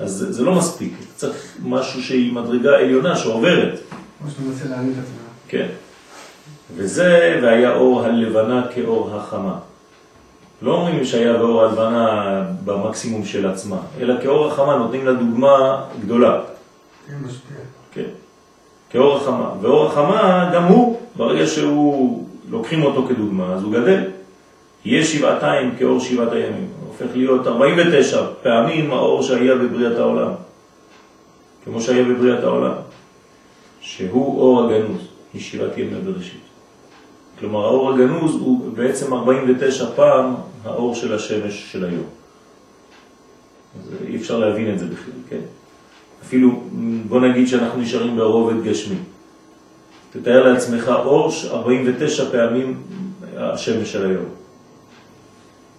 אז 0.00 0.10
זה, 0.10 0.32
זה 0.32 0.44
לא 0.44 0.54
מספיק, 0.54 0.92
צריך 1.14 1.56
משהו 1.64 2.02
שהיא 2.02 2.32
מדרגה 2.32 2.78
עליונה 2.78 3.16
שעוברת. 3.16 3.78
כמו 4.18 4.30
שאתה 4.30 4.42
מנסה 4.42 4.68
להעמיד 4.68 4.92
את 4.98 5.04
עצמך. 5.04 5.20
כן. 5.48 5.66
וזה, 6.76 7.40
והיה 7.42 7.72
אור 7.72 8.04
הלבנה 8.04 8.66
כאור 8.74 9.16
החמה. 9.16 9.58
לא 10.62 10.72
אומרים 10.72 11.04
שהיה 11.04 11.42
ואור 11.42 11.62
הלבנה 11.62 12.42
במקסימום 12.64 13.24
של 13.24 13.46
עצמה, 13.46 13.78
אלא 14.00 14.14
כאור 14.22 14.46
החמה 14.46 14.76
נותנים 14.76 15.06
לה 15.06 15.12
דוגמה 15.12 15.84
גדולה. 16.00 16.40
כן. 17.92 18.08
כאור 18.90 19.16
החמה. 19.16 19.50
ואור 19.60 19.86
החמה, 19.86 20.50
גם 20.54 20.64
הוא, 20.64 21.00
ברגע 21.16 21.46
שהוא, 21.46 22.26
לוקחים 22.50 22.82
אותו 22.82 23.06
כדוגמה, 23.08 23.54
אז 23.54 23.62
הוא 23.62 23.72
גדל. 23.72 24.04
יהיה 24.84 25.04
שבעתיים 25.04 25.74
כאור 25.78 26.00
שבעת 26.00 26.32
הימים. 26.32 26.68
הופך 26.86 27.06
להיות 27.14 27.46
49 27.46 28.26
פעמים 28.42 28.90
האור 28.90 29.22
שהיה 29.22 29.54
בבריאת 29.54 29.98
העולם. 29.98 30.30
כמו 31.64 31.80
שהיה 31.80 32.04
בבריאת 32.04 32.44
העולם. 32.44 32.72
שהוא 33.80 34.40
אור 34.40 34.64
הגנוז, 34.64 35.00
משירת 35.34 35.78
ימי 35.78 36.00
בראשית. 36.00 36.45
כלומר, 37.40 37.64
האור 37.64 37.92
הגנוז 37.92 38.34
הוא 38.34 38.72
בעצם 38.72 39.14
49 39.14 39.86
פעם 39.96 40.34
האור 40.64 40.94
של 40.94 41.14
השמש 41.14 41.72
של 41.72 41.84
היום. 41.84 42.04
אז 43.80 43.90
אי 44.08 44.16
אפשר 44.16 44.38
להבין 44.38 44.74
את 44.74 44.78
זה 44.78 44.86
בכלל, 44.86 45.14
כן? 45.28 45.40
אפילו, 46.22 46.62
בוא 47.08 47.20
נגיד 47.20 47.48
שאנחנו 47.48 47.80
נשארים 47.80 48.16
ברובד 48.16 48.64
גשמי. 48.64 48.96
תתאר 50.12 50.52
לעצמך 50.52 50.88
אור 51.04 51.32
49 51.50 52.30
פעמים 52.30 52.82
השמש 53.36 53.92
של 53.92 54.06
היום. 54.06 54.24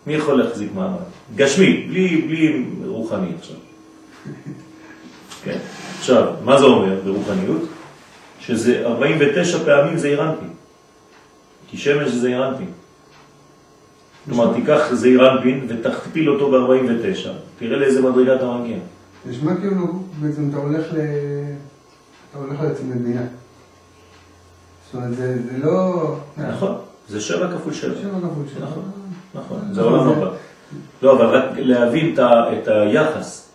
מי 0.08 0.14
יכול 0.14 0.43
להחזיק 0.43 0.70
מעמד? 0.76 0.97
גשמי, 1.36 1.88
בלי, 1.89 2.22
בלי 2.22 2.66
רוחני 2.86 3.28
עכשיו. 3.39 3.55
כן. 5.43 5.58
עכשיו, 5.99 6.34
מה 6.43 6.60
זה 6.60 6.66
אומר 6.66 6.99
ברוחניות? 7.03 7.62
שזה 8.39 8.86
49 8.86 9.58
פעמים 9.66 9.97
זה 9.97 10.08
אירנטי. 10.08 10.45
כי 11.68 11.78
שמש 11.78 12.11
זה 12.11 12.28
אירנטין. 12.28 12.72
כלומר, 14.26 14.53
תיקח 14.53 14.93
זעירנפין 14.93 15.68
ותכפיל 15.70 16.30
אותו 16.30 16.51
ב-49, 16.51 17.30
תראה 17.59 17.78
לאיזה 17.78 18.01
מדרגה 18.01 18.36
אתה 18.36 18.51
מגיע. 18.51 18.78
נשמע 19.26 19.55
כאילו 19.55 20.03
בעצם 20.22 20.49
אתה 20.49 20.57
הולך 20.57 20.86
ל... 20.93 20.97
אתה 22.30 22.38
הולך 22.39 22.61
לעצם 22.61 22.91
לבינה. 22.91 23.22
זאת 24.86 24.95
אומרת, 24.95 25.15
זה, 25.15 25.38
לא... 25.57 26.15
נכון, 26.49 26.76
זה 27.07 27.22
שבע 27.22 27.51
כפול 27.51 27.74
שבע. 27.74 27.95
שבע 28.01 28.20
כפול 28.20 28.43
שבע. 28.55 28.65
נכון, 28.65 28.91
נכון, 29.34 29.59
זה 29.72 29.82
עולם 29.82 30.09
הבא. 30.09 30.30
לא, 31.01 31.15
אבל 31.15 31.26
רק 31.26 31.45
להבין 31.57 32.15
את 32.20 32.68
היחס, 32.68 33.49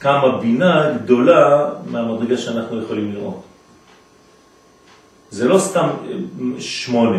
כמה 0.00 0.38
בינה 0.38 0.98
גדולה 1.02 1.68
מהמדרגה 1.86 2.36
שאנחנו 2.36 2.82
יכולים 2.82 3.12
לראות. 3.12 3.42
זה 5.32 5.48
לא 5.48 5.58
סתם 5.58 5.88
אה, 5.88 6.12
שמונה. 6.58 7.18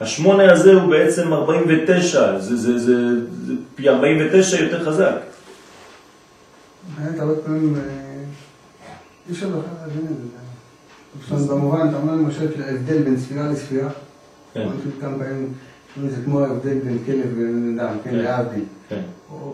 השמונה 0.00 0.52
הזה 0.52 0.72
הוא 0.72 0.90
בעצם 0.90 1.32
49, 1.32 2.38
זה, 2.38 2.56
זה, 2.56 2.78
זה, 2.78 3.20
זה 3.46 3.52
פי 3.74 3.88
49 3.88 4.56
יותר 4.56 4.84
חזק. 4.84 5.14
באמת, 6.98 7.18
הרבה 7.18 7.34
פעמים 7.36 7.74
אה, 7.76 7.80
אי 9.28 9.32
אפשר 9.32 9.48
בכלל 9.48 9.60
להבין 9.80 10.06
את 10.10 10.16
זה. 11.28 11.36
זאת 11.36 11.50
במובן, 11.50 11.88
אתה 11.88 11.96
אומר 11.96 12.12
למשל 12.12 12.62
ההבדל 12.62 13.02
בין 13.02 13.16
ספירה 13.16 13.48
לספירה. 13.48 13.88
כן, 14.54 14.68
כמה 15.00 15.18
פעמים, 15.18 15.52
זה 16.08 16.16
כמו 16.24 16.40
ההבדל 16.40 16.78
בין 16.84 16.98
כלב 17.06 17.26
ובן 17.34 17.78
אדם, 17.78 17.94
כן, 18.04 18.10
כן. 18.10 18.16
להבדיל. 18.16 18.64
כן. 18.88 19.00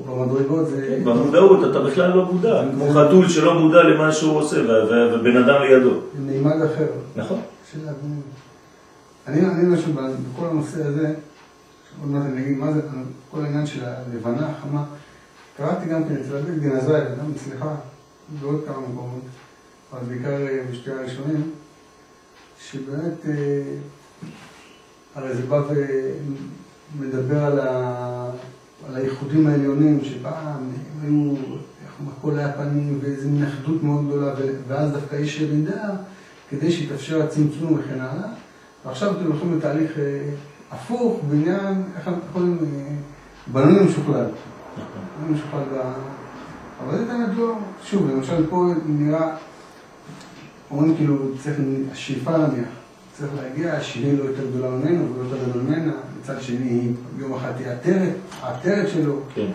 במדרגות 0.06 0.68
זה... 0.68 1.00
במודעות 1.04 1.70
אתה 1.70 1.80
בכלל 1.80 2.10
לא 2.16 2.24
מודע, 2.24 2.62
כמו 2.74 2.90
חתול 2.90 3.28
שלא 3.28 3.60
מודע 3.60 3.82
למה 3.82 4.12
שהוא 4.12 4.38
עושה, 4.38 4.56
ובן 4.60 5.36
אדם 5.36 5.62
לידו. 5.62 5.90
זה 5.90 6.32
מימד 6.32 6.62
אחר. 6.62 6.86
נכון. 7.16 7.40
קשה 7.70 7.78
להבין. 7.84 8.20
אני 9.26 9.46
אני 9.46 9.74
משהו 9.74 9.92
בכל 10.32 10.46
הנושא 10.46 10.86
הזה, 10.86 11.14
עוד 12.00 12.10
מעט 12.10 12.22
אני 12.26 12.42
אגיד 12.42 12.56
מה 12.58 12.72
זה, 12.72 12.80
כל 13.30 13.44
העניין 13.44 13.66
של 13.66 13.84
הלבנה 13.84 14.50
החמה, 14.50 14.84
קראתי 15.56 15.88
גם 15.88 16.04
כן 16.08 16.16
אצל 16.16 16.36
אביב 16.36 16.62
גנזי, 16.62 16.92
וגם 16.92 17.32
אצלך, 17.36 17.64
בעוד 18.40 18.60
כמה 18.66 18.80
מקומות, 18.80 19.22
אבל 19.92 20.06
בעיקר 20.08 20.46
אה, 20.46 20.64
בשתי 20.70 20.90
הראשונים, 20.90 21.50
שבאמת, 22.60 23.26
אה, 23.28 23.62
הרי 25.14 25.34
זה 25.34 25.42
בא 25.42 25.62
ומדבר 26.98 27.44
על, 27.44 27.60
ה, 27.60 28.30
על 28.88 28.96
הייחודים 28.96 29.46
העליונים, 29.46 30.04
שפעם 30.04 30.70
הם 31.02 31.02
היו, 31.02 31.34
הכל 32.18 32.38
היה 32.38 32.52
פנים, 32.52 32.98
ואיזו 33.02 33.28
מין 33.28 33.44
אחדות 33.44 33.82
מאוד 33.82 34.06
גדולה, 34.06 34.34
ואז 34.68 34.92
דווקא 34.92 35.16
יש 35.16 35.40
ירידה, 35.40 35.96
כדי 36.50 36.72
שיתאפשר 36.72 37.22
הצמצום 37.22 37.78
וכן 37.78 38.00
הלאה. 38.00 38.28
ועכשיו 38.86 39.10
אתם 39.10 39.26
הולכים 39.26 39.58
לתהליך 39.58 39.98
אה, 39.98 40.04
הפוך, 40.70 41.20
בעניין, 41.28 41.82
איך 41.96 42.08
אנחנו 42.08 42.22
קוראים, 42.32 42.58
אה, 42.62 42.94
בנוי 43.52 43.84
משוכלל. 43.84 44.26
בנוי 45.20 45.34
משוכלל 45.34 45.62
ב... 45.72 45.92
אבל 46.84 46.98
זה 46.98 47.04
באמת 47.04 47.28
לא, 47.36 47.54
שוב, 47.84 48.10
למשל 48.10 48.46
פה 48.50 48.66
נראה, 48.86 49.36
אומרים 50.70 50.96
כאילו, 50.96 51.16
צריך, 51.42 51.56
השאיפה 51.92 52.38
נניח, 52.38 52.68
צריך 53.12 53.30
להגיע, 53.42 53.80
שיהיה 53.80 54.14
לו 54.14 54.24
יותר 54.24 54.46
גדולה 54.46 54.70
ממנו 54.70 55.14
ולא 55.14 55.24
יותר 55.24 55.48
גדול 55.48 55.62
ממנה, 55.62 55.92
מצד 56.20 56.42
שני, 56.42 56.92
יום 57.18 57.34
אחד 57.34 57.52
תהיה 57.52 57.72
עטרת, 57.72 58.12
העטרת 58.40 58.88
שלו, 58.88 59.20
כן. 59.34 59.46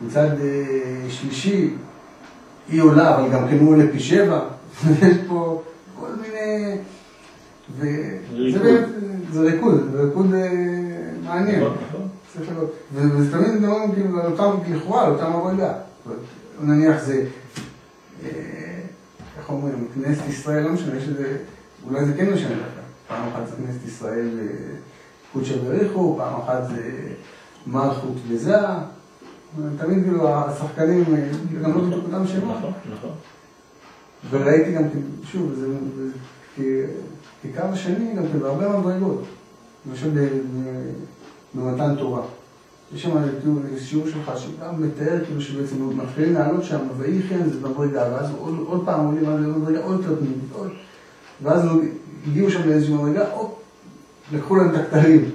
מצד 0.00 0.28
אה, 0.40 1.06
שלישי, 1.08 1.70
היא 2.68 2.82
עולה, 2.82 3.16
אבל 3.16 3.30
גם 3.32 3.48
כן 3.48 3.58
הוא 3.58 3.72
עולה 3.72 3.84
פי 3.92 4.00
שבע, 4.00 4.40
יש 5.02 5.16
פה 5.28 5.62
כל 6.00 6.08
מיני... 6.22 6.76
וזה 7.78 7.88
ריקוד. 8.32 8.62
באמת, 8.62 8.88
זה 9.32 9.40
ריקוד, 9.40 9.88
זה 9.92 10.02
ריקוד 10.02 10.34
אה, 10.34 10.48
מעניין. 11.24 11.60
נכון, 11.60 11.76
נכון. 11.88 12.08
ו- 12.94 13.18
וזה 13.18 13.32
תמיד 13.32 13.50
מדברים 13.50 13.92
כאילו 13.92 14.20
על 14.20 14.32
אותם, 14.32 14.72
לכאורה, 14.72 15.04
על 15.04 15.12
אותם 15.12 15.32
עבודה. 15.32 15.72
נניח 16.60 17.02
זה, 17.02 17.26
אה, 18.24 18.28
איך 19.38 19.50
אומרים, 19.50 19.88
כנסת 19.94 20.28
ישראל, 20.28 20.64
לא 20.64 20.72
משנה, 20.72 20.96
יש 20.96 21.08
איזה, 21.08 21.36
אולי 21.86 22.04
זה 22.04 22.12
כן 22.16 22.32
משנה 22.32 22.50
לך. 22.50 22.78
פעם 23.08 23.28
אחת 23.28 23.48
זה 23.48 23.56
כנסת 23.56 23.86
ישראל 23.86 24.28
אה, 24.40 24.46
קודשא 25.32 25.56
בריחו, 25.56 26.14
פעם 26.18 26.40
אחת 26.40 26.68
זה 26.68 27.08
מלכות 27.66 28.16
וזעה. 28.28 28.84
תמיד 29.78 30.04
כאילו 30.04 30.28
השחקנים, 30.28 31.04
אה, 31.14 31.28
גם 31.62 31.72
לא 31.74 31.80
בדיוק 31.80 32.04
אותם 32.04 32.26
שמות. 32.26 32.56
נכון, 32.58 32.72
נכון. 32.98 33.10
וראיתי 34.30 34.72
גם, 34.72 34.82
שוב, 35.32 35.54
זה, 35.54 35.66
זה 35.96 36.86
כקו 37.42 37.62
השני, 37.62 38.14
גם 38.16 38.22
כן, 38.32 38.38
בהרבה 38.38 38.78
מדרגות. 38.78 39.22
למשל 39.88 40.10
ב- 40.14 40.28
במתן 41.54 41.94
תורה. 41.98 42.22
יש 42.94 43.02
שם 43.02 43.16
שיעור 43.78 44.06
שלך 44.08 44.32
שגם 44.38 44.82
מתאר 44.82 45.24
כאילו 45.24 45.40
שבעצם 45.40 45.98
מתחילים 45.98 46.34
לעלות 46.34 46.64
שם, 46.64 46.78
ויהי 46.98 47.22
כן 47.28 47.48
זה 47.48 47.68
מדרגה, 47.68 48.08
ואז 48.12 48.30
עוד, 48.38 48.54
עוד 48.66 48.82
פעם 48.84 49.06
עולים 49.06 49.28
על 49.28 49.46
מדרגה 49.46 49.80
עוד 49.80 50.00
יותר 50.00 50.16
פנימית, 50.16 50.52
עוד, 50.52 50.70
ואז 51.42 51.62
הגיעו 52.26 52.50
שם 52.50 52.68
לאיזושהי 52.68 52.94
מדרגה, 52.94 53.30
הופ, 53.32 53.54
לקחו 54.32 54.56
להם 54.56 54.70
את 54.70 54.74
הכתרים, 54.74 55.30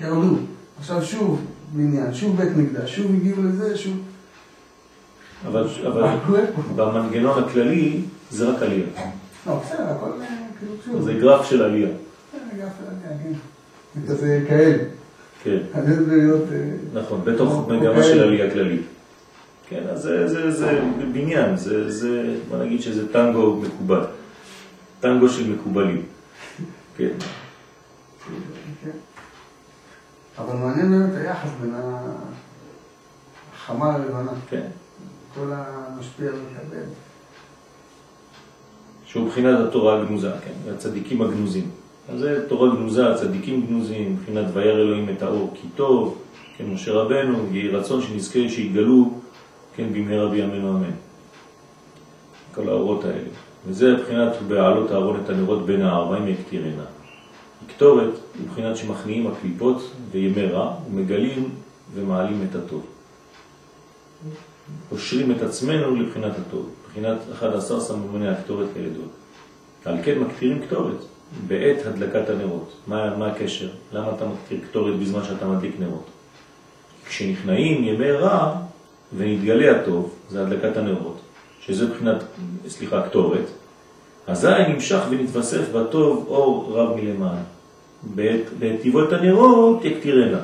ירדו. 0.00 0.36
עכשיו 0.78 1.02
שוב 1.02 1.40
בניין, 1.72 2.14
שוב 2.14 2.36
בית 2.36 2.56
מקדש, 2.56 2.96
שוב 2.96 3.12
הגיעו 3.14 3.42
לזה, 3.42 3.76
שוב... 3.76 3.96
אבל, 5.46 5.68
אבל? 5.86 6.16
במנגנון 6.76 7.44
הכללי 7.44 8.02
זה 8.30 8.48
רק 8.48 8.62
עלייה. 8.62 8.86
לא, 9.46 9.60
בסדר, 9.64 9.82
הכל 9.82 10.10
אה, 10.20 10.26
כאילו. 10.84 11.02
זה 11.02 11.14
גרף 11.14 11.46
של 11.46 11.62
עלייה. 11.62 11.88
גרף, 12.56 12.72
כן. 13.02 13.32
זה 13.94 14.12
כזה 14.12 14.44
כאלה. 14.48 14.84
כן. 15.44 15.58
אה, 15.74 15.80
נכון, 16.92 17.24
בתוך. 17.24 17.68
מגמה 17.68 18.02
של 18.02 18.22
עלייה 18.22 18.50
כללית. 18.50 18.82
כן, 19.68 19.82
אז 19.90 20.02
זה, 20.02 20.28
זה, 20.28 20.50
זה 20.50 20.80
בניין, 21.12 21.56
זה, 21.56 21.90
זה, 21.90 22.36
בוא 22.48 22.58
נגיד 22.58 22.82
שזה 22.82 23.12
טנגו 23.12 23.56
מקובל. 23.56 24.04
טנגו 25.00 25.28
של 25.28 25.50
מקובלים. 25.50 26.02
כן, 26.96 27.08
כן. 28.84 28.90
אבל 30.38 30.56
מעניין 30.56 30.90
באמת 30.90 31.14
היחס 31.14 31.48
בין 31.60 31.74
החמה 33.54 33.98
ללבנה. 33.98 34.32
כן. 34.50 34.66
כל 35.34 35.52
המשפיע 35.52 36.30
ומקבל. 36.30 36.84
שהוא 39.08 39.24
מבחינת 39.24 39.58
התורה 39.68 40.00
הגנוזה, 40.00 40.30
כן, 40.30 40.72
הצדיקים 40.72 41.22
הגנוזים. 41.22 41.70
אז 42.08 42.20
זה 42.20 42.48
תורה 42.48 42.74
גנוזה, 42.74 43.14
צדיקים 43.14 43.66
גנוזים, 43.66 44.12
מבחינת 44.12 44.46
וירא 44.52 44.80
אלוהים 44.80 45.08
את 45.16 45.22
האור 45.22 45.50
כי 45.54 45.68
טוב, 45.76 46.18
כן, 46.56 46.64
משה 46.66 46.92
רבנו, 46.92 47.38
יהי 47.52 47.68
רצון 47.68 48.02
שנזכה 48.02 48.38
שיתגלו, 48.48 49.10
כן, 49.76 49.92
במהרה 49.92 50.28
בימינו 50.28 50.70
אמן. 50.70 50.90
כל 52.54 52.68
האורות 52.68 53.04
האלה. 53.04 53.28
וזה 53.66 53.96
מבחינת 53.96 54.32
בעלות 54.48 54.90
הארון 54.90 55.20
את 55.24 55.30
הנרות 55.30 55.66
בין 55.66 55.82
הארבעים 55.82 56.28
יקטירנה. 56.28 56.84
קטורת 57.66 58.14
היא 58.34 58.42
מבחינת 58.44 58.76
שמכניעים 58.76 59.26
הקליפות 59.26 59.90
וימי 60.10 60.46
רע, 60.46 60.74
ומגלים 60.90 61.48
ומעלים 61.94 62.46
את 62.50 62.54
הטוב. 62.54 62.86
קושרים 64.88 65.30
את 65.30 65.42
עצמנו 65.42 65.96
לבחינת 65.96 66.32
הטוב. 66.38 66.68
מבחינת 66.88 67.18
11 67.32 67.80
סממני 67.80 68.28
הקטורת 68.28 68.66
כידוע. 68.74 69.04
על 69.84 69.96
כן 70.04 70.18
מקטירים 70.18 70.62
קטורת 70.66 70.96
בעת 71.46 71.86
הדלקת 71.86 72.30
הנרות. 72.30 72.72
מה, 72.86 73.16
מה 73.16 73.26
הקשר? 73.26 73.68
למה 73.92 74.10
אתה 74.16 74.24
מקטיר 74.24 74.58
קטורת 74.70 74.98
בזמן 74.98 75.24
שאתה 75.24 75.46
מדליק 75.46 75.74
נרות? 75.80 76.06
כשנכנעים 77.06 77.84
ימי 77.84 78.12
רע 78.12 78.54
ונתגלה 79.16 79.80
הטוב, 79.80 80.14
זה 80.28 80.42
הדלקת 80.42 80.76
הנרות, 80.76 81.20
שזה 81.60 81.86
מבחינת, 81.86 82.22
סליחה, 82.68 83.02
קטורת, 83.02 83.46
אזי 84.26 84.48
נמשך 84.68 85.00
ונתווסף 85.10 85.72
בטוב 85.72 86.24
אור 86.28 86.72
רב 86.74 86.96
מלמעלה. 86.96 87.42
בעת 88.02 88.82
טבעו 88.82 89.04
את 89.04 89.12
הנרות 89.12 89.84
יקטירנה. 89.84 90.40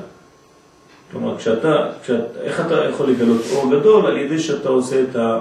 כלומר, 1.11 1.39
כשאתה, 1.39 1.91
כשאת, 2.03 2.37
איך 2.41 2.67
אתה 2.67 2.85
יכול 2.85 3.11
לגלות 3.11 3.41
אור 3.53 3.71
גדול? 3.71 4.07
על 4.07 4.17
ידי 4.17 4.39
שאתה 4.39 4.69
עושה 4.69 5.03
את, 5.03 5.17
ה, 5.17 5.41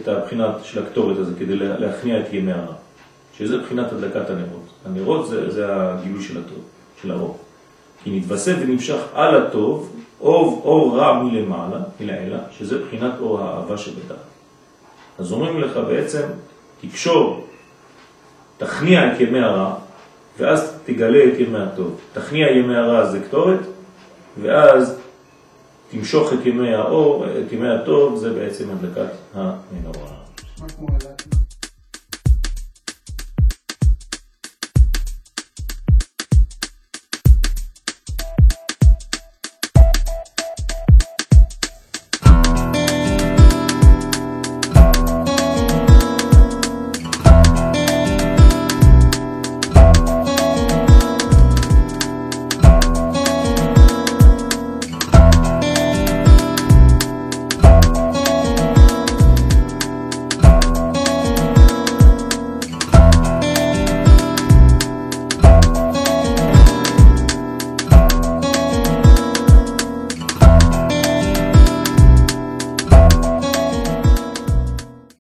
את 0.00 0.08
הבחינת 0.08 0.54
של 0.62 0.82
הקטורת 0.82 1.18
הזה 1.18 1.32
כדי 1.38 1.56
להכניע 1.56 2.20
את 2.20 2.32
ימי 2.32 2.52
הרע, 2.52 2.74
שזה 3.38 3.58
בחינת 3.58 3.92
הדלקת 3.92 4.30
הנרות. 4.30 4.68
הנרות 4.86 5.28
זה, 5.28 5.50
זה 5.50 5.64
הגילוי 5.68 6.22
של 6.22 6.38
הטוב, 6.38 6.64
של 7.02 7.10
האור. 7.10 7.38
כי 8.04 8.18
נתווסף 8.18 8.54
ונמשך 8.60 9.00
על 9.14 9.42
הטוב 9.42 9.96
אור, 10.20 10.62
אור 10.64 10.98
רע 10.98 11.22
מלמעלה, 11.22 11.78
מלעילה, 12.00 12.38
שזה 12.50 12.78
בחינת 12.78 13.12
אור 13.20 13.40
האהבה 13.40 13.78
שבדעת. 13.78 14.18
אז 15.18 15.32
אומרים 15.32 15.60
לך 15.60 15.76
בעצם, 15.76 16.26
תקשור, 16.80 17.46
תכניע 18.58 19.12
את 19.12 19.20
ימי 19.20 19.40
הרע, 19.40 19.74
ואז 20.38 20.78
תגלה 20.84 21.24
את 21.24 21.38
ימי 21.38 21.58
הטוב. 21.58 22.00
תכניע 22.12 22.50
ימי 22.50 22.76
הרע 22.76 23.06
זה 23.06 23.20
קטורת, 23.20 23.60
ואז 24.42 24.91
תמשוך 25.92 26.32
את 26.32 26.46
ימי 26.46 26.74
האור, 26.74 27.26
את 27.26 27.52
ימי 27.52 27.68
הטוב, 27.68 28.16
זה 28.16 28.32
בעצם 28.32 28.68
הדלקת 28.70 29.12
המנורה. 29.34 30.12